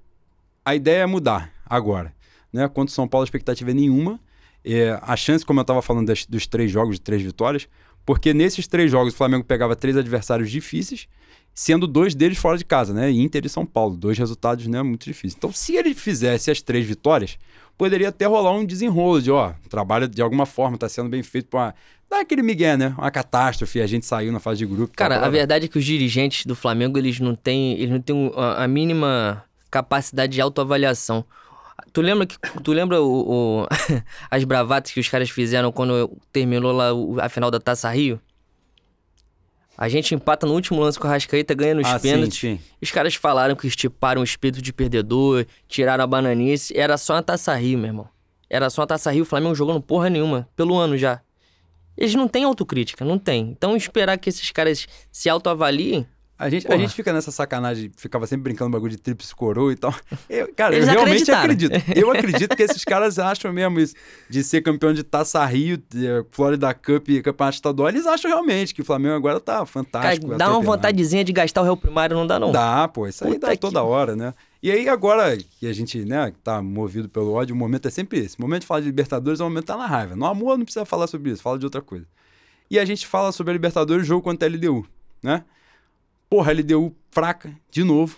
a 0.64 0.74
ideia 0.74 1.02
é 1.02 1.06
mudar 1.06 1.52
agora. 1.66 2.14
Né? 2.52 2.66
Quanto 2.68 2.90
São 2.90 3.06
Paulo, 3.06 3.22
a 3.22 3.26
expectativa 3.26 3.70
é 3.70 3.74
nenhuma. 3.74 4.18
É, 4.64 4.98
a 5.02 5.16
chance, 5.16 5.44
como 5.44 5.60
eu 5.60 5.62
estava 5.62 5.82
falando 5.82 6.06
das- 6.06 6.26
dos 6.26 6.46
três 6.46 6.70
jogos, 6.70 6.96
de 6.96 7.00
três 7.02 7.22
vitórias, 7.22 7.68
porque 8.04 8.34
nesses 8.34 8.66
três 8.66 8.90
jogos 8.90 9.12
o 9.14 9.16
Flamengo 9.16 9.44
pegava 9.44 9.76
três 9.76 9.96
adversários 9.96 10.50
difíceis, 10.50 11.06
sendo 11.54 11.86
dois 11.86 12.14
deles 12.14 12.38
fora 12.38 12.56
de 12.56 12.64
casa, 12.64 12.92
né? 12.92 13.10
Inter 13.10 13.44
e 13.44 13.48
São 13.48 13.66
Paulo, 13.66 13.96
dois 13.96 14.16
resultados 14.18 14.66
né, 14.66 14.82
muito 14.82 15.04
difíceis. 15.04 15.34
Então, 15.36 15.52
se 15.52 15.76
ele 15.76 15.94
fizesse 15.94 16.50
as 16.50 16.62
três 16.62 16.86
vitórias, 16.86 17.38
poderia 17.76 18.08
até 18.10 18.26
rolar 18.26 18.52
um 18.52 18.64
desenrolo 18.64 19.20
de, 19.20 19.30
ó, 19.30 19.52
trabalho 19.68 20.08
de 20.08 20.20
alguma 20.22 20.46
forma 20.46 20.76
está 20.76 20.88
sendo 20.88 21.08
bem 21.08 21.22
feito 21.22 21.48
para 21.48 21.74
dar 22.10 22.20
aquele 22.20 22.42
migué, 22.42 22.76
né? 22.76 22.94
Uma 22.98 23.10
catástrofe, 23.10 23.80
a 23.80 23.86
gente 23.86 24.04
saiu 24.04 24.32
na 24.32 24.40
fase 24.40 24.58
de 24.58 24.66
grupo. 24.66 24.92
Cara, 24.96 25.16
tal, 25.16 25.24
a 25.24 25.28
verdade 25.30 25.64
é 25.66 25.68
que 25.68 25.78
os 25.78 25.84
dirigentes 25.84 26.44
do 26.46 26.54
Flamengo, 26.56 26.98
eles 26.98 27.20
não 27.20 27.34
têm, 27.34 27.72
eles 27.74 27.90
não 27.90 28.00
têm 28.00 28.32
a, 28.36 28.64
a 28.64 28.68
mínima 28.68 29.44
capacidade 29.70 30.32
de 30.32 30.40
autoavaliação. 30.40 31.24
Tu 31.92 32.00
lembra 32.02 32.26
que 32.26 32.36
tu 32.62 32.72
lembra 32.72 33.00
o, 33.00 33.62
o- 33.62 33.66
as 34.30 34.44
bravatas 34.44 34.92
que 34.92 35.00
os 35.00 35.08
caras 35.08 35.30
fizeram 35.30 35.72
quando 35.72 36.10
terminou 36.32 36.72
lá 36.72 36.92
o- 36.92 37.20
a 37.20 37.28
final 37.28 37.50
da 37.50 37.58
Taça 37.60 37.88
Rio? 37.90 38.20
A 39.78 39.88
gente 39.88 40.14
empata 40.14 40.46
no 40.46 40.52
último 40.52 40.78
lance 40.80 40.98
com 40.98 41.06
a 41.06 41.10
Rascaeta, 41.10 41.54
ganha 41.54 41.74
nos 41.74 41.86
Ah, 41.88 41.98
sim, 41.98 42.10
pênaltis. 42.10 42.38
sim. 42.38 42.60
Os 42.82 42.90
caras 42.90 43.14
falaram 43.14 43.56
que 43.56 43.66
estiparam 43.66 44.20
o 44.20 44.24
espírito 44.24 44.60
de 44.60 44.72
perdedor, 44.74 45.46
tiraram 45.66 46.04
a 46.04 46.06
bananice. 46.06 46.76
Era 46.76 46.98
só 46.98 47.14
uma 47.14 47.22
Taça 47.22 47.54
Rio, 47.54 47.78
meu 47.78 47.86
irmão. 47.88 48.08
Era 48.50 48.68
só 48.68 48.82
uma 48.82 48.86
Taça 48.86 49.10
Rio, 49.10 49.22
o 49.22 49.26
Flamengo 49.26 49.54
jogando 49.54 49.80
porra 49.80 50.10
nenhuma, 50.10 50.46
pelo 50.54 50.76
ano 50.76 50.98
já. 50.98 51.20
Eles 51.96 52.14
não 52.14 52.28
têm 52.28 52.44
autocrítica, 52.44 53.04
não 53.04 53.18
tem. 53.18 53.50
Então 53.50 53.76
esperar 53.76 54.18
que 54.18 54.28
esses 54.28 54.50
caras 54.50 54.86
se 55.12 55.28
autoavaliem, 55.28 56.06
A 56.40 56.48
gente, 56.48 56.72
a 56.72 56.76
gente 56.78 56.94
fica 56.94 57.12
nessa 57.12 57.30
sacanagem, 57.30 57.90
ficava 57.94 58.26
sempre 58.26 58.44
brincando 58.44 58.70
bagulho 58.70 58.90
de 58.92 58.96
tríplice 58.96 59.34
coroa 59.34 59.70
e 59.70 59.76
tal. 59.76 59.94
Eu, 60.26 60.50
cara, 60.54 60.74
Eles 60.74 60.88
eu 60.88 60.94
realmente 60.94 61.30
acredito. 61.30 61.72
Eu 61.94 62.10
acredito 62.10 62.56
que 62.56 62.62
esses 62.62 62.82
caras 62.82 63.18
acham 63.18 63.52
mesmo 63.52 63.78
isso, 63.78 63.94
de 64.26 64.42
ser 64.42 64.62
campeão 64.62 64.94
de 64.94 65.02
Taça 65.02 65.44
Rio, 65.44 65.76
de, 65.90 66.06
eh, 66.06 66.24
Florida 66.30 66.72
Cup 66.72 67.10
e 67.10 67.20
Campeonato 67.20 67.56
Estadual. 67.56 67.90
Eles 67.90 68.06
acham 68.06 68.30
realmente 68.30 68.74
que 68.74 68.80
o 68.80 68.84
Flamengo 68.86 69.14
agora 69.14 69.38
tá 69.38 69.52
cara, 69.52 69.66
fantástico. 69.66 70.34
dá 70.34 70.48
uma 70.48 70.62
vontadezinha 70.62 71.22
de 71.22 71.30
gastar 71.30 71.60
o 71.60 71.64
réu 71.64 71.76
primário, 71.76 72.16
não 72.16 72.26
dá 72.26 72.38
não. 72.38 72.50
Dá, 72.50 72.88
pô, 72.88 73.06
isso 73.06 73.22
aí 73.22 73.34
Puta 73.34 73.46
dá 73.48 73.52
que- 73.52 73.58
toda 73.58 73.82
hora, 73.82 74.16
né? 74.16 74.32
E 74.62 74.70
aí 74.70 74.88
agora 74.88 75.36
que 75.36 75.66
a 75.66 75.72
gente, 75.74 76.06
né, 76.06 76.32
tá 76.42 76.62
movido 76.62 77.06
pelo 77.06 77.32
ódio, 77.32 77.54
o 77.54 77.58
momento 77.58 77.86
é 77.86 77.90
sempre 77.90 78.18
esse. 78.18 78.38
O 78.38 78.40
momento 78.40 78.62
de 78.62 78.66
falar 78.66 78.80
de 78.80 78.86
Libertadores 78.86 79.40
é 79.40 79.42
o 79.42 79.46
momento 79.50 79.66
tá 79.66 79.76
na 79.76 79.86
raiva. 79.86 80.16
No 80.16 80.24
amor 80.24 80.56
não 80.56 80.64
precisa 80.64 80.86
falar 80.86 81.06
sobre 81.06 81.30
isso, 81.32 81.42
fala 81.42 81.58
de 81.58 81.66
outra 81.66 81.82
coisa. 81.82 82.06
E 82.70 82.78
a 82.78 82.84
gente 82.86 83.06
fala 83.06 83.30
sobre 83.30 83.50
a 83.50 83.52
Libertadores, 83.52 84.06
jogo 84.06 84.22
contra 84.22 84.48
a 84.48 84.50
LDU, 84.50 84.86
né? 85.22 85.44
Porra, 86.30 86.52
LDU 86.52 86.94
fraca, 87.10 87.52
de 87.72 87.82
novo. 87.82 88.16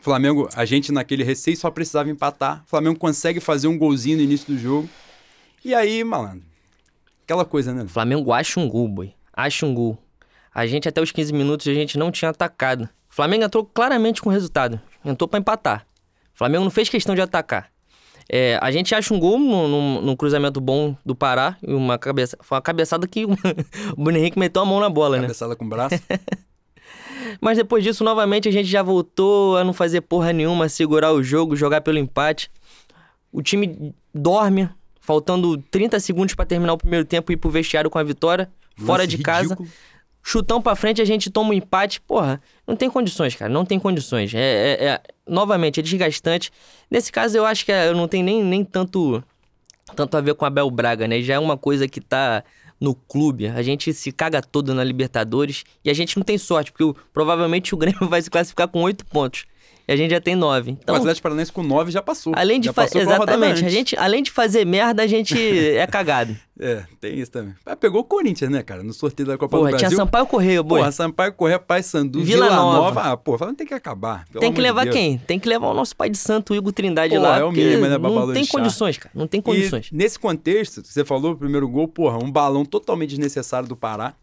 Flamengo, 0.00 0.48
a 0.54 0.64
gente 0.64 0.92
naquele 0.92 1.24
receio 1.24 1.56
só 1.56 1.68
precisava 1.68 2.08
empatar. 2.08 2.62
Flamengo 2.64 2.96
consegue 2.96 3.40
fazer 3.40 3.66
um 3.66 3.76
golzinho 3.76 4.18
no 4.18 4.22
início 4.22 4.54
do 4.54 4.56
jogo. 4.56 4.88
E 5.64 5.74
aí, 5.74 6.04
malandro, 6.04 6.44
aquela 7.24 7.44
coisa, 7.44 7.74
né? 7.74 7.82
O 7.82 7.88
Flamengo 7.88 8.32
acha 8.32 8.60
um 8.60 8.68
gol, 8.68 8.86
boy. 8.86 9.12
Acha 9.32 9.66
um 9.66 9.74
gol. 9.74 9.98
A 10.54 10.64
gente 10.64 10.88
até 10.88 11.00
os 11.00 11.10
15 11.10 11.32
minutos 11.32 11.66
a 11.66 11.74
gente 11.74 11.98
não 11.98 12.12
tinha 12.12 12.30
atacado. 12.30 12.84
O 13.10 13.14
Flamengo 13.14 13.42
entrou 13.42 13.64
claramente 13.64 14.22
com 14.22 14.30
o 14.30 14.32
resultado. 14.32 14.80
Entrou 15.04 15.26
pra 15.26 15.40
empatar. 15.40 15.84
O 16.32 16.38
Flamengo 16.38 16.62
não 16.62 16.70
fez 16.70 16.88
questão 16.88 17.16
de 17.16 17.20
atacar. 17.20 17.68
É, 18.28 18.60
a 18.62 18.70
gente 18.70 18.94
acha 18.94 19.12
um 19.12 19.18
gol 19.18 19.40
num, 19.40 20.14
cruzamento 20.14 20.60
bom 20.60 20.96
do 21.04 21.16
Pará. 21.16 21.56
E 21.66 21.74
uma 21.74 21.98
cabeça, 21.98 22.38
foi 22.40 22.56
uma 22.56 22.62
cabeçada 22.62 23.08
que 23.08 23.24
o 23.26 23.36
Bruno 23.96 24.18
Henrique 24.18 24.38
meteu 24.38 24.62
a 24.62 24.64
mão 24.64 24.78
na 24.78 24.88
bola, 24.88 25.16
né? 25.16 25.22
Cabeçada 25.22 25.56
com 25.56 25.64
o 25.64 25.68
braço. 25.68 25.96
Mas 27.40 27.56
depois 27.58 27.82
disso, 27.84 28.02
novamente, 28.04 28.48
a 28.48 28.52
gente 28.52 28.68
já 28.68 28.82
voltou 28.82 29.56
a 29.56 29.64
não 29.64 29.72
fazer 29.72 30.00
porra 30.02 30.32
nenhuma, 30.32 30.68
segurar 30.68 31.12
o 31.12 31.22
jogo, 31.22 31.56
jogar 31.56 31.80
pelo 31.80 31.98
empate. 31.98 32.50
O 33.30 33.42
time 33.42 33.94
dorme, 34.14 34.68
faltando 35.00 35.56
30 35.70 35.98
segundos 36.00 36.34
pra 36.34 36.44
terminar 36.44 36.72
o 36.74 36.78
primeiro 36.78 37.04
tempo 37.04 37.32
e 37.32 37.34
ir 37.34 37.36
pro 37.36 37.50
vestiário 37.50 37.90
com 37.90 37.98
a 37.98 38.02
vitória, 38.02 38.50
fora 38.76 39.06
de 39.06 39.18
casa. 39.18 39.54
ridículo. 39.54 39.68
Chutão 40.24 40.62
pra 40.62 40.76
frente, 40.76 41.02
a 41.02 41.04
gente 41.04 41.30
toma 41.30 41.50
um 41.50 41.52
empate. 41.52 42.00
Porra, 42.00 42.40
não 42.64 42.76
tem 42.76 42.88
condições, 42.88 43.34
cara. 43.34 43.50
Não 43.52 43.64
tem 43.64 43.78
condições. 43.80 44.32
É, 44.32 44.38
é- 44.38 44.84
é- 44.84 45.00
novamente, 45.26 45.80
é 45.80 45.82
desgastante. 45.82 46.52
Nesse 46.88 47.10
caso, 47.10 47.36
eu 47.36 47.44
acho 47.44 47.64
que 47.64 47.72
é- 47.72 47.92
não 47.92 48.06
tem 48.06 48.22
nem, 48.22 48.40
nem 48.44 48.64
tanto, 48.64 49.22
tanto 49.96 50.16
a 50.16 50.20
ver 50.20 50.34
com 50.34 50.44
a 50.44 50.50
Bel 50.50 50.70
Braga, 50.70 51.08
né? 51.08 51.20
Já 51.22 51.34
é 51.34 51.38
uma 51.40 51.58
coisa 51.58 51.88
que 51.88 52.00
tá 52.00 52.44
no 52.82 52.96
clube. 52.96 53.46
A 53.46 53.62
gente 53.62 53.94
se 53.94 54.10
caga 54.10 54.42
todo 54.42 54.74
na 54.74 54.82
Libertadores 54.82 55.62
e 55.84 55.88
a 55.88 55.94
gente 55.94 56.16
não 56.16 56.24
tem 56.24 56.36
sorte, 56.36 56.72
porque 56.72 57.00
provavelmente 57.12 57.72
o 57.72 57.78
Grêmio 57.78 58.08
vai 58.10 58.20
se 58.20 58.28
classificar 58.28 58.66
com 58.66 58.82
oito 58.82 59.06
pontos. 59.06 59.46
E 59.92 59.94
a 59.94 59.96
gente 59.96 60.10
já 60.10 60.20
tem 60.20 60.34
nove. 60.34 60.70
Então, 60.70 60.94
o 60.94 60.98
Atlético 60.98 61.22
Paranaense 61.24 61.52
com 61.52 61.62
9 61.62 61.90
já 61.90 62.00
passou. 62.00 62.32
além 62.34 62.58
de 62.58 62.72
fazer. 62.72 63.00
Exatamente. 63.00 63.64
A 63.64 63.68
gente, 63.68 63.96
além 63.96 64.22
de 64.22 64.30
fazer 64.30 64.64
merda, 64.64 65.02
a 65.02 65.06
gente 65.06 65.36
é 65.76 65.86
cagado. 65.86 66.34
É, 66.58 66.84
tem 67.00 67.18
isso 67.18 67.30
também. 67.30 67.54
Mas 67.66 67.74
pegou 67.76 68.00
o 68.00 68.04
Corinthians, 68.04 68.50
né, 68.50 68.62
cara? 68.62 68.82
No 68.82 68.92
sorteio 68.92 69.26
da 69.26 69.36
Copa 69.36 69.56
Porra, 69.56 69.70
do 69.70 69.76
tinha 69.76 69.88
Brasil. 69.88 69.96
Sampaio 69.98 70.26
Correia, 70.26 70.62
boi. 70.62 70.78
Porra, 70.78 70.92
Sampaio 70.92 71.32
Correia, 71.32 71.58
Pai 71.58 71.82
Sandu, 71.82 72.22
Vila 72.22 72.44
Vila, 72.44 72.56
Nova. 72.56 72.78
Nova. 72.78 73.00
Ah, 73.12 73.16
porra, 73.16 73.46
não 73.46 73.54
tem 73.54 73.66
que 73.66 73.74
acabar. 73.74 74.24
Tem 74.38 74.52
que 74.52 74.60
levar 74.60 74.84
Deus. 74.84 74.94
quem? 74.94 75.18
Tem 75.18 75.38
que 75.38 75.48
levar 75.48 75.68
o 75.68 75.74
nosso 75.74 75.94
pai 75.96 76.08
de 76.08 76.18
santo, 76.18 76.54
Igor 76.54 76.72
Trindade 76.72 77.14
Pô, 77.14 77.20
lá. 77.20 77.38
é 77.38 77.44
o 77.44 77.52
mínimo, 77.52 77.86
né, 77.86 77.98
Não 77.98 78.32
tem 78.32 78.46
condições, 78.46 78.96
cara. 78.96 79.10
Não 79.14 79.26
tem 79.26 79.40
condições. 79.40 79.88
E 79.92 79.94
nesse 79.94 80.18
contexto, 80.18 80.82
você 80.84 81.04
falou 81.04 81.32
o 81.32 81.36
primeiro 81.36 81.68
gol, 81.68 81.88
porra, 81.88 82.22
um 82.22 82.30
balão 82.30 82.64
totalmente 82.64 83.10
desnecessário 83.10 83.68
do 83.68 83.76
Pará. 83.76 84.14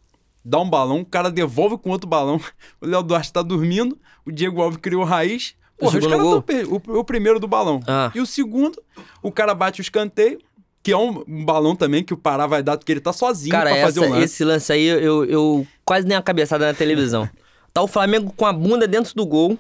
Dá 0.43 0.59
um 0.59 0.70
balão, 0.70 1.01
o 1.01 1.05
cara 1.05 1.30
devolve 1.30 1.78
com 1.78 1.89
outro 1.89 2.07
balão. 2.09 2.39
O 2.82 2.86
Léo 2.86 3.03
Duarte 3.03 3.34
tá 3.34 3.41
dormindo, 3.41 3.97
o 4.26 4.32
Diego 4.32 4.61
Alves 4.61 4.80
criou 4.82 5.03
raiz. 5.03 5.55
Porra, 5.80 5.97
os 5.97 6.03
segundo 6.03 6.09
caras 6.09 6.30
tão 6.32 6.41
per- 6.41 6.67
o, 6.73 6.99
o 6.99 7.03
primeiro 7.03 7.39
do 7.39 7.47
balão. 7.47 7.80
Ah. 7.88 8.11
E 8.13 8.19
o 8.19 8.25
segundo, 8.25 8.82
o 9.23 9.32
cara 9.32 9.53
bate 9.55 9.80
o 9.80 9.84
escanteio, 9.84 10.39
que 10.84 10.91
é 10.91 10.97
um, 10.97 11.23
um 11.27 11.45
balão 11.45 11.75
também 11.75 12.03
que 12.03 12.13
o 12.13 12.17
Pará 12.17 12.45
vai 12.47 12.61
dar, 12.63 12.77
porque 12.77 12.91
ele 12.91 12.99
tá 13.01 13.13
sozinho 13.13 13.51
Cara, 13.51 13.69
pra 13.71 13.82
fazer 13.82 13.99
essa- 14.01 14.09
o 14.09 14.13
lance. 14.13 14.23
esse 14.25 14.43
lance 14.45 14.73
aí, 14.73 14.86
eu, 14.86 15.25
eu 15.25 15.67
quase 15.86 16.05
nem 16.07 16.15
uma 16.17 16.23
cabeçada 16.23 16.65
na 16.67 16.73
televisão. 16.73 17.30
Tá 17.71 17.84
o 17.84 17.88
Flamengo 17.88 18.34
com 18.36 18.47
a 18.47 18.51
bunda 18.51 18.88
dentro 18.88 19.13
do 19.13 19.23
gol. 19.27 19.55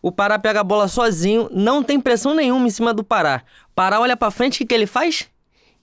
O 0.00 0.10
Pará 0.10 0.38
pega 0.38 0.60
a 0.60 0.64
bola 0.64 0.88
sozinho, 0.88 1.50
não 1.52 1.82
tem 1.82 2.00
pressão 2.00 2.34
nenhuma 2.34 2.66
em 2.66 2.70
cima 2.70 2.94
do 2.94 3.04
Pará. 3.04 3.42
Pará 3.74 4.00
olha 4.00 4.16
pra 4.16 4.30
frente, 4.30 4.54
o 4.54 4.58
que, 4.58 4.64
que 4.64 4.74
ele 4.74 4.86
faz? 4.86 5.28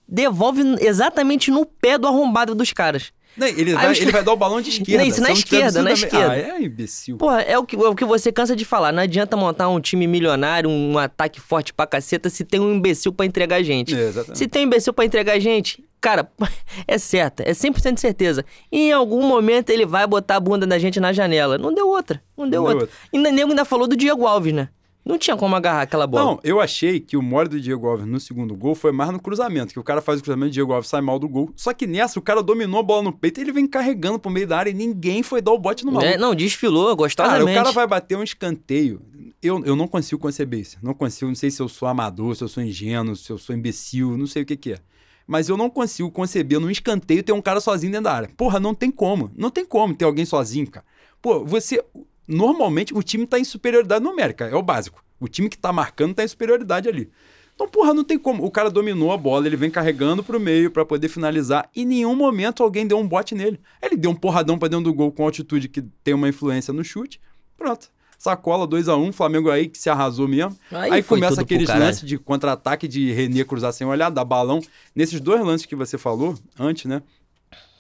Devolve 0.08 0.64
exatamente 0.82 1.52
no 1.52 1.66
pé 1.68 1.96
do 1.98 2.08
arrombado 2.08 2.56
dos 2.56 2.74
caras. 2.74 3.14
Não, 3.40 3.48
ele, 3.48 3.74
vai, 3.74 3.98
ele 3.98 4.12
vai 4.12 4.24
dar 4.24 4.34
o 4.34 4.36
balão 4.36 4.60
de 4.62 4.70
esquerda. 4.70 5.02
Não, 5.02 5.10
isso 5.10 5.22
na 5.22 5.32
esquerda, 5.32 5.82
na 5.82 5.92
esquerda. 5.94 6.34
Ah, 6.34 6.60
é 6.60 6.62
imbecil. 6.62 7.18
Porra, 7.18 7.42
é 7.42 7.58
o, 7.58 7.64
que, 7.64 7.76
é 7.76 7.88
o 7.88 7.96
que 7.96 8.04
você 8.04 8.32
cansa 8.32 8.56
de 8.56 8.66
falar. 8.66 8.92
Não 8.92 9.02
adianta 9.02 9.38
montar 9.38 9.70
um 9.70 9.80
time 9.80 10.06
milionário, 10.08 10.70
um 10.70 10.98
ataque 10.98 11.40
forte 11.40 11.74
pra 11.74 11.88
caceta, 11.88 12.30
se 12.30 12.44
tem 12.44 12.60
um 12.60 12.76
imbecil 12.76 13.14
pra 13.14 13.26
entregar 13.26 13.58
a 13.58 13.64
gente. 13.64 13.96
É, 13.96 14.10
exatamente. 14.10 14.38
Se 14.38 14.48
tem 14.48 14.64
um 14.64 14.68
imbecil 14.68 14.94
pra 14.94 15.06
entregar 15.06 15.34
a 15.34 15.40
gente, 15.40 15.84
cara, 16.02 16.30
é 16.88 16.98
certa, 16.98 17.44
é 17.44 17.52
100% 17.52 17.94
de 17.94 18.02
certeza. 18.02 18.46
Em 18.72 18.92
algum 18.92 19.26
momento 19.26 19.70
ele 19.70 19.86
vai 19.86 20.06
botar 20.06 20.36
a 20.36 20.40
bunda 20.40 20.68
da 20.68 20.78
gente 20.78 21.00
na 21.00 21.14
janela. 21.14 21.58
Não 21.58 21.74
deu 21.74 21.88
outra, 21.88 22.22
não 22.38 22.50
deu 22.50 22.64
não 22.64 22.70
outra. 22.70 22.88
Deu 22.88 22.96
outra. 23.14 23.30
E 23.32 23.32
nego 23.32 23.52
ainda 23.52 23.64
falou 23.64 23.88
do 23.88 23.96
Diego 23.96 24.28
Alves, 24.28 24.54
né? 24.54 24.70
Não 25.06 25.18
tinha 25.18 25.36
como 25.36 25.56
agarrar 25.56 25.82
aquela 25.82 26.06
bola. 26.06 26.24
Não, 26.24 26.40
eu 26.44 26.60
achei 26.60 27.00
que 27.00 27.18
o 27.18 27.22
mole 27.22 27.50
do 27.50 27.60
Diego 27.60 27.88
Alves 27.88 28.06
no 28.06 28.20
segundo 28.20 28.56
gol 28.56 28.76
foi 28.76 28.92
mais 28.92 29.12
no 29.12 29.20
cruzamento, 29.20 29.74
que 29.74 29.80
o 29.80 29.84
cara 29.84 30.02
faz 30.02 30.20
o 30.20 30.24
cruzamento, 30.24 30.50
o 30.50 30.52
Diego 30.52 30.72
Alves 30.72 30.90
sai 30.90 31.02
mal 31.02 31.18
do 31.18 31.28
gol. 31.28 31.52
Só 31.56 31.74
que 31.74 31.88
nessa, 31.88 32.20
o 32.20 32.22
cara 32.22 32.44
dominou 32.44 32.80
a 32.80 32.84
bola 32.84 33.04
no 33.04 33.14
peito 33.14 33.40
e 33.40 33.42
ele 33.44 33.52
vem 33.52 33.66
carregando 33.66 34.20
pro 34.20 34.30
meio 34.30 34.46
da 34.46 34.58
área 34.58 34.70
e 34.70 34.74
ninguém 34.74 35.24
foi 35.24 35.42
dar 35.42 35.52
o 35.52 35.58
bote 35.58 35.86
no 35.86 35.92
maluco. 35.92 36.14
É, 36.14 36.18
não, 36.18 36.36
desfilou 36.36 36.96
gostosamente. 36.96 37.46
Cara, 37.46 37.52
o 37.62 37.64
cara 37.64 37.72
vai 37.72 37.88
bater 37.88 38.18
um 38.18 38.24
escanteio. 38.24 39.02
Eu, 39.42 39.64
eu 39.66 39.76
não 39.76 39.88
consigo 39.88 40.22
conceber 40.22 40.60
isso. 40.60 40.78
Não 40.84 40.94
consigo, 40.94 41.28
não 41.28 41.36
sei 41.36 41.50
se 41.50 41.62
eu 41.62 41.70
sou 41.70 41.88
amador, 41.88 42.36
se 42.36 42.44
eu 42.44 42.48
sou 42.48 42.62
ingênuo, 42.62 43.16
se 43.16 43.32
eu 43.32 43.38
sou 43.38 43.56
imbecil, 43.56 44.18
não 44.18 44.28
sei 44.28 44.44
o 44.44 44.46
que 44.46 44.58
que 44.58 44.74
é. 44.74 44.80
Mas 45.26 45.48
eu 45.48 45.56
não 45.56 45.70
consigo 45.70 46.12
conceber 46.12 46.60
num 46.60 46.70
escanteio 46.70 47.24
ter 47.24 47.32
um 47.32 47.42
cara 47.42 47.62
sozinho 47.62 47.92
dentro 47.92 48.06
da 48.06 48.14
área. 48.14 48.30
Porra, 48.36 48.60
não 48.60 48.74
tem 48.74 48.92
como. 48.92 49.32
Não 49.38 49.50
tem 49.50 49.64
como 49.64 49.94
ter 49.94 50.06
alguém 50.06 50.26
sozinho, 50.26 50.70
cara. 50.70 50.86
Pô, 51.22 51.46
você. 51.46 51.84
Normalmente 52.30 52.94
o 52.94 53.02
time 53.02 53.26
tá 53.26 53.40
em 53.40 53.44
superioridade 53.44 54.04
numérica, 54.04 54.46
é 54.46 54.56
o 54.56 54.62
básico. 54.62 55.04
O 55.20 55.28
time 55.28 55.50
que 55.50 55.58
tá 55.58 55.74
marcando 55.74 56.14
tá 56.14 56.24
em 56.24 56.28
superioridade 56.28 56.88
ali. 56.88 57.10
Então, 57.56 57.68
porra, 57.68 57.92
não 57.94 58.04
tem 58.04 58.18
como. 58.18 58.46
O 58.46 58.52
cara 58.52 58.70
dominou 58.70 59.12
a 59.12 59.18
bola, 59.18 59.48
ele 59.48 59.58
vem 59.58 59.70
carregando 59.70 60.24
pro 60.24 60.40
meio 60.40 60.70
para 60.72 60.86
poder 60.86 61.10
finalizar. 61.10 61.68
E 61.76 61.82
em 61.82 61.86
nenhum 61.86 62.16
momento 62.16 62.64
alguém 62.64 62.88
deu 62.88 62.98
um 63.00 63.08
bote 63.08 63.34
nele. 63.34 63.60
Ele 63.82 63.98
deu 63.98 64.12
um 64.12 64.16
porradão 64.16 64.58
pra 64.58 64.70
dentro 64.70 64.86
do 64.86 64.94
gol 64.94 65.12
com 65.12 65.26
altitude 65.26 65.68
que 65.68 65.82
tem 66.04 66.14
uma 66.14 66.30
influência 66.30 66.72
no 66.72 66.84
chute. 66.84 67.20
Pronto. 67.58 67.90
Sacola 68.18 68.68
2 68.68 68.88
a 68.88 68.96
1 68.96 69.04
um, 69.04 69.12
Flamengo 69.12 69.50
aí 69.50 69.68
que 69.68 69.78
se 69.78 69.90
arrasou 69.90 70.28
mesmo. 70.28 70.56
Aí, 70.72 70.92
aí 70.92 71.04
começa 71.04 71.42
aqueles 71.42 71.68
lances 71.68 72.08
de 72.08 72.18
contra-ataque 72.18 72.88
de 72.88 73.12
René 73.12 73.44
cruzar 73.44 73.74
sem 73.74 73.88
olhar, 73.88 74.10
dar 74.10 74.24
balão. 74.24 74.62
Nesses 74.96 75.20
dois 75.20 75.44
lances 75.44 75.66
que 75.66 75.76
você 75.76 75.98
falou 75.98 76.38
antes, 76.58 76.86
né? 76.86 77.02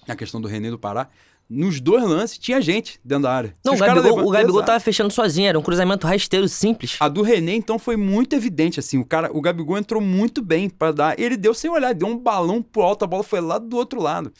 A 0.07 0.15
questão 0.15 0.41
do 0.41 0.47
René 0.47 0.71
do 0.71 0.79
Pará 0.79 1.07
nos 1.49 1.81
dois 1.81 2.03
lances 2.03 2.37
tinha 2.37 2.61
gente 2.61 2.99
dentro 3.03 3.23
da 3.23 3.33
área. 3.33 3.53
Não, 3.65 3.73
o 3.73 3.77
Gabigol, 3.77 4.27
o 4.27 4.29
Gabigol 4.29 4.63
tava 4.63 4.79
fechando 4.79 5.11
sozinho, 5.11 5.47
era 5.47 5.57
um 5.57 5.63
cruzamento 5.63 6.05
rasteiro 6.05 6.47
simples. 6.47 6.95
A 6.99 7.09
do 7.09 7.23
René, 7.23 7.55
então, 7.55 7.79
foi 7.79 7.97
muito 7.97 8.35
evidente, 8.35 8.79
assim, 8.79 8.99
o 8.99 9.05
cara, 9.05 9.31
o 9.35 9.41
Gabigol 9.41 9.77
entrou 9.77 9.99
muito 9.99 10.43
bem 10.43 10.69
para 10.69 10.91
dar, 10.91 11.19
ele 11.19 11.35
deu 11.35 11.53
sem 11.55 11.71
olhar, 11.71 11.95
deu 11.95 12.07
um 12.07 12.17
balão 12.17 12.61
pro 12.61 12.83
alto, 12.83 13.03
a 13.03 13.07
bola 13.07 13.23
foi 13.23 13.41
lá 13.41 13.57
do 13.57 13.75
outro 13.75 13.99
lado. 13.99 14.31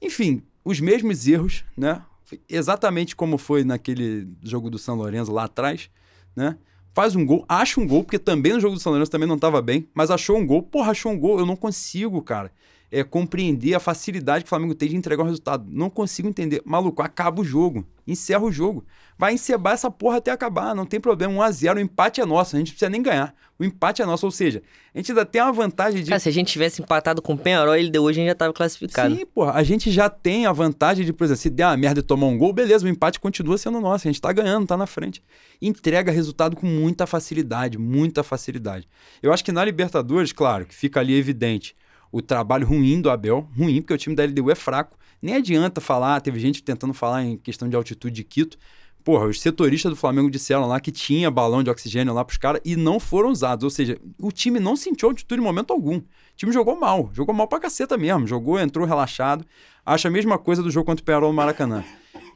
Enfim, 0.00 0.42
os 0.64 0.80
mesmos 0.80 1.28
erros, 1.28 1.64
né? 1.76 2.02
Exatamente 2.48 3.14
como 3.14 3.38
foi 3.38 3.62
naquele 3.62 4.26
jogo 4.42 4.68
do 4.68 4.78
São 4.78 4.96
Lourenço 4.96 5.30
lá 5.30 5.44
atrás, 5.44 5.88
né? 6.34 6.56
Faz 6.94 7.14
um 7.14 7.24
gol, 7.24 7.44
acha 7.48 7.80
um 7.80 7.86
gol, 7.86 8.02
porque 8.02 8.18
também 8.18 8.52
no 8.52 8.60
jogo 8.60 8.74
do 8.74 8.80
São 8.80 8.90
Lourenço 8.90 9.10
também 9.10 9.28
não 9.28 9.38
tava 9.38 9.62
bem, 9.62 9.88
mas 9.94 10.10
achou 10.10 10.36
um 10.36 10.46
gol. 10.46 10.62
Porra, 10.62 10.90
achou 10.90 11.12
um 11.12 11.18
gol, 11.18 11.38
eu 11.38 11.46
não 11.46 11.56
consigo, 11.56 12.20
cara 12.20 12.50
é, 12.92 13.02
compreender 13.02 13.74
a 13.74 13.80
facilidade 13.80 14.44
que 14.44 14.48
o 14.48 14.50
Flamengo 14.50 14.74
tem 14.74 14.90
de 14.90 14.96
entregar 14.96 15.22
o 15.22 15.26
resultado. 15.26 15.64
Não 15.66 15.88
consigo 15.88 16.28
entender. 16.28 16.60
Maluco, 16.62 17.00
acaba 17.00 17.40
o 17.40 17.44
jogo. 17.44 17.86
Encerra 18.06 18.42
o 18.42 18.52
jogo. 18.52 18.84
Vai 19.16 19.32
encebar 19.32 19.72
essa 19.72 19.90
porra 19.90 20.18
até 20.18 20.30
acabar. 20.30 20.74
Não 20.74 20.84
tem 20.84 21.00
problema. 21.00 21.32
1x0. 21.48 21.76
O 21.76 21.80
empate 21.80 22.20
é 22.20 22.26
nosso. 22.26 22.54
A 22.54 22.58
gente 22.58 22.68
não 22.68 22.72
precisa 22.72 22.90
nem 22.90 23.02
ganhar. 23.02 23.34
O 23.58 23.64
empate 23.64 24.02
é 24.02 24.04
nosso. 24.04 24.26
Ou 24.26 24.30
seja, 24.30 24.62
a 24.94 24.98
gente 24.98 25.10
ainda 25.10 25.24
tem 25.24 25.40
uma 25.40 25.52
vantagem 25.52 26.02
de. 26.02 26.10
Cara, 26.10 26.20
se 26.20 26.28
a 26.28 26.32
gente 26.32 26.52
tivesse 26.52 26.82
empatado 26.82 27.22
com 27.22 27.32
o 27.32 27.38
Penharol, 27.38 27.74
ele 27.74 27.90
deu 27.90 28.02
hoje, 28.02 28.20
a 28.20 28.22
gente 28.24 28.30
já 28.30 28.34
tava 28.34 28.52
classificado. 28.52 29.16
Sim, 29.16 29.24
porra. 29.24 29.52
A 29.52 29.62
gente 29.62 29.90
já 29.90 30.10
tem 30.10 30.44
a 30.44 30.52
vantagem 30.52 31.06
de, 31.06 31.14
por 31.14 31.24
exemplo, 31.24 31.40
se 31.40 31.48
der 31.48 31.64
uma 31.64 31.76
merda 31.78 32.00
e 32.00 32.02
tomar 32.02 32.26
um 32.26 32.36
gol, 32.36 32.52
beleza, 32.52 32.84
o 32.84 32.88
empate 32.88 33.18
continua 33.18 33.56
sendo 33.56 33.80
nosso. 33.80 34.06
A 34.06 34.10
gente 34.10 34.20
tá 34.20 34.30
ganhando, 34.34 34.66
tá 34.66 34.76
na 34.76 34.86
frente. 34.86 35.22
Entrega 35.62 36.12
resultado 36.12 36.56
com 36.56 36.66
muita 36.66 37.06
facilidade. 37.06 37.78
Muita 37.78 38.22
facilidade. 38.22 38.86
Eu 39.22 39.32
acho 39.32 39.42
que 39.42 39.52
na 39.52 39.64
Libertadores, 39.64 40.30
claro, 40.30 40.66
que 40.66 40.74
fica 40.74 41.00
ali 41.00 41.14
evidente 41.14 41.74
o 42.12 42.20
trabalho 42.20 42.66
ruim 42.66 43.00
do 43.00 43.10
Abel, 43.10 43.48
ruim, 43.56 43.80
porque 43.80 43.94
o 43.94 43.98
time 43.98 44.14
da 44.14 44.24
LDU 44.24 44.50
é 44.50 44.54
fraco. 44.54 44.98
Nem 45.20 45.34
adianta 45.34 45.80
falar, 45.80 46.20
teve 46.20 46.38
gente 46.38 46.62
tentando 46.62 46.92
falar 46.92 47.24
em 47.24 47.38
questão 47.38 47.68
de 47.68 47.74
altitude 47.74 48.14
de 48.14 48.22
Quito. 48.22 48.58
Porra, 49.02 49.26
os 49.26 49.40
setoristas 49.40 49.90
do 49.90 49.96
Flamengo 49.96 50.30
disseram 50.30 50.66
lá 50.68 50.78
que 50.78 50.92
tinha 50.92 51.30
balão 51.30 51.62
de 51.62 51.70
oxigênio 51.70 52.14
lá 52.14 52.24
pros 52.24 52.38
caras 52.38 52.60
e 52.64 52.76
não 52.76 53.00
foram 53.00 53.30
usados. 53.30 53.64
Ou 53.64 53.70
seja, 53.70 53.98
o 54.20 54.30
time 54.30 54.60
não 54.60 54.76
sentiu 54.76 55.08
altitude 55.08 55.40
em 55.40 55.44
momento 55.44 55.72
algum. 55.72 55.96
O 55.96 56.04
time 56.36 56.52
jogou 56.52 56.78
mal, 56.78 57.10
jogou 57.12 57.34
mal 57.34 57.48
pra 57.48 57.58
caceta 57.58 57.96
mesmo. 57.96 58.26
Jogou, 58.26 58.60
entrou 58.60 58.86
relaxado. 58.86 59.44
Acho 59.84 60.06
a 60.06 60.10
mesma 60.10 60.38
coisa 60.38 60.62
do 60.62 60.70
jogo 60.70 60.86
contra 60.86 61.02
o 61.02 61.04
Penarol 61.04 61.30
no 61.30 61.36
Maracanã. 61.36 61.82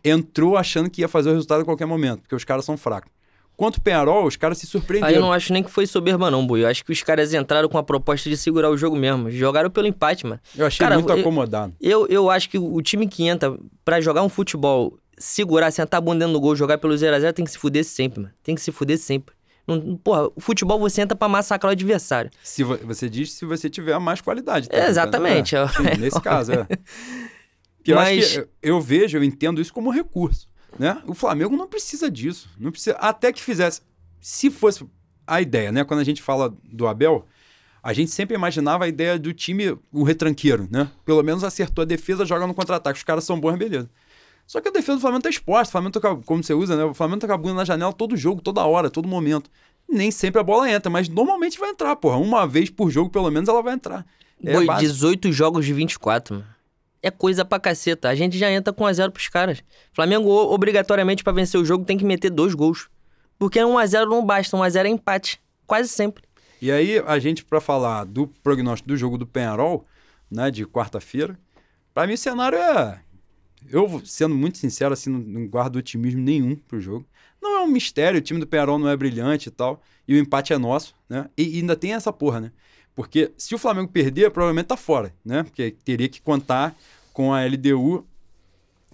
Entrou 0.03 0.57
achando 0.57 0.91
que 0.91 1.03
ia 1.03 1.09
fazer 1.09 1.29
o 1.29 1.33
resultado 1.33 1.61
a 1.61 1.65
qualquer 1.65 1.87
momento, 1.87 2.23
porque 2.23 2.35
os 2.35 2.45
caras 2.45 2.65
são 2.65 2.77
fracos. 2.77 3.13
Quanto 3.57 3.79
o 3.79 3.81
Penharol, 3.81 4.27
os 4.27 4.37
caras 4.37 4.59
se 4.59 4.67
surpreenderam. 4.67 5.09
Aí 5.09 5.15
eu 5.15 5.21
não 5.23 5.33
acho 5.33 5.51
nem 5.53 5.63
que 5.63 5.71
foi 5.71 5.87
soberba, 5.87 6.31
não, 6.31 6.47
Bui. 6.47 6.63
Eu 6.63 6.69
acho 6.69 6.85
que 6.85 6.93
os 6.93 7.03
caras 7.03 7.33
entraram 7.33 7.69
com 7.69 7.79
a 7.79 7.83
proposta 7.83 8.29
de 8.29 8.37
segurar 8.37 8.69
o 8.69 8.77
jogo 8.77 8.95
mesmo. 8.95 9.31
Jogaram 9.31 9.71
pelo 9.71 9.87
empate, 9.87 10.27
mano. 10.27 10.41
Eu 10.55 10.67
achei 10.67 10.85
cara, 10.85 10.97
muito 10.97 11.11
eu, 11.11 11.21
acomodado. 11.21 11.75
Eu, 11.81 12.07
eu 12.09 12.31
acho 12.31 12.51
que 12.51 12.59
o 12.59 12.83
time 12.83 13.09
que 13.09 13.27
entra 13.27 13.57
pra 13.83 13.99
jogar 14.01 14.23
um 14.23 14.29
futebol, 14.29 14.99
segurar, 15.17 15.71
sentar 15.71 15.99
a 15.99 16.01
bunda 16.03 16.19
dentro 16.19 16.35
do 16.35 16.41
gol, 16.41 16.55
jogar 16.55 16.77
pelo 16.77 16.93
0x0, 16.93 17.33
tem 17.33 17.47
que 17.47 17.51
se 17.51 17.59
fuder 17.59 17.83
sempre, 17.83 18.21
mano. 18.21 18.35
Tem 18.43 18.55
que 18.55 18.61
se 18.61 18.71
fuder 18.71 18.99
sempre. 18.99 19.35
Não, 19.67 19.97
porra, 19.97 20.29
o 20.37 20.41
futebol 20.41 20.79
você 20.79 21.01
entra 21.01 21.17
pra 21.17 21.27
massacrar 21.27 21.71
o 21.71 21.73
adversário. 21.73 22.31
Se 22.43 22.63
vo 22.63 22.77
você 22.85 23.09
diz 23.09 23.33
se 23.33 23.45
você 23.45 23.71
tiver 23.71 23.99
mais 23.99 24.21
qualidade. 24.21 24.69
É, 24.71 24.87
exatamente. 24.87 25.57
É. 25.57 25.67
Sim, 25.69 25.83
nesse 25.99 26.21
caso, 26.21 26.53
é. 26.53 26.67
eu 27.85 27.97
Mas... 27.97 28.25
acho 28.25 28.43
que 28.43 28.49
eu 28.63 28.81
vejo, 28.81 29.17
eu 29.17 29.25
entendo 29.25 29.61
isso 29.61 29.73
como 29.73 29.91
recurso. 29.91 30.47
Né? 30.79 31.03
O 31.07 31.15
Flamengo 31.15 31.57
não 31.57 31.67
precisa 31.67 32.11
disso. 32.11 32.49
Não 32.59 32.71
precisa, 32.71 32.97
até 32.97 33.33
que 33.33 33.43
fizesse. 33.43 33.83
Se 34.21 34.51
fosse 34.51 34.87
a 35.27 35.41
ideia, 35.41 35.73
né? 35.73 35.85
Quando 35.85 36.01
a 36.01 36.05
gente 36.05 36.23
fala 36.23 36.55
do 36.65 36.87
Abel, 36.87 37.27
a 37.83 37.93
gente 37.93 38.11
sempre 38.11 38.35
imaginava 38.35 38.85
a 38.85 38.89
ideia 38.89 39.19
do 39.19 39.33
time, 39.33 39.77
o 39.93 40.03
retranqueiro, 40.03 40.69
né? 40.71 40.91
Pelo 41.05 41.23
menos 41.23 41.45
acertou 41.45 41.83
a 41.83 41.85
defesa, 41.85 42.25
joga 42.25 42.47
no 42.47 42.55
contra-ataque. 42.55 42.99
Os 42.99 43.05
caras 43.05 43.25
são 43.25 43.39
bons, 43.39 43.57
beleza. 43.57 43.89
Só 44.47 44.61
que 44.61 44.69
a 44.69 44.73
defesa 44.73 44.99
do 44.99 45.01
Flamengo 45.01 45.23
tá 45.23 45.29
exposta. 45.29 45.69
O 45.69 45.73
Flamengo 45.73 46.01
tá, 46.01 46.17
como 46.25 46.43
você 46.43 46.55
usa, 46.55 46.77
né? 46.77 46.85
O 46.85 46.95
Flamengo 46.95 47.21
tá 47.21 47.27
acabando 47.27 47.57
na 47.57 47.65
janela 47.65 47.93
todo 47.93 48.17
jogo, 48.17 48.41
toda 48.41 48.65
hora, 48.65 48.91
todo 48.91 49.09
momento. 49.09 49.51
Nem 49.89 50.11
sempre 50.11 50.41
a 50.41 50.45
bola 50.45 50.71
entra, 50.71 50.91
mas 50.91 51.09
normalmente 51.09 51.59
vai 51.59 51.71
entrar, 51.71 51.97
porra. 51.97 52.17
Uma 52.17 52.47
vez 52.47 52.71
por 52.71 52.91
jogo, 52.91 53.11
pelo 53.11 53.31
menos, 53.31 53.49
ela 53.49 53.63
vai 53.63 53.75
entrar. 53.75 54.07
É 54.45 54.53
Boi, 54.53 54.67
18 54.79 55.33
jogos 55.33 55.65
de 55.65 55.73
24, 55.73 56.35
mano 56.35 56.56
é 57.03 57.11
coisa 57.11 57.45
pra 57.45 57.61
caceta. 57.61 58.09
A 58.09 58.15
gente 58.15 58.39
já 58.39 58.51
entra 58.51 58.73
com 58.73 58.85
1 58.85 58.87
a 58.87 58.93
0 58.93 59.13
pros 59.13 59.29
caras. 59.29 59.63
Flamengo, 59.93 60.31
obrigatoriamente, 60.31 61.23
para 61.23 61.33
vencer 61.33 61.61
o 61.61 61.65
jogo, 61.65 61.85
tem 61.85 61.97
que 61.97 62.05
meter 62.05 62.31
dois 62.31 62.55
gols. 62.55 62.89
Porque 63.39 63.63
1 63.63 63.79
a 63.79 63.87
0 63.87 64.11
não 64.11 64.25
basta, 64.25 64.57
1 64.57 64.63
a 64.63 64.69
0 64.69 64.89
é 64.89 64.91
empate. 64.91 65.41
Quase 65.67 65.89
sempre. 65.89 66.25
E 66.61 66.71
aí, 66.71 66.99
a 67.07 67.19
gente, 67.19 67.45
para 67.45 67.61
falar 67.61 68.05
do 68.05 68.27
prognóstico 68.27 68.89
do 68.89 68.97
jogo 68.97 69.19
do 69.19 69.27
Penharol, 69.27 69.85
né, 70.31 70.51
de 70.51 70.65
quarta-feira, 70.67 71.39
para 71.93 72.07
mim 72.07 72.15
o 72.15 72.19
cenário 72.19 72.59
é. 72.59 73.01
Eu, 73.69 74.01
sendo 74.05 74.35
muito 74.35 74.59
sincero, 74.59 74.93
assim, 74.93 75.11
não, 75.11 75.47
guardo 75.47 75.77
otimismo 75.77 76.21
nenhum 76.21 76.57
pro 76.57 76.81
jogo. 76.81 77.07
Não 77.43 77.59
é 77.59 77.63
um 77.63 77.67
mistério, 77.67 78.19
o 78.19 78.23
time 78.23 78.41
do 78.41 78.47
Penharol 78.47 78.79
não 78.79 78.89
é 78.89 78.97
brilhante 78.97 79.49
e 79.49 79.53
tal, 79.53 79.83
e 80.07 80.15
o 80.15 80.19
empate 80.19 80.53
é 80.53 80.59
nosso, 80.59 80.95
né? 81.09 81.29
E, 81.37 81.57
e 81.57 81.61
ainda 81.61 81.77
tem 81.77 81.93
essa 81.93 82.13
porra, 82.13 82.41
né? 82.41 82.53
Porque 82.97 83.31
se 83.37 83.55
o 83.55 83.59
Flamengo 83.59 83.93
perder, 83.93 84.31
provavelmente 84.31 84.69
tá 84.69 84.77
fora, 84.77 85.15
né? 85.23 85.43
Porque 85.43 85.77
teria 85.85 86.09
que 86.09 86.21
contar 86.21 86.75
com 87.13 87.33
a 87.33 87.45
LDU 87.45 88.07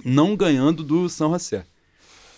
não 0.04 0.34
ganhando 0.36 0.82
do 0.82 1.08
São 1.08 1.30
José. 1.32 1.64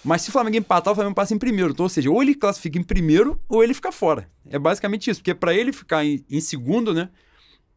Mas 0.05 0.21
se 0.21 0.29
o 0.29 0.33
Flamengo 0.33 0.59
empatar, 0.59 0.93
o 0.93 0.95
Flamengo 0.95 1.17
passa 1.17 1.33
em 1.33 1.39
primeiro. 1.39 1.73
Então, 1.73 1.85
ou 1.85 1.89
seja, 1.89 2.11
ou 2.11 2.23
ele 2.23 2.35
classifica 2.35 2.79
em 2.79 2.83
primeiro 2.83 3.41
ou 3.49 3.65
ele 3.65 3.73
fica 3.73 3.91
fora. 3.91 4.29
É 4.51 4.59
basicamente 4.59 5.11
isso. 5.11 5.21
Porque 5.21 5.35
para 5.35 5.55
ele 5.55 5.73
ficar 5.73 6.05
em, 6.05 6.23
em, 6.31 6.41
segundo, 6.41 6.93
né? 6.93 7.09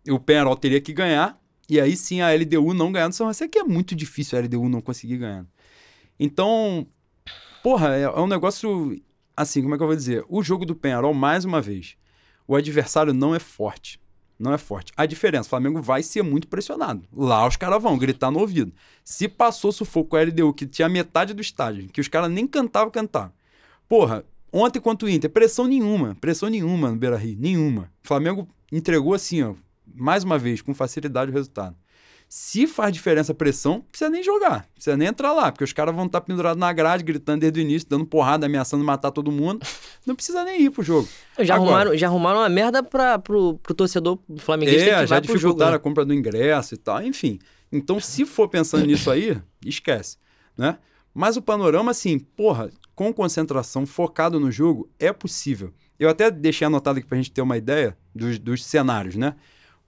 O 0.09 0.19
Penarol 0.19 0.57
teria 0.57 0.81
que 0.81 0.91
ganhar. 0.91 1.39
E 1.69 1.79
aí 1.79 1.95
sim 1.95 2.19
a 2.19 2.33
LDU 2.33 2.73
não 2.73 2.91
ganhar 2.91 3.07
do 3.07 3.15
São 3.15 3.27
José, 3.27 3.47
que 3.47 3.57
é 3.57 3.63
muito 3.63 3.95
difícil 3.95 4.37
a 4.37 4.41
LDU 4.41 4.67
não 4.67 4.81
conseguir 4.81 5.17
ganhar. 5.17 5.45
Então, 6.19 6.85
porra, 7.63 7.95
é, 7.95 8.01
é 8.01 8.19
um 8.19 8.27
negócio. 8.27 9.01
Assim, 9.35 9.61
como 9.61 9.75
é 9.75 9.77
que 9.77 9.83
eu 9.83 9.87
vou 9.87 9.95
dizer? 9.95 10.25
O 10.27 10.43
jogo 10.43 10.65
do 10.65 10.75
Penarol, 10.75 11.13
mais 11.13 11.45
uma 11.45 11.61
vez, 11.61 11.95
o 12.47 12.55
adversário 12.55 13.13
não 13.13 13.35
é 13.35 13.39
forte. 13.39 13.99
Não 14.39 14.53
é 14.53 14.57
forte. 14.57 14.93
A 14.95 15.05
diferença, 15.05 15.47
o 15.47 15.49
Flamengo 15.49 15.81
vai 15.81 16.03
ser 16.03 16.21
muito 16.21 16.47
pressionado. 16.47 17.03
Lá 17.11 17.47
os 17.47 17.55
caras 17.55 17.81
vão 17.81 17.97
gritar 17.97 18.29
no 18.29 18.39
ouvido. 18.39 18.71
Se 19.03 19.27
passou 19.27 19.71
sufoco 19.71 20.11
com 20.11 20.15
a 20.15 20.21
LDU, 20.21 20.53
que 20.53 20.67
tinha 20.67 20.87
metade 20.87 21.33
do 21.33 21.41
estádio, 21.41 21.89
que 21.89 21.99
os 21.99 22.07
caras 22.07 22.29
nem 22.31 22.45
cantavam, 22.45 22.91
cantavam. 22.91 23.33
Porra, 23.89 24.23
ontem 24.53 24.79
quanto 24.79 25.07
o 25.07 25.09
Inter, 25.09 25.29
pressão 25.29 25.65
nenhuma. 25.65 26.15
Pressão 26.21 26.49
nenhuma 26.49 26.91
no 26.91 26.97
Beira-Rio. 26.97 27.37
Nenhuma. 27.39 27.91
O 28.03 28.07
Flamengo 28.07 28.47
entregou 28.71 29.13
assim, 29.13 29.41
ó, 29.41 29.55
mais 29.95 30.23
uma 30.23 30.37
vez, 30.37 30.61
com 30.61 30.73
facilidade 30.73 31.31
o 31.31 31.33
resultado. 31.33 31.75
Se 32.29 32.67
faz 32.67 32.91
diferença 32.93 33.31
a 33.31 33.35
pressão, 33.35 33.75
não 33.75 33.81
precisa 33.83 34.09
nem 34.09 34.21
jogar, 34.21 34.51
não 34.67 34.73
precisa 34.73 34.97
nem 34.97 35.07
entrar 35.07 35.31
lá, 35.31 35.49
porque 35.49 35.63
os 35.63 35.71
caras 35.71 35.95
vão 35.95 36.07
estar 36.07 36.19
pendurados 36.19 36.59
na 36.59 36.73
grade, 36.73 37.01
gritando 37.03 37.39
desde 37.39 37.59
o 37.59 37.61
início, 37.61 37.87
dando 37.87 38.05
porrada, 38.05 38.45
ameaçando 38.45 38.83
matar 38.83 39.11
todo 39.11 39.31
mundo. 39.31 39.65
Não 40.05 40.13
precisa 40.13 40.43
nem 40.43 40.63
ir 40.63 40.69
pro 40.69 40.83
jogo. 40.83 41.07
Já, 41.39 41.55
Agora- 41.55 41.69
arrumaram, 41.71 41.97
já 41.97 42.07
arrumaram 42.07 42.39
uma 42.41 42.49
merda 42.49 42.83
pra, 42.83 43.17
pro, 43.17 43.57
pro 43.59 43.73
torcedor 43.73 44.19
flamenguista 44.39 44.81
É, 44.89 44.99
que 45.01 45.07
já 45.07 45.15
pro 45.21 45.27
jogo. 45.27 45.37
dificultaram 45.37 45.71
né? 45.71 45.77
a 45.77 45.79
compra 45.79 46.03
do 46.03 46.13
ingresso 46.13 46.73
e 46.73 46.77
tal, 46.77 47.01
enfim. 47.01 47.39
Então, 47.71 47.97
se 47.99 48.25
for 48.25 48.49
pensando 48.49 48.85
nisso 48.85 49.09
aí, 49.09 49.37
esquece, 49.65 50.17
né? 50.57 50.77
Mas 51.13 51.35
o 51.37 51.41
panorama, 51.41 51.91
assim, 51.91 52.19
porra, 52.19 52.69
com 52.93 53.11
concentração, 53.13 53.85
focado 53.85 54.39
no 54.39 54.51
jogo, 54.51 54.89
é 54.99 55.11
possível. 55.13 55.73
Eu 55.97 56.09
até 56.09 56.29
deixei 56.29 56.67
anotado 56.67 56.99
aqui 56.99 57.07
pra 57.07 57.17
gente 57.17 57.31
ter 57.31 57.41
uma 57.41 57.57
ideia 57.57 57.97
dos, 58.13 58.37
dos 58.37 58.63
cenários, 58.65 59.15
né? 59.15 59.33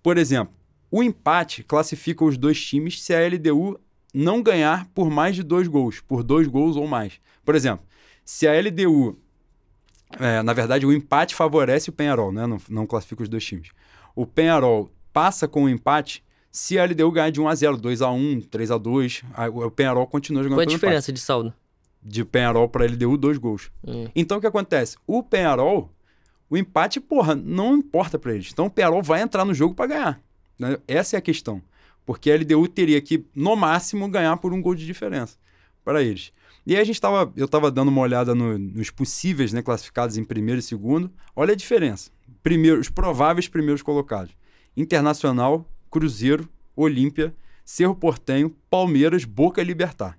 Por 0.01 0.17
exemplo, 0.17 0.53
o 0.91 1.03
empate 1.03 1.63
classifica 1.63 2.23
os 2.23 2.37
dois 2.37 2.63
times 2.63 3.01
se 3.01 3.13
a 3.13 3.27
LDU 3.27 3.79
não 4.13 4.41
ganhar 4.41 4.87
por 4.93 5.09
mais 5.09 5.35
de 5.35 5.43
dois 5.43 5.67
gols, 5.67 6.01
por 6.01 6.23
dois 6.23 6.47
gols 6.47 6.75
ou 6.75 6.87
mais. 6.87 7.19
Por 7.45 7.55
exemplo, 7.55 7.85
se 8.25 8.47
a 8.47 8.59
LDU 8.59 9.17
é, 10.17 10.41
na 10.41 10.53
verdade, 10.53 10.85
o 10.85 10.93
empate 10.93 11.35
favorece 11.35 11.89
o 11.89 11.93
Penharol, 11.93 12.31
né? 12.31 12.47
Não, 12.47 12.57
não 12.69 12.87
classifica 12.87 13.21
os 13.21 13.29
dois 13.29 13.45
times. 13.45 13.69
O 14.15 14.25
Penharol 14.25 14.91
passa 15.13 15.47
com 15.47 15.65
o 15.65 15.69
empate 15.69 16.23
se 16.51 16.79
a 16.79 16.85
LDU 16.85 17.11
ganhar 17.11 17.29
de 17.29 17.39
1x0, 17.39 17.79
2x1, 17.79 18.47
3x2. 18.47 19.23
aí 19.33 19.49
O 19.49 19.69
Penharol 19.69 20.07
continua 20.07 20.41
jogando 20.41 20.57
Qual 20.57 20.63
a 20.63 20.69
diferença 20.69 21.11
de 21.11 21.19
saldo? 21.19 21.53
De 22.01 22.25
Penharol 22.25 22.67
para 22.67 22.85
LDU, 22.85 23.17
dois 23.17 23.37
gols. 23.37 23.71
Hum. 23.85 24.07
Então 24.15 24.37
o 24.37 24.41
que 24.41 24.47
acontece? 24.47 24.97
O 25.05 25.21
Penharol, 25.21 25.93
o 26.49 26.57
empate, 26.57 26.99
porra, 26.99 27.35
não 27.35 27.75
importa 27.75 28.17
para 28.17 28.33
eles. 28.33 28.49
Então 28.51 28.65
o 28.65 28.69
Penharol 28.69 29.03
vai 29.03 29.21
entrar 29.21 29.45
no 29.45 29.53
jogo 29.53 29.75
para 29.75 29.87
ganhar. 29.87 30.21
Né? 30.59 30.77
Essa 30.87 31.15
é 31.15 31.19
a 31.19 31.21
questão. 31.21 31.61
Porque 32.05 32.29
a 32.31 32.35
LDU 32.35 32.67
teria 32.67 32.99
que, 33.01 33.25
no 33.35 33.55
máximo, 33.55 34.07
ganhar 34.09 34.35
por 34.37 34.51
um 34.53 34.61
gol 34.61 34.75
de 34.75 34.85
diferença 34.85 35.37
para 35.83 36.03
eles. 36.03 36.31
E 36.65 36.75
aí 36.75 36.81
a 36.81 36.83
gente 36.83 36.99
tava, 36.99 37.31
eu 37.35 37.45
estava 37.45 37.71
dando 37.71 37.87
uma 37.89 38.01
olhada 38.01 38.35
no- 38.35 38.57
nos 38.57 38.89
possíveis 38.91 39.53
né, 39.53 39.61
classificados 39.61 40.17
em 40.17 40.23
primeiro 40.23 40.59
e 40.59 40.63
segundo. 40.63 41.11
Olha 41.35 41.53
a 41.53 41.55
diferença. 41.55 42.11
Primeiro, 42.43 42.79
os 42.79 42.89
prováveis 42.89 43.47
primeiros 43.47 43.81
colocados. 43.81 44.31
Internacional, 44.75 45.65
Cruzeiro, 45.89 46.47
Olímpia, 46.75 47.33
Cerro 47.65 47.95
Portenho, 47.95 48.55
Palmeiras, 48.69 49.23
Boca 49.25 49.61
Libertar. 49.63 50.17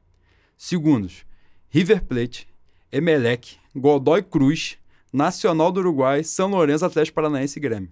Segundos, 0.56 1.24
River 1.68 2.04
Plate, 2.04 2.46
Emelec, 2.92 3.56
Godoy 3.74 4.22
Cruz, 4.22 4.76
Nacional 5.12 5.72
do 5.72 5.80
Uruguai, 5.80 6.22
São 6.22 6.48
Lourenço, 6.50 6.84
Atlético 6.84 7.14
Paranaense 7.16 7.58
e 7.58 7.62
Grêmio. 7.62 7.90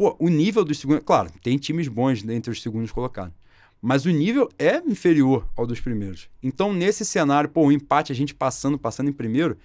Pô, 0.00 0.16
o 0.18 0.30
nível 0.30 0.64
dos 0.64 0.78
segundos... 0.78 1.04
Claro, 1.04 1.30
tem 1.42 1.58
times 1.58 1.86
bons 1.86 2.26
entre 2.26 2.50
os 2.50 2.62
segundos 2.62 2.90
colocados. 2.90 3.34
Mas 3.82 4.06
o 4.06 4.10
nível 4.10 4.48
é 4.58 4.78
inferior 4.78 5.46
ao 5.54 5.66
dos 5.66 5.78
primeiros. 5.78 6.26
Então, 6.42 6.72
nesse 6.72 7.04
cenário, 7.04 7.50
pô, 7.50 7.66
o 7.66 7.70
empate, 7.70 8.10
a 8.10 8.14
gente 8.14 8.34
passando, 8.34 8.78
passando 8.78 9.10
em 9.10 9.12
primeiro, 9.12 9.58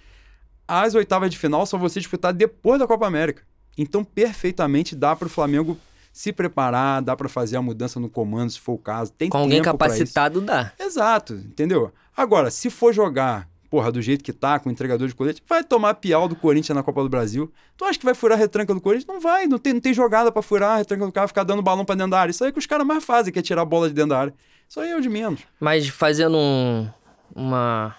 as 0.68 0.94
oitavas 0.94 1.30
de 1.30 1.38
final 1.38 1.64
só 1.64 1.78
você 1.78 2.00
disputar 2.00 2.34
depois 2.34 2.78
da 2.78 2.86
Copa 2.86 3.06
América. 3.06 3.44
Então, 3.78 4.04
perfeitamente 4.04 4.94
dá 4.94 5.16
para 5.16 5.24
o 5.24 5.30
Flamengo 5.30 5.78
se 6.12 6.34
preparar, 6.34 7.00
dá 7.00 7.16
para 7.16 7.30
fazer 7.30 7.56
a 7.56 7.62
mudança 7.62 7.98
no 7.98 8.10
comando, 8.10 8.50
se 8.50 8.60
for 8.60 8.74
o 8.74 8.78
caso. 8.78 9.12
Tem 9.12 9.30
Com 9.30 9.38
alguém 9.38 9.62
capacitado 9.62 10.42
dá. 10.42 10.70
Exato, 10.78 11.32
entendeu? 11.32 11.90
Agora, 12.14 12.50
se 12.50 12.68
for 12.68 12.92
jogar, 12.92 13.48
porra, 13.70 13.92
do 13.92 14.00
jeito 14.00 14.24
que 14.24 14.32
tá, 14.32 14.58
com 14.58 14.68
o 14.68 14.72
entregador 14.72 15.06
de 15.06 15.14
colete, 15.14 15.42
vai 15.46 15.62
tomar 15.62 15.94
piau 15.94 16.28
do 16.28 16.36
Corinthians 16.36 16.74
na 16.74 16.82
Copa 16.82 17.02
do 17.02 17.08
Brasil. 17.08 17.52
Tu 17.76 17.84
acha 17.84 17.98
que 17.98 18.04
vai 18.04 18.14
furar 18.14 18.38
a 18.38 18.40
retranca 18.40 18.74
do 18.74 18.80
Corinthians? 18.80 19.06
Não 19.06 19.20
vai, 19.20 19.46
não 19.46 19.58
tem, 19.58 19.72
não 19.72 19.80
tem 19.80 19.92
jogada 19.92 20.30
pra 20.32 20.42
furar 20.42 20.70
a 20.72 20.76
retranca 20.78 21.06
do 21.06 21.12
cara, 21.12 21.28
ficar 21.28 21.44
dando 21.44 21.62
balão 21.62 21.84
pra 21.84 21.94
dentro 21.94 22.12
da 22.12 22.20
área. 22.20 22.30
Isso 22.30 22.42
aí 22.44 22.50
é 22.50 22.52
que 22.52 22.58
os 22.58 22.66
caras 22.66 22.86
mais 22.86 23.04
fazem, 23.04 23.32
que 23.32 23.38
é 23.38 23.42
tirar 23.42 23.62
a 23.62 23.64
bola 23.64 23.88
de 23.88 23.94
dentro 23.94 24.10
da 24.10 24.18
área. 24.20 24.34
Isso 24.68 24.80
aí 24.80 24.90
é 24.90 24.96
o 24.96 25.00
de 25.00 25.08
menos. 25.08 25.40
Mas 25.60 25.86
fazendo 25.88 26.36
um 26.36 26.88
uma 27.34 27.96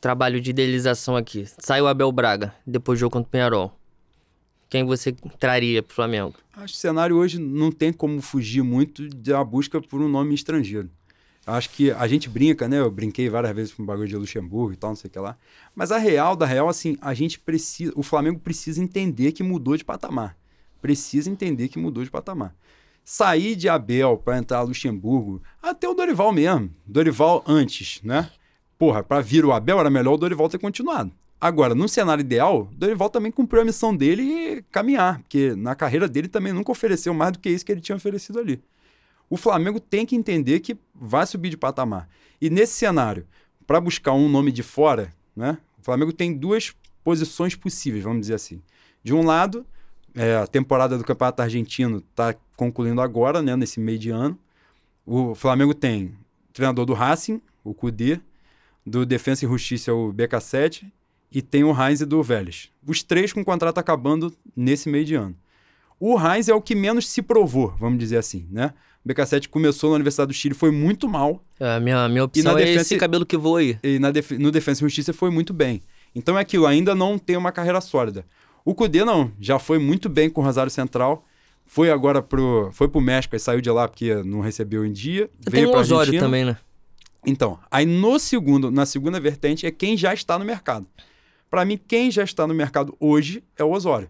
trabalho 0.00 0.40
de 0.40 0.50
idealização 0.50 1.16
aqui. 1.16 1.46
Sai 1.58 1.80
o 1.80 1.86
Abel 1.86 2.10
Braga, 2.12 2.54
depois 2.66 2.98
do 2.98 3.00
jogo 3.00 3.12
contra 3.12 3.28
o 3.28 3.30
Penharol. 3.30 3.72
Quem 4.68 4.84
você 4.84 5.12
traria 5.38 5.82
pro 5.82 5.94
Flamengo? 5.94 6.34
Acho 6.52 6.72
que 6.72 6.78
o 6.78 6.80
cenário 6.80 7.16
hoje 7.16 7.38
não 7.38 7.70
tem 7.70 7.92
como 7.92 8.20
fugir 8.20 8.62
muito 8.62 9.08
da 9.08 9.42
busca 9.44 9.80
por 9.80 10.00
um 10.00 10.08
nome 10.08 10.34
estrangeiro. 10.34 10.90
Acho 11.46 11.70
que 11.70 11.92
a 11.92 12.08
gente 12.08 12.28
brinca, 12.28 12.66
né? 12.66 12.80
Eu 12.80 12.90
brinquei 12.90 13.28
várias 13.28 13.54
vezes 13.54 13.72
com 13.72 13.84
o 13.84 13.86
bagulho 13.86 14.08
de 14.08 14.16
Luxemburgo 14.16 14.72
e 14.72 14.76
tal, 14.76 14.90
não 14.90 14.96
sei 14.96 15.08
o 15.08 15.12
que 15.12 15.18
lá. 15.20 15.38
Mas 15.76 15.92
a 15.92 15.98
real, 15.98 16.34
da 16.34 16.44
real, 16.44 16.68
assim, 16.68 16.98
a 17.00 17.14
gente 17.14 17.38
precisa. 17.38 17.92
O 17.94 18.02
Flamengo 18.02 18.40
precisa 18.40 18.82
entender 18.82 19.30
que 19.30 19.44
mudou 19.44 19.76
de 19.76 19.84
patamar. 19.84 20.36
Precisa 20.82 21.30
entender 21.30 21.68
que 21.68 21.78
mudou 21.78 22.02
de 22.02 22.10
patamar. 22.10 22.52
Sair 23.04 23.54
de 23.54 23.68
Abel 23.68 24.16
para 24.16 24.38
entrar 24.38 24.62
Luxemburgo, 24.62 25.40
até 25.62 25.88
o 25.88 25.94
Dorival 25.94 26.32
mesmo. 26.32 26.68
Dorival 26.84 27.44
antes, 27.46 28.00
né? 28.02 28.28
Porra, 28.76 29.04
para 29.04 29.20
vir 29.20 29.44
o 29.44 29.52
Abel 29.52 29.78
era 29.78 29.88
melhor 29.88 30.14
o 30.14 30.18
Dorival 30.18 30.48
ter 30.48 30.58
continuado. 30.58 31.12
Agora, 31.40 31.76
no 31.76 31.88
cenário 31.88 32.22
ideal, 32.22 32.68
Dorival 32.72 33.08
também 33.08 33.30
cumpriu 33.30 33.62
a 33.62 33.64
missão 33.64 33.94
dele 33.94 34.22
e 34.22 34.62
caminhar, 34.72 35.20
porque 35.20 35.54
na 35.54 35.76
carreira 35.76 36.08
dele 36.08 36.26
também 36.26 36.52
nunca 36.52 36.72
ofereceu 36.72 37.14
mais 37.14 37.32
do 37.32 37.38
que 37.38 37.48
isso 37.48 37.64
que 37.64 37.70
ele 37.70 37.80
tinha 37.80 37.94
oferecido 37.94 38.40
ali. 38.40 38.60
O 39.28 39.36
Flamengo 39.36 39.80
tem 39.80 40.06
que 40.06 40.14
entender 40.14 40.60
que 40.60 40.76
vai 40.94 41.26
subir 41.26 41.50
de 41.50 41.56
patamar. 41.56 42.08
E 42.40 42.48
nesse 42.48 42.74
cenário, 42.74 43.26
para 43.66 43.80
buscar 43.80 44.12
um 44.12 44.28
nome 44.28 44.52
de 44.52 44.62
fora, 44.62 45.12
né? 45.34 45.58
O 45.78 45.82
Flamengo 45.82 46.12
tem 46.12 46.32
duas 46.32 46.74
posições 47.02 47.54
possíveis, 47.54 48.04
vamos 48.04 48.20
dizer 48.20 48.34
assim. 48.34 48.62
De 49.02 49.14
um 49.14 49.24
lado, 49.24 49.66
é, 50.14 50.36
a 50.36 50.46
temporada 50.46 50.96
do 50.96 51.04
Campeonato 51.04 51.42
Argentino 51.42 51.98
está 51.98 52.34
concluindo 52.56 53.00
agora, 53.00 53.42
né, 53.42 53.54
nesse 53.54 53.78
meio 53.78 53.98
de 53.98 54.10
ano. 54.10 54.38
O 55.04 55.34
Flamengo 55.34 55.74
tem 55.74 56.14
treinador 56.52 56.84
do 56.86 56.94
Racing, 56.94 57.40
o 57.62 57.74
Cudê, 57.74 58.20
do 58.84 59.04
Defensa 59.04 59.44
e 59.44 59.48
Justiça, 59.48 59.92
o 59.92 60.12
BK7, 60.12 60.90
e 61.30 61.42
tem 61.42 61.64
o 61.64 61.70
Heinz 61.70 62.00
do 62.00 62.22
Vélez. 62.22 62.70
Os 62.86 63.02
três 63.02 63.32
com 63.32 63.40
o 63.40 63.44
contrato 63.44 63.78
acabando 63.78 64.32
nesse 64.56 64.88
meio 64.88 65.04
de 65.04 65.14
ano. 65.14 65.36
O 66.00 66.18
Heinz 66.18 66.48
é 66.48 66.54
o 66.54 66.62
que 66.62 66.74
menos 66.74 67.08
se 67.08 67.22
provou, 67.22 67.74
vamos 67.78 67.98
dizer 67.98 68.18
assim, 68.18 68.46
né? 68.50 68.72
O 69.06 69.08
BK7 69.08 69.48
começou 69.48 69.90
na 69.90 69.96
Universidade 69.96 70.26
do 70.28 70.34
Chile, 70.34 70.52
foi 70.52 70.72
muito 70.72 71.08
mal, 71.08 71.40
A 71.60 71.78
minha, 71.78 72.08
minha 72.08 72.24
opção 72.24 72.52
na 72.54 72.60
é 72.60 72.64
defesa- 72.64 72.80
esse 72.82 72.96
cabelo 72.96 73.24
que 73.24 73.36
voa 73.36 73.60
aí. 73.60 73.78
e 73.80 74.00
na 74.00 74.10
def- 74.10 74.32
no 74.32 74.50
Defensa 74.50 74.80
e 74.82 74.84
Justiça 74.88 75.12
foi 75.12 75.30
muito 75.30 75.54
bem. 75.54 75.80
Então 76.12 76.36
é 76.36 76.40
aquilo, 76.40 76.66
ainda 76.66 76.92
não 76.94 77.16
tem 77.16 77.36
uma 77.36 77.52
carreira 77.52 77.80
sólida. 77.80 78.24
O 78.64 78.74
Cudê 78.74 79.04
não, 79.04 79.30
já 79.40 79.60
foi 79.60 79.78
muito 79.78 80.08
bem 80.08 80.28
com 80.28 80.40
o 80.40 80.44
Rosário 80.44 80.72
Central, 80.72 81.24
foi 81.64 81.88
agora 81.88 82.20
pro, 82.20 82.68
foi 82.72 82.88
pro 82.88 83.00
México 83.00 83.36
e 83.36 83.38
saiu 83.38 83.60
de 83.60 83.70
lá 83.70 83.86
porque 83.86 84.12
não 84.24 84.40
recebeu 84.40 84.84
em 84.84 84.90
dia, 84.92 85.30
Tem 85.44 85.52
veio 85.52 85.68
o 85.68 85.70
pra 85.70 85.80
Osório 85.82 86.00
Argentina. 86.00 86.22
também, 86.24 86.44
né? 86.44 86.56
Então, 87.24 87.58
aí 87.70 87.86
no 87.86 88.18
segundo, 88.18 88.70
na 88.72 88.84
segunda 88.86 89.20
vertente 89.20 89.66
é 89.66 89.70
quem 89.70 89.96
já 89.96 90.12
está 90.14 90.36
no 90.36 90.44
mercado. 90.44 90.84
Para 91.48 91.64
mim, 91.64 91.78
quem 91.86 92.10
já 92.10 92.24
está 92.24 92.44
no 92.44 92.54
mercado 92.54 92.96
hoje 92.98 93.42
é 93.56 93.62
o 93.62 93.70
Osório. 93.70 94.08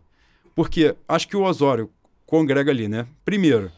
Porque 0.54 0.94
acho 1.06 1.28
que 1.28 1.36
o 1.36 1.42
Osório 1.42 1.90
congrega 2.24 2.70
ali, 2.70 2.88
né? 2.88 3.06
Primeiro, 3.26 3.70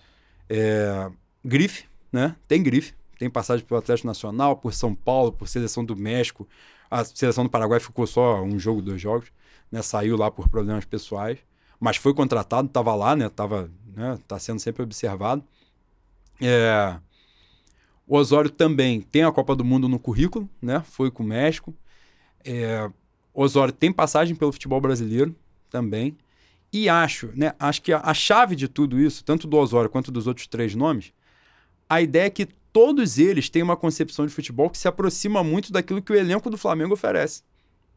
é, 0.49 1.11
grife, 1.45 1.85
né? 2.13 2.37
Tem 2.47 2.63
grife. 2.63 2.95
Tem 3.19 3.29
passagem 3.29 3.65
pelo 3.67 3.79
Atlético 3.79 4.07
Nacional, 4.07 4.57
por 4.57 4.73
São 4.73 4.95
Paulo, 4.95 5.33
por 5.33 5.49
seleção 5.49 5.85
do 5.85 5.97
México. 5.97 6.49
A 6.91 7.05
seleção 7.05 7.45
do 7.45 7.51
Paraguai 7.51 7.81
ficou 7.81 8.07
só 8.07 8.43
um 8.43 8.59
jogo, 8.59 8.81
dois 8.81 9.01
jogos, 9.01 9.33
né? 9.71 9.83
Saiu 9.83 10.17
lá 10.17 10.31
por 10.31 10.49
problemas 10.49 10.85
pessoais, 10.85 11.39
mas 11.81 11.97
foi 11.97 12.15
contratado, 12.15 12.69
estava 12.69 12.95
lá, 12.95 13.17
né? 13.17 13.29
Tava, 13.29 13.71
né? 13.95 14.19
Tá 14.29 14.39
sendo 14.39 14.61
sempre 14.61 14.83
observado. 14.83 15.45
É, 16.41 16.97
o 18.07 18.17
Osório 18.17 18.49
também 18.49 19.01
tem 19.01 19.25
a 19.25 19.33
Copa 19.33 19.55
do 19.55 19.65
Mundo 19.65 19.89
no 19.89 19.99
currículo, 19.99 20.49
né? 20.63 20.83
Foi 20.85 21.11
com 21.11 21.23
o 21.23 21.27
México. 21.27 21.75
É, 22.45 22.89
Osório 23.35 23.73
tem 23.73 23.93
passagem 23.93 24.35
pelo 24.35 24.53
futebol 24.53 24.81
brasileiro 24.81 25.35
também. 25.69 26.17
E 26.73 26.89
acho, 26.89 27.31
né? 27.35 27.53
Acho 27.59 27.81
que 27.83 27.93
a, 27.93 28.01
a 28.03 28.13
chave 28.13 28.55
de 28.55 28.69
tudo 28.69 29.01
isso, 29.01 29.25
tanto 29.25 29.47
do 29.47 29.57
Osório 29.57 29.89
quanto 29.89 30.11
dos 30.11 30.27
outros 30.27 30.47
três 30.47 30.75
nomes, 30.75 31.13
a 31.89 32.03
ideia 32.03 32.27
é 32.27 32.31
que 32.31 32.47
todos 32.73 33.19
eles 33.19 33.49
têm 33.49 33.63
uma 33.63 33.77
concepção 33.77 34.27
de 34.27 34.33
futebol 34.33 34.69
que 34.69 34.79
se 34.79 34.87
aproxima 34.87 35.43
muito 35.43 35.73
daquilo 35.73 36.03
que 36.03 36.13
o 36.13 36.17
elenco 36.17 36.51
do 36.51 36.59
Flamengo 36.59 36.95
oferece. 36.95 37.43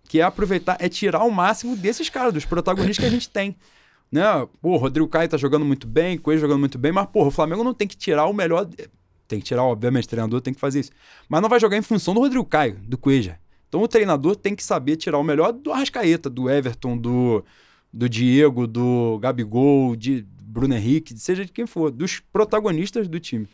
Que 0.07 0.19
é 0.19 0.23
aproveitar, 0.23 0.77
é 0.79 0.87
tirar 0.87 1.23
o 1.23 1.31
máximo 1.31 1.75
desses 1.75 2.09
caras, 2.09 2.33
dos 2.33 2.45
protagonistas 2.45 2.99
que 2.99 3.05
a 3.05 3.13
gente 3.13 3.29
tem. 3.29 3.55
Né? 4.11 4.23
Pô, 4.61 4.71
o 4.71 4.75
Rodrigo 4.75 5.07
Caio 5.07 5.29
tá 5.29 5.37
jogando 5.37 5.63
muito 5.63 5.87
bem, 5.87 6.17
Coelho 6.17 6.41
jogando 6.41 6.59
muito 6.59 6.77
bem, 6.77 6.91
mas, 6.91 7.05
porra, 7.05 7.29
o 7.29 7.31
Flamengo 7.31 7.63
não 7.63 7.73
tem 7.73 7.87
que 7.87 7.95
tirar 7.95 8.25
o 8.25 8.33
melhor. 8.33 8.67
Tem 9.25 9.39
que 9.39 9.45
tirar, 9.45 9.63
obviamente, 9.63 10.03
o 10.03 10.09
treinador 10.09 10.41
tem 10.41 10.53
que 10.53 10.59
fazer 10.59 10.81
isso. 10.81 10.91
Mas 11.29 11.41
não 11.41 11.47
vai 11.47 11.61
jogar 11.61 11.77
em 11.77 11.81
função 11.81 12.13
do 12.13 12.19
Rodrigo 12.19 12.43
Caio, 12.43 12.77
do 12.81 12.97
Cueja. 12.97 13.39
Então 13.69 13.81
o 13.81 13.87
treinador 13.87 14.35
tem 14.35 14.53
que 14.53 14.65
saber 14.65 14.97
tirar 14.97 15.17
o 15.17 15.23
melhor 15.23 15.53
do 15.53 15.71
Arrascaeta, 15.71 16.29
do 16.29 16.49
Everton, 16.49 16.97
do, 16.97 17.41
do 17.93 18.07
Diego, 18.07 18.67
do 18.67 19.19
Gabigol, 19.19 19.95
de 19.95 20.25
Bruno 20.41 20.75
Henrique, 20.75 21.17
seja 21.17 21.45
de 21.45 21.51
quem 21.51 21.65
for, 21.65 21.91
dos 21.91 22.19
protagonistas 22.19 23.07
do 23.07 23.19
time. 23.19 23.47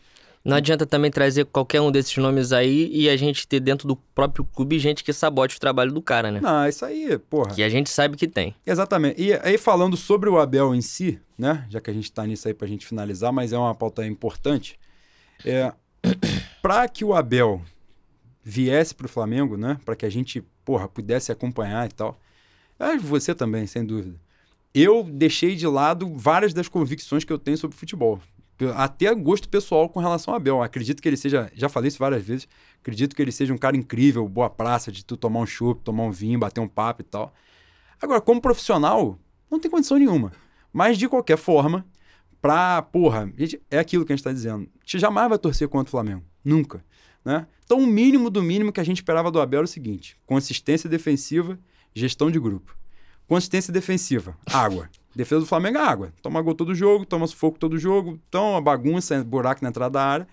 Não 0.47 0.55
adianta 0.55 0.85
também 0.85 1.11
trazer 1.11 1.43
qualquer 1.45 1.81
um 1.81 1.91
desses 1.91 2.15
nomes 2.15 2.53
aí 2.53 2.89
e 2.93 3.09
a 3.09 3.17
gente 3.17 3.45
ter 3.45 3.59
dentro 3.59 3.85
do 3.85 3.97
próprio 3.97 4.45
clube 4.45 4.79
gente 4.79 5.03
que 5.03 5.11
sabote 5.11 5.57
o 5.57 5.59
trabalho 5.59 5.91
do 5.91 6.01
cara, 6.01 6.31
né? 6.31 6.39
Não, 6.39 6.65
isso 6.65 6.85
aí, 6.85 7.17
porra. 7.17 7.53
Que 7.53 7.61
a 7.61 7.67
gente 7.67 7.89
sabe 7.89 8.15
que 8.15 8.27
tem. 8.27 8.55
Exatamente. 8.65 9.21
E 9.21 9.33
aí, 9.33 9.57
falando 9.57 9.97
sobre 9.97 10.29
o 10.29 10.39
Abel 10.39 10.73
em 10.73 10.79
si, 10.79 11.19
né? 11.37 11.65
Já 11.69 11.81
que 11.81 11.89
a 11.89 11.93
gente 11.93 12.09
tá 12.09 12.25
nisso 12.25 12.47
aí 12.47 12.53
pra 12.53 12.65
gente 12.65 12.85
finalizar, 12.85 13.33
mas 13.33 13.51
é 13.51 13.57
uma 13.57 13.75
pauta 13.75 14.05
importante. 14.05 14.79
É, 15.43 15.73
para 16.61 16.87
que 16.87 17.03
o 17.03 17.13
Abel 17.13 17.61
viesse 18.41 18.95
para 18.95 19.05
o 19.05 19.09
Flamengo, 19.09 19.57
né? 19.57 19.77
Para 19.83 19.97
que 19.97 20.05
a 20.05 20.09
gente, 20.09 20.41
porra, 20.63 20.87
pudesse 20.87 21.29
acompanhar 21.29 21.89
e 21.89 21.91
tal. 21.91 22.17
É, 22.79 22.95
você 22.95 23.35
também, 23.35 23.67
sem 23.67 23.83
dúvida. 23.83 24.17
Eu 24.79 25.03
deixei 25.03 25.55
de 25.55 25.65
lado 25.65 26.07
várias 26.15 26.53
das 26.53 26.67
convicções 26.67 27.23
que 27.23 27.33
eu 27.33 27.39
tenho 27.39 27.57
sobre 27.57 27.75
futebol. 27.75 28.21
Até 28.75 29.11
gosto 29.15 29.49
pessoal 29.49 29.89
com 29.89 29.99
relação 29.99 30.35
a 30.35 30.37
Abel. 30.37 30.61
Acredito 30.61 31.01
que 31.01 31.09
ele 31.09 31.17
seja, 31.17 31.51
já 31.55 31.67
falei 31.67 31.87
isso 31.87 31.97
várias 31.97 32.23
vezes, 32.23 32.47
acredito 32.79 33.15
que 33.15 33.21
ele 33.23 33.31
seja 33.31 33.51
um 33.51 33.57
cara 33.57 33.75
incrível, 33.75 34.29
boa 34.29 34.51
praça, 34.51 34.91
de 34.91 35.03
tu 35.03 35.17
tomar 35.17 35.39
um 35.39 35.47
chopp, 35.47 35.81
tomar 35.81 36.03
um 36.03 36.11
vinho, 36.11 36.37
bater 36.37 36.61
um 36.61 36.67
papo 36.67 37.01
e 37.01 37.05
tal. 37.05 37.33
Agora, 37.99 38.21
como 38.21 38.39
profissional, 38.39 39.17
não 39.49 39.59
tem 39.59 39.71
condição 39.71 39.97
nenhuma. 39.97 40.31
Mas, 40.71 40.95
de 40.95 41.09
qualquer 41.09 41.37
forma, 41.39 41.83
pra, 42.39 42.83
porra, 42.83 43.33
é 43.71 43.79
aquilo 43.79 44.05
que 44.05 44.13
a 44.13 44.15
gente 44.15 44.23
tá 44.23 44.31
dizendo. 44.31 44.69
A 44.75 44.79
gente 44.81 44.99
jamais 44.99 45.27
vai 45.27 45.39
torcer 45.39 45.67
contra 45.67 45.89
o 45.89 45.91
Flamengo. 45.91 46.23
Nunca. 46.45 46.85
Né? 47.25 47.47
Então, 47.65 47.79
o 47.79 47.87
mínimo 47.87 48.29
do 48.29 48.43
mínimo 48.43 48.71
que 48.71 48.79
a 48.79 48.85
gente 48.85 48.97
esperava 48.97 49.31
do 49.31 49.41
Abel 49.41 49.61
era 49.61 49.65
o 49.65 49.67
seguinte: 49.67 50.15
consistência 50.23 50.87
defensiva, 50.87 51.59
gestão 51.95 52.29
de 52.29 52.39
grupo. 52.39 52.77
Consistência 53.27 53.73
defensiva, 53.73 54.37
água. 54.45 54.89
Defesa 55.15 55.41
do 55.41 55.47
Flamengo 55.47 55.77
é 55.77 55.81
água. 55.81 56.13
Toma 56.21 56.41
gol 56.41 56.53
todo 56.53 56.75
jogo, 56.75 57.05
toma 57.05 57.25
sufoco 57.27 57.57
todo 57.57 57.77
jogo, 57.77 58.19
então 58.29 58.51
uma 58.51 58.61
bagunça, 58.61 59.23
buraco 59.23 59.63
na 59.63 59.69
entrada 59.69 59.93
da 59.93 60.03
área. 60.05 60.27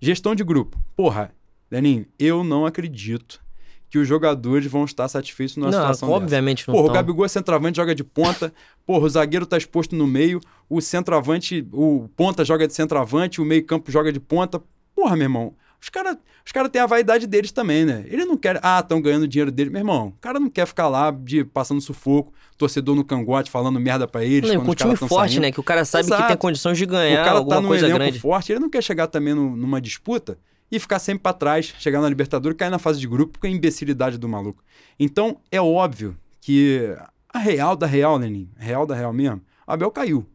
Gestão 0.00 0.34
de 0.34 0.44
grupo. 0.44 0.78
Porra, 0.94 1.32
Leninho, 1.70 2.06
eu 2.18 2.44
não 2.44 2.64
acredito 2.64 3.44
que 3.88 3.98
os 3.98 4.06
jogadores 4.06 4.66
vão 4.66 4.84
estar 4.84 5.08
satisfeitos 5.08 5.56
numa 5.56 5.70
não, 5.70 5.78
situação 5.78 6.10
obviamente 6.10 6.58
dessa. 6.58 6.70
não 6.70 6.76
Porra, 6.76 6.86
tão. 6.86 6.92
o 6.92 6.94
Gabigol 6.94 7.24
é 7.24 7.28
centroavante, 7.28 7.76
joga 7.76 7.94
de 7.94 8.04
ponta. 8.04 8.52
Porra, 8.84 9.04
o 9.04 9.08
zagueiro 9.08 9.46
tá 9.46 9.56
exposto 9.56 9.94
no 9.94 10.06
meio. 10.06 10.40
O 10.68 10.80
centroavante, 10.80 11.66
o 11.72 12.08
ponta 12.16 12.44
joga 12.44 12.66
de 12.66 12.74
centroavante, 12.74 13.40
o 13.40 13.44
meio 13.44 13.64
campo 13.64 13.90
joga 13.90 14.12
de 14.12 14.20
ponta. 14.20 14.62
Porra, 14.94 15.16
meu 15.16 15.24
irmão, 15.24 15.54
os 15.86 15.90
caras 15.90 16.16
os 16.44 16.50
cara 16.52 16.68
têm 16.68 16.82
a 16.82 16.86
vaidade 16.86 17.26
deles 17.26 17.52
também, 17.52 17.84
né? 17.84 18.04
Eles 18.08 18.26
não 18.26 18.36
querem, 18.36 18.60
ah, 18.64 18.80
estão 18.80 19.00
ganhando 19.00 19.26
dinheiro 19.28 19.50
deles. 19.52 19.72
Meu 19.72 19.80
irmão, 19.80 20.08
o 20.08 20.20
cara 20.20 20.38
não 20.40 20.50
quer 20.50 20.66
ficar 20.66 20.88
lá 20.88 21.10
de, 21.12 21.44
passando 21.44 21.80
sufoco, 21.80 22.32
torcedor 22.58 22.94
no 22.96 23.04
cangote, 23.04 23.50
falando 23.50 23.78
merda 23.80 24.06
pra 24.06 24.24
eles. 24.24 24.52
Não, 24.52 24.64
com 24.64 24.70
um 24.72 24.74
time 24.74 24.96
forte, 24.96 25.30
saindo. 25.32 25.42
né? 25.42 25.52
Que 25.52 25.60
o 25.60 25.62
cara 25.62 25.84
sabe 25.84 26.04
que 26.04 26.10
Exato. 26.12 26.28
tem 26.28 26.36
condições 26.36 26.76
de 26.78 26.84
O 26.84 26.88
ganhar 26.88 27.24
cara 27.24 27.38
alguma 27.38 27.56
tá 27.56 27.60
num 27.62 27.68
coisa 27.68 27.84
elenco 27.86 27.98
grande. 27.98 28.18
forte, 28.20 28.52
ele 28.52 28.60
não 28.60 28.68
quer 28.70 28.82
chegar 28.82 29.06
também 29.06 29.32
no- 29.34 29.56
numa 29.56 29.80
disputa 29.80 30.38
e 30.70 30.78
ficar 30.80 30.98
sempre 30.98 31.22
pra 31.22 31.32
trás, 31.32 31.72
chegar 31.78 32.00
na 32.00 32.08
Libertadores 32.08 32.54
e 32.54 32.58
cair 32.58 32.70
na 32.70 32.78
fase 32.78 32.98
de 33.00 33.06
grupo 33.06 33.38
com 33.38 33.46
a 33.46 33.50
imbecilidade 33.50 34.18
do 34.18 34.28
maluco. 34.28 34.62
Então, 34.98 35.38
é 35.52 35.60
óbvio 35.60 36.16
que 36.40 36.96
a 37.32 37.38
real 37.38 37.76
da 37.76 37.86
real, 37.86 38.16
Lenin, 38.16 38.48
a 38.58 38.64
real 38.64 38.86
da 38.86 38.94
real 38.94 39.12
mesmo, 39.12 39.40
Abel 39.66 39.90
caiu. 39.90 40.26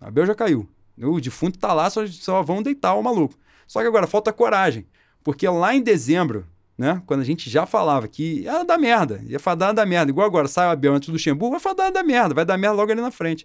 Abel 0.00 0.26
já 0.26 0.34
caiu. 0.34 0.68
O 0.98 1.20
defunto 1.20 1.58
tá 1.58 1.72
lá, 1.72 1.88
só, 1.90 2.06
só 2.06 2.42
vão 2.42 2.62
deitar 2.62 2.94
o 2.94 3.02
maluco. 3.02 3.34
Só 3.74 3.80
que 3.80 3.88
agora 3.88 4.06
falta 4.06 4.32
coragem. 4.32 4.86
Porque 5.24 5.48
lá 5.48 5.74
em 5.74 5.82
dezembro, 5.82 6.46
né, 6.78 7.02
quando 7.06 7.22
a 7.22 7.24
gente 7.24 7.50
já 7.50 7.66
falava 7.66 8.06
que 8.06 8.42
ia 8.42 8.62
dar 8.62 8.78
merda, 8.78 9.20
ia 9.26 9.40
fadar 9.40 9.74
da 9.74 9.84
merda, 9.84 10.12
igual 10.12 10.24
agora 10.24 10.46
sai 10.46 10.68
o 10.68 10.70
Abel 10.70 10.94
antes 10.94 11.08
do 11.08 11.12
Luxemburgo, 11.12 11.50
vai 11.50 11.60
fadar 11.60 11.90
da 11.90 12.00
merda, 12.00 12.32
vai 12.32 12.44
dar 12.44 12.56
merda 12.56 12.76
logo 12.76 12.92
ali 12.92 13.00
na 13.00 13.10
frente. 13.10 13.44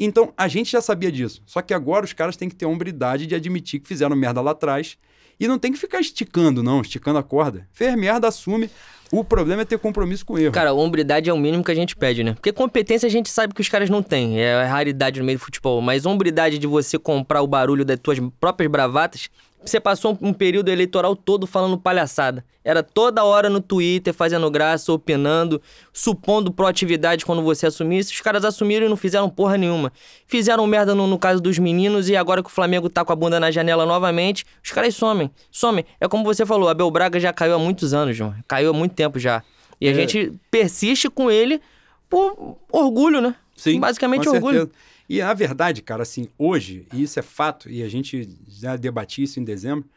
Então, 0.00 0.32
a 0.38 0.48
gente 0.48 0.72
já 0.72 0.80
sabia 0.80 1.12
disso. 1.12 1.42
Só 1.44 1.60
que 1.60 1.74
agora 1.74 2.02
os 2.02 2.14
caras 2.14 2.34
têm 2.34 2.48
que 2.48 2.54
ter 2.54 2.64
a 2.64 2.68
hombridade 2.68 3.26
de 3.26 3.34
admitir 3.34 3.80
que 3.80 3.86
fizeram 3.86 4.16
merda 4.16 4.40
lá 4.40 4.52
atrás. 4.52 4.96
E 5.38 5.46
não 5.46 5.58
tem 5.58 5.70
que 5.70 5.78
ficar 5.78 6.00
esticando, 6.00 6.62
não, 6.62 6.80
esticando 6.80 7.18
a 7.18 7.22
corda. 7.22 7.68
Fez 7.74 7.94
merda, 7.94 8.28
assume. 8.28 8.70
O 9.12 9.22
problema 9.22 9.60
é 9.60 9.64
ter 9.66 9.78
compromisso 9.78 10.24
com 10.24 10.32
o 10.32 10.38
erro. 10.38 10.52
Cara, 10.52 10.72
hombridade 10.72 11.28
é 11.28 11.32
o 11.34 11.36
mínimo 11.36 11.62
que 11.62 11.70
a 11.70 11.74
gente 11.74 11.94
pede, 11.94 12.24
né? 12.24 12.32
Porque 12.32 12.50
competência 12.50 13.06
a 13.06 13.10
gente 13.10 13.28
sabe 13.28 13.52
que 13.52 13.60
os 13.60 13.68
caras 13.68 13.90
não 13.90 14.02
têm. 14.02 14.40
É 14.40 14.64
raridade 14.64 15.20
no 15.20 15.26
meio 15.26 15.36
do 15.36 15.44
futebol. 15.44 15.82
Mas 15.82 16.06
hombridade 16.06 16.58
de 16.58 16.66
você 16.66 16.98
comprar 16.98 17.42
o 17.42 17.46
barulho 17.46 17.84
das 17.84 17.98
tuas 18.00 18.18
próprias 18.40 18.72
bravatas. 18.72 19.28
Você 19.64 19.78
passou 19.78 20.18
um 20.20 20.32
período 20.32 20.70
eleitoral 20.70 21.14
todo 21.14 21.46
falando 21.46 21.78
palhaçada. 21.78 22.44
Era 22.64 22.82
toda 22.82 23.24
hora 23.24 23.48
no 23.48 23.60
Twitter 23.60 24.12
fazendo 24.12 24.50
graça, 24.50 24.92
opinando, 24.92 25.60
supondo 25.92 26.52
proatividade 26.52 27.24
quando 27.24 27.42
você 27.42 27.66
assumisse. 27.66 28.12
Os 28.12 28.20
caras 28.20 28.44
assumiram 28.44 28.86
e 28.86 28.88
não 28.88 28.96
fizeram 28.96 29.28
porra 29.28 29.56
nenhuma. 29.56 29.92
Fizeram 30.26 30.66
merda 30.66 30.94
no, 30.94 31.06
no 31.06 31.18
caso 31.18 31.40
dos 31.40 31.58
meninos 31.58 32.08
e 32.08 32.16
agora 32.16 32.42
que 32.42 32.48
o 32.48 32.52
Flamengo 32.52 32.88
tá 32.88 33.04
com 33.04 33.12
a 33.12 33.16
bunda 33.16 33.38
na 33.40 33.50
janela 33.50 33.86
novamente, 33.86 34.44
os 34.64 34.70
caras 34.70 34.94
somem. 34.94 35.30
Somem. 35.50 35.84
É 36.00 36.08
como 36.08 36.24
você 36.24 36.44
falou, 36.46 36.68
Abel 36.68 36.90
Braga 36.90 37.18
já 37.20 37.32
caiu 37.32 37.54
há 37.54 37.58
muitos 37.58 37.94
anos, 37.94 38.16
João. 38.16 38.34
Caiu 38.48 38.70
há 38.70 38.72
muito 38.72 38.94
tempo 38.94 39.18
já. 39.18 39.42
E 39.80 39.88
a 39.88 39.90
É. 39.90 39.94
gente 39.94 40.32
persiste 40.50 41.08
com 41.08 41.30
ele 41.30 41.60
por 42.08 42.56
orgulho, 42.70 43.20
né? 43.20 43.34
Sim, 43.56 43.78
Basicamente 43.80 44.28
orgulho. 44.28 44.58
certeza. 44.60 44.91
E 45.08 45.20
a 45.20 45.32
verdade, 45.34 45.82
cara, 45.82 46.02
assim, 46.02 46.28
hoje, 46.38 46.86
e 46.92 47.02
isso 47.02 47.18
é 47.18 47.22
fato, 47.22 47.70
e 47.70 47.82
a 47.82 47.88
gente 47.88 48.28
já 48.48 48.76
debatia 48.76 49.24
isso 49.24 49.40
em 49.40 49.44
dezembro, 49.44 49.88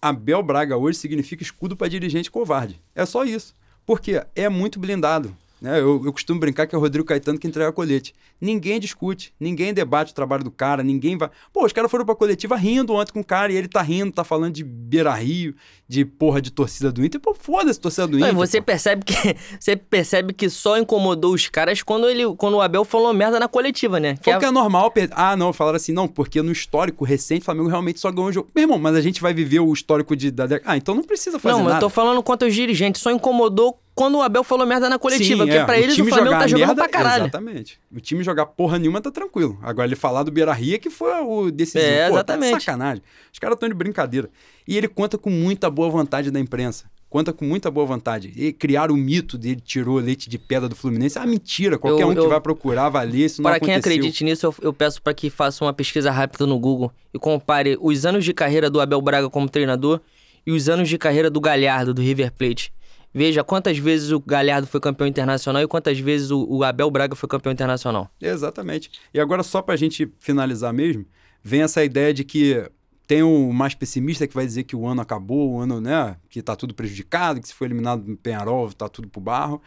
Abel 0.00 0.42
Braga 0.42 0.76
hoje 0.76 0.98
significa 0.98 1.42
escudo 1.42 1.76
para 1.76 1.88
dirigente 1.88 2.30
covarde. 2.30 2.80
É 2.94 3.04
só 3.06 3.24
isso. 3.24 3.54
Porque 3.84 4.22
é 4.34 4.48
muito 4.48 4.78
blindado. 4.78 5.36
Né? 5.60 5.80
Eu, 5.80 6.02
eu 6.04 6.12
costumo 6.12 6.38
brincar 6.38 6.66
que 6.66 6.74
é 6.74 6.78
o 6.78 6.80
Rodrigo 6.80 7.06
Caetano 7.06 7.38
que 7.38 7.46
entrega 7.46 7.72
colete. 7.72 8.14
Ninguém 8.38 8.78
discute, 8.78 9.32
ninguém 9.40 9.72
debate 9.72 10.12
o 10.12 10.14
trabalho 10.14 10.44
do 10.44 10.50
cara, 10.50 10.82
ninguém 10.82 11.16
vai. 11.16 11.30
Pô, 11.50 11.64
os 11.64 11.72
caras 11.72 11.90
foram 11.90 12.04
pra 12.04 12.14
coletiva 12.14 12.54
rindo 12.56 12.92
ontem 12.92 13.10
com 13.12 13.20
o 13.20 13.24
cara 13.24 13.50
e 13.50 13.56
ele 13.56 13.66
tá 13.66 13.80
rindo, 13.80 14.12
tá 14.12 14.22
falando 14.22 14.52
de 14.52 14.62
Beira 14.62 15.14
Rio, 15.14 15.54
de 15.88 16.04
porra 16.04 16.42
de 16.42 16.50
torcida 16.52 16.92
do 16.92 17.02
Inter. 17.02 17.18
Pô, 17.18 17.34
foda-se, 17.34 17.80
torcida 17.80 18.06
do 18.06 18.18
Não, 18.18 18.26
Inter. 18.28 18.32
e 18.34 18.36
você 18.36 18.60
pô. 18.60 18.66
percebe 18.66 19.02
que 19.04 19.14
você 19.58 19.74
percebe 19.76 20.34
que 20.34 20.50
só 20.50 20.76
incomodou 20.78 21.32
os 21.32 21.48
caras 21.48 21.82
quando 21.82 22.06
ele 22.08 22.22
quando 22.36 22.54
o 22.54 22.60
Abel 22.60 22.84
falou 22.84 23.14
merda 23.14 23.40
na 23.40 23.48
coletiva, 23.48 23.98
né? 23.98 24.16
Que 24.20 24.30
é- 24.30 24.38
que 24.38 24.44
é 24.44 24.50
normal. 24.50 24.90
per- 24.90 25.08
Ah, 25.12 25.34
não, 25.36 25.54
falaram 25.54 25.76
assim, 25.76 25.92
não, 25.92 26.06
porque 26.06 26.42
no 26.42 26.52
histórico 26.52 27.02
recente 27.02 27.40
o 27.40 27.44
Flamengo 27.46 27.68
realmente 27.70 27.98
só 27.98 28.10
ganhou 28.12 28.28
o 28.28 28.32
jogo. 28.32 28.50
Meu 28.54 28.64
irmão, 28.64 28.78
mas 28.78 28.94
a 28.94 29.00
gente 29.00 29.22
vai 29.22 29.32
viver 29.32 29.60
o 29.60 29.72
histórico 29.72 30.14
de. 30.14 30.30
Da... 30.30 30.46
Ah, 30.66 30.76
então 30.76 30.94
não 30.94 31.02
precisa 31.02 31.38
fazer 31.38 31.54
Não, 31.54 31.60
mas 31.60 31.68
eu 31.68 31.72
nada. 31.74 31.80
tô 31.80 31.88
falando 31.88 32.22
quanto 32.22 32.44
os 32.44 32.54
dirigentes, 32.54 33.00
só 33.00 33.10
incomodou 33.10 33.78
quando 33.96 34.16
o 34.18 34.22
Abel 34.22 34.44
falou 34.44 34.66
merda 34.66 34.90
na 34.90 34.98
coletiva, 34.98 35.24
Sim, 35.24 35.36
porque 35.38 35.56
é, 35.56 35.64
pra 35.64 35.78
eles 35.78 35.94
o 35.94 35.96
time 35.96 36.10
Flamengo 36.10 36.28
jogar 36.28 36.40
tá 36.40 36.46
jogando 36.46 36.66
merda, 36.66 36.82
pra 36.82 36.88
caralho. 36.90 37.22
Exatamente. 37.22 37.80
O 37.90 37.98
time 37.98 38.22
jogar 38.22 38.44
porra 38.44 38.78
nenhuma 38.78 39.00
tá 39.00 39.10
tranquilo. 39.10 39.58
Agora 39.62 39.88
ele 39.88 39.96
falar 39.96 40.22
do 40.22 40.30
Beira 40.30 40.52
Ria 40.52 40.78
que 40.78 40.90
foi 40.90 41.10
o 41.22 41.50
decisivo. 41.50 41.82
É, 41.90 42.04
Pô, 42.08 42.12
tá 42.12 42.34
exatamente. 42.34 42.62
sacanagem. 42.62 43.02
Os 43.32 43.38
caras 43.38 43.56
estão 43.56 43.66
de 43.68 43.74
brincadeira. 43.74 44.28
E 44.68 44.76
ele 44.76 44.86
conta 44.86 45.16
com 45.16 45.30
muita 45.30 45.70
boa 45.70 45.88
vontade 45.88 46.30
da 46.30 46.38
imprensa. 46.38 46.84
Conta 47.08 47.32
com 47.32 47.46
muita 47.46 47.70
boa 47.70 47.86
vontade. 47.86 48.32
E 48.36 48.52
criar 48.52 48.90
o 48.90 48.96
mito 48.96 49.38
dele 49.38 49.62
tirou 49.64 49.96
leite 49.96 50.28
de 50.28 50.36
pedra 50.38 50.68
do 50.68 50.76
Fluminense. 50.76 51.18
Ah, 51.18 51.24
mentira. 51.24 51.78
Qualquer 51.78 52.02
Eu- 52.02 52.08
um 52.08 52.12
que 52.12 52.18
eu- 52.20 52.28
vai 52.28 52.40
procurar 52.40 52.90
vai 52.90 53.06
ler. 53.06 53.24
Isso 53.24 53.40
não 53.40 53.48
Para 53.50 53.58
quem 53.60 53.74
acredite 53.74 54.22
nisso, 54.24 54.44
eu, 54.44 54.54
eu 54.60 54.72
peço 54.74 55.00
pra 55.00 55.14
que 55.14 55.30
faça 55.30 55.64
uma 55.64 55.72
pesquisa 55.72 56.10
rápida 56.10 56.44
no 56.44 56.58
Google 56.58 56.92
e 57.14 57.18
compare 57.18 57.78
os 57.80 58.04
anos 58.04 58.26
de 58.26 58.34
carreira 58.34 58.68
do 58.68 58.78
Abel 58.78 59.00
Braga 59.00 59.30
como 59.30 59.48
treinador 59.48 60.00
e 60.46 60.52
os 60.52 60.68
anos 60.68 60.86
de 60.88 60.98
carreira 60.98 61.30
do 61.30 61.40
Galhardo, 61.40 61.94
do 61.94 62.02
River 62.02 62.30
Plate. 62.32 62.70
Veja 63.18 63.42
quantas 63.42 63.78
vezes 63.78 64.10
o 64.12 64.20
Galhardo 64.20 64.66
foi 64.66 64.78
campeão 64.78 65.06
internacional 65.06 65.62
e 65.62 65.66
quantas 65.66 65.98
vezes 65.98 66.30
o, 66.30 66.46
o 66.50 66.62
Abel 66.62 66.90
Braga 66.90 67.16
foi 67.16 67.26
campeão 67.26 67.50
internacional. 67.50 68.10
Exatamente. 68.20 68.90
E 69.14 69.18
agora, 69.18 69.42
só 69.42 69.62
pra 69.62 69.74
gente 69.74 70.12
finalizar 70.18 70.70
mesmo, 70.70 71.06
vem 71.42 71.62
essa 71.62 71.82
ideia 71.82 72.12
de 72.12 72.24
que 72.24 72.68
tem 73.06 73.22
o 73.22 73.50
mais 73.54 73.74
pessimista 73.74 74.26
que 74.26 74.34
vai 74.34 74.44
dizer 74.44 74.64
que 74.64 74.76
o 74.76 74.86
ano 74.86 75.00
acabou, 75.00 75.52
o 75.54 75.60
ano, 75.60 75.80
né, 75.80 76.16
que 76.28 76.42
tá 76.42 76.54
tudo 76.54 76.74
prejudicado, 76.74 77.40
que 77.40 77.48
se 77.48 77.54
foi 77.54 77.68
eliminado 77.68 78.04
no 78.06 78.18
Penharol, 78.18 78.70
tá 78.72 78.86
tudo 78.86 79.08
pro 79.08 79.18
barro. 79.20 79.62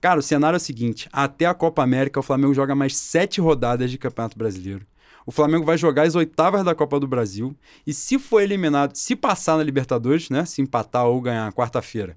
Cara, 0.00 0.20
o 0.20 0.22
cenário 0.22 0.54
é 0.56 0.58
o 0.58 0.60
seguinte: 0.60 1.08
até 1.12 1.46
a 1.46 1.54
Copa 1.54 1.82
América, 1.82 2.20
o 2.20 2.22
Flamengo 2.22 2.54
joga 2.54 2.72
mais 2.74 2.96
sete 2.96 3.40
rodadas 3.40 3.90
de 3.90 3.98
Campeonato 3.98 4.38
Brasileiro. 4.38 4.86
O 5.26 5.32
Flamengo 5.32 5.64
vai 5.64 5.76
jogar 5.76 6.02
as 6.02 6.14
oitavas 6.14 6.64
da 6.64 6.74
Copa 6.74 7.00
do 7.00 7.06
Brasil. 7.08 7.56
E 7.86 7.92
se 7.92 8.16
for 8.18 8.40
eliminado, 8.40 8.94
se 8.94 9.14
passar 9.16 9.56
na 9.56 9.62
Libertadores, 9.64 10.28
né? 10.30 10.44
Se 10.44 10.60
empatar 10.62 11.06
ou 11.06 11.20
ganhar 11.20 11.52
quarta-feira, 11.52 12.16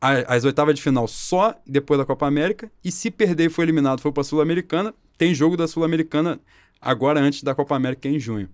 as 0.00 0.44
oitavas 0.44 0.74
de 0.74 0.82
final 0.82 1.08
só 1.08 1.54
depois 1.66 1.98
da 1.98 2.04
Copa 2.04 2.26
América. 2.26 2.70
E 2.84 2.92
se 2.92 3.10
perder 3.10 3.46
e 3.46 3.48
for 3.48 3.62
eliminado, 3.62 4.00
for 4.00 4.12
para 4.12 4.20
a 4.20 4.24
Sul-Americana, 4.24 4.94
tem 5.16 5.34
jogo 5.34 5.56
da 5.56 5.66
Sul-Americana 5.66 6.40
agora 6.80 7.20
antes 7.20 7.42
da 7.42 7.54
Copa 7.54 7.74
América, 7.74 8.08
em 8.08 8.18
junho. 8.18 8.48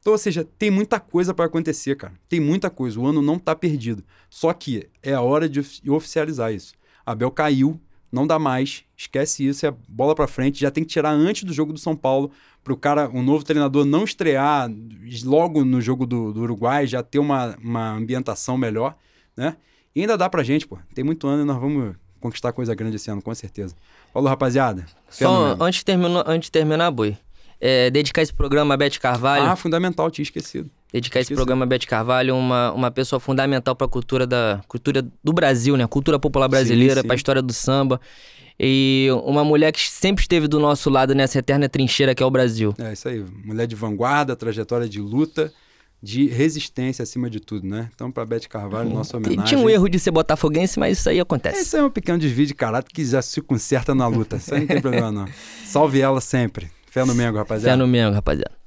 Então, 0.00 0.12
ou 0.12 0.18
seja, 0.18 0.46
tem 0.58 0.70
muita 0.70 1.00
coisa 1.00 1.32
para 1.32 1.46
acontecer, 1.46 1.96
cara. 1.96 2.12
Tem 2.28 2.38
muita 2.38 2.68
coisa. 2.68 3.00
O 3.00 3.06
ano 3.06 3.22
não 3.22 3.38
tá 3.38 3.54
perdido. 3.56 4.04
Só 4.28 4.52
que 4.52 4.88
é 5.02 5.14
a 5.14 5.22
hora 5.22 5.48
de 5.48 5.60
ofi- 5.60 5.90
oficializar 5.90 6.52
isso. 6.52 6.74
Abel 7.06 7.30
caiu, 7.30 7.80
não 8.12 8.26
dá 8.26 8.38
mais. 8.38 8.84
Esquece 8.96 9.46
isso, 9.46 9.66
é 9.66 9.74
bola 9.88 10.14
para 10.14 10.26
frente. 10.26 10.60
Já 10.60 10.70
tem 10.70 10.84
que 10.84 10.90
tirar 10.90 11.10
antes 11.10 11.44
do 11.44 11.54
jogo 11.54 11.72
do 11.72 11.78
São 11.78 11.96
Paulo 11.96 12.30
para 12.62 12.72
o 12.72 12.76
cara, 12.76 13.10
um 13.10 13.22
novo 13.22 13.44
treinador 13.44 13.84
não 13.84 14.04
estrear 14.04 14.70
logo 15.24 15.64
no 15.64 15.80
jogo 15.80 16.06
do, 16.06 16.32
do 16.32 16.42
Uruguai, 16.42 16.86
já 16.86 17.02
ter 17.02 17.18
uma, 17.18 17.56
uma 17.62 17.92
ambientação 17.92 18.56
melhor, 18.56 18.96
né? 19.36 19.56
E 19.94 20.00
ainda 20.00 20.16
dá 20.18 20.28
pra 20.28 20.42
gente, 20.42 20.66
pô. 20.66 20.78
Tem 20.94 21.04
muito 21.04 21.26
ano 21.26 21.42
e 21.42 21.44
nós 21.44 21.60
vamos 21.60 21.94
conquistar 22.20 22.52
coisa 22.52 22.74
grande 22.74 22.96
esse 22.96 23.10
ano, 23.10 23.22
com 23.22 23.34
certeza. 23.34 23.74
Falou, 24.12 24.28
rapaziada. 24.28 24.86
Só 25.08 25.56
antes 25.60 25.80
de, 25.80 25.84
terminar, 25.84 26.24
antes 26.26 26.46
de 26.46 26.52
terminar, 26.52 26.90
Boi, 26.90 27.16
é, 27.60 27.90
dedicar 27.90 28.22
esse 28.22 28.32
programa 28.32 28.74
a 28.74 28.76
Beth 28.76 28.98
Carvalho. 29.00 29.44
Ah, 29.44 29.56
fundamental, 29.56 30.10
tinha 30.10 30.22
esquecido. 30.22 30.70
Dedicar 30.92 31.20
esse 31.20 31.34
programa 31.34 31.64
a 31.64 31.66
Beth 31.66 31.86
Carvalho, 31.86 32.36
uma, 32.36 32.72
uma 32.72 32.90
pessoa 32.90 33.18
fundamental 33.20 33.74
para 33.74 33.86
a 33.86 33.90
cultura 33.90 34.26
da 34.26 34.60
cultura 34.68 35.02
do 35.22 35.32
Brasil, 35.32 35.76
né? 35.76 35.86
Cultura 35.86 36.18
popular 36.18 36.48
brasileira, 36.48 37.02
para 37.02 37.14
a 37.14 37.16
história 37.16 37.42
do 37.42 37.52
samba. 37.52 38.00
E 38.58 39.08
uma 39.24 39.44
mulher 39.44 39.72
que 39.72 39.80
sempre 39.80 40.22
esteve 40.22 40.46
do 40.46 40.60
nosso 40.60 40.88
lado 40.88 41.14
nessa 41.14 41.38
eterna 41.38 41.68
trincheira 41.68 42.14
que 42.14 42.22
é 42.22 42.26
o 42.26 42.30
Brasil. 42.30 42.74
É 42.78 42.92
isso 42.92 43.08
aí. 43.08 43.24
Mulher 43.44 43.66
de 43.66 43.74
vanguarda, 43.74 44.36
trajetória 44.36 44.88
de 44.88 45.00
luta, 45.00 45.52
de 46.04 46.26
resistência 46.26 47.02
acima 47.02 47.30
de 47.30 47.40
tudo, 47.40 47.66
né? 47.66 47.88
Então, 47.94 48.12
pra 48.12 48.26
Beth 48.26 48.46
Carvalho, 48.46 48.90
nossa 48.90 49.16
homenagem. 49.16 49.44
Tinha 49.44 49.58
um 49.58 49.70
erro 49.70 49.88
de 49.88 49.98
ser 49.98 50.10
botafoguense, 50.10 50.78
mas 50.78 50.98
isso 50.98 51.08
aí 51.08 51.18
acontece. 51.18 51.60
Esse 51.60 51.76
é 51.78 51.82
um 51.82 51.90
pequeno 51.90 52.18
desvio 52.18 52.44
de 52.44 52.54
caráter 52.54 52.92
que 52.92 53.02
já 53.02 53.22
se 53.22 53.40
conserta 53.40 53.94
na 53.94 54.06
luta. 54.06 54.36
Isso 54.36 54.54
aí 54.54 54.60
não 54.60 54.66
tem 54.66 54.80
problema, 54.82 55.10
não. 55.10 55.26
Salve 55.64 56.02
ela 56.02 56.20
sempre. 56.20 56.70
Fé 56.90 57.06
no 57.06 57.14
Mengo, 57.14 57.38
rapaziada. 57.38 57.70
Fé 57.72 57.76
no 57.76 57.88
Mengo, 57.88 58.14
rapaziada. 58.14 58.63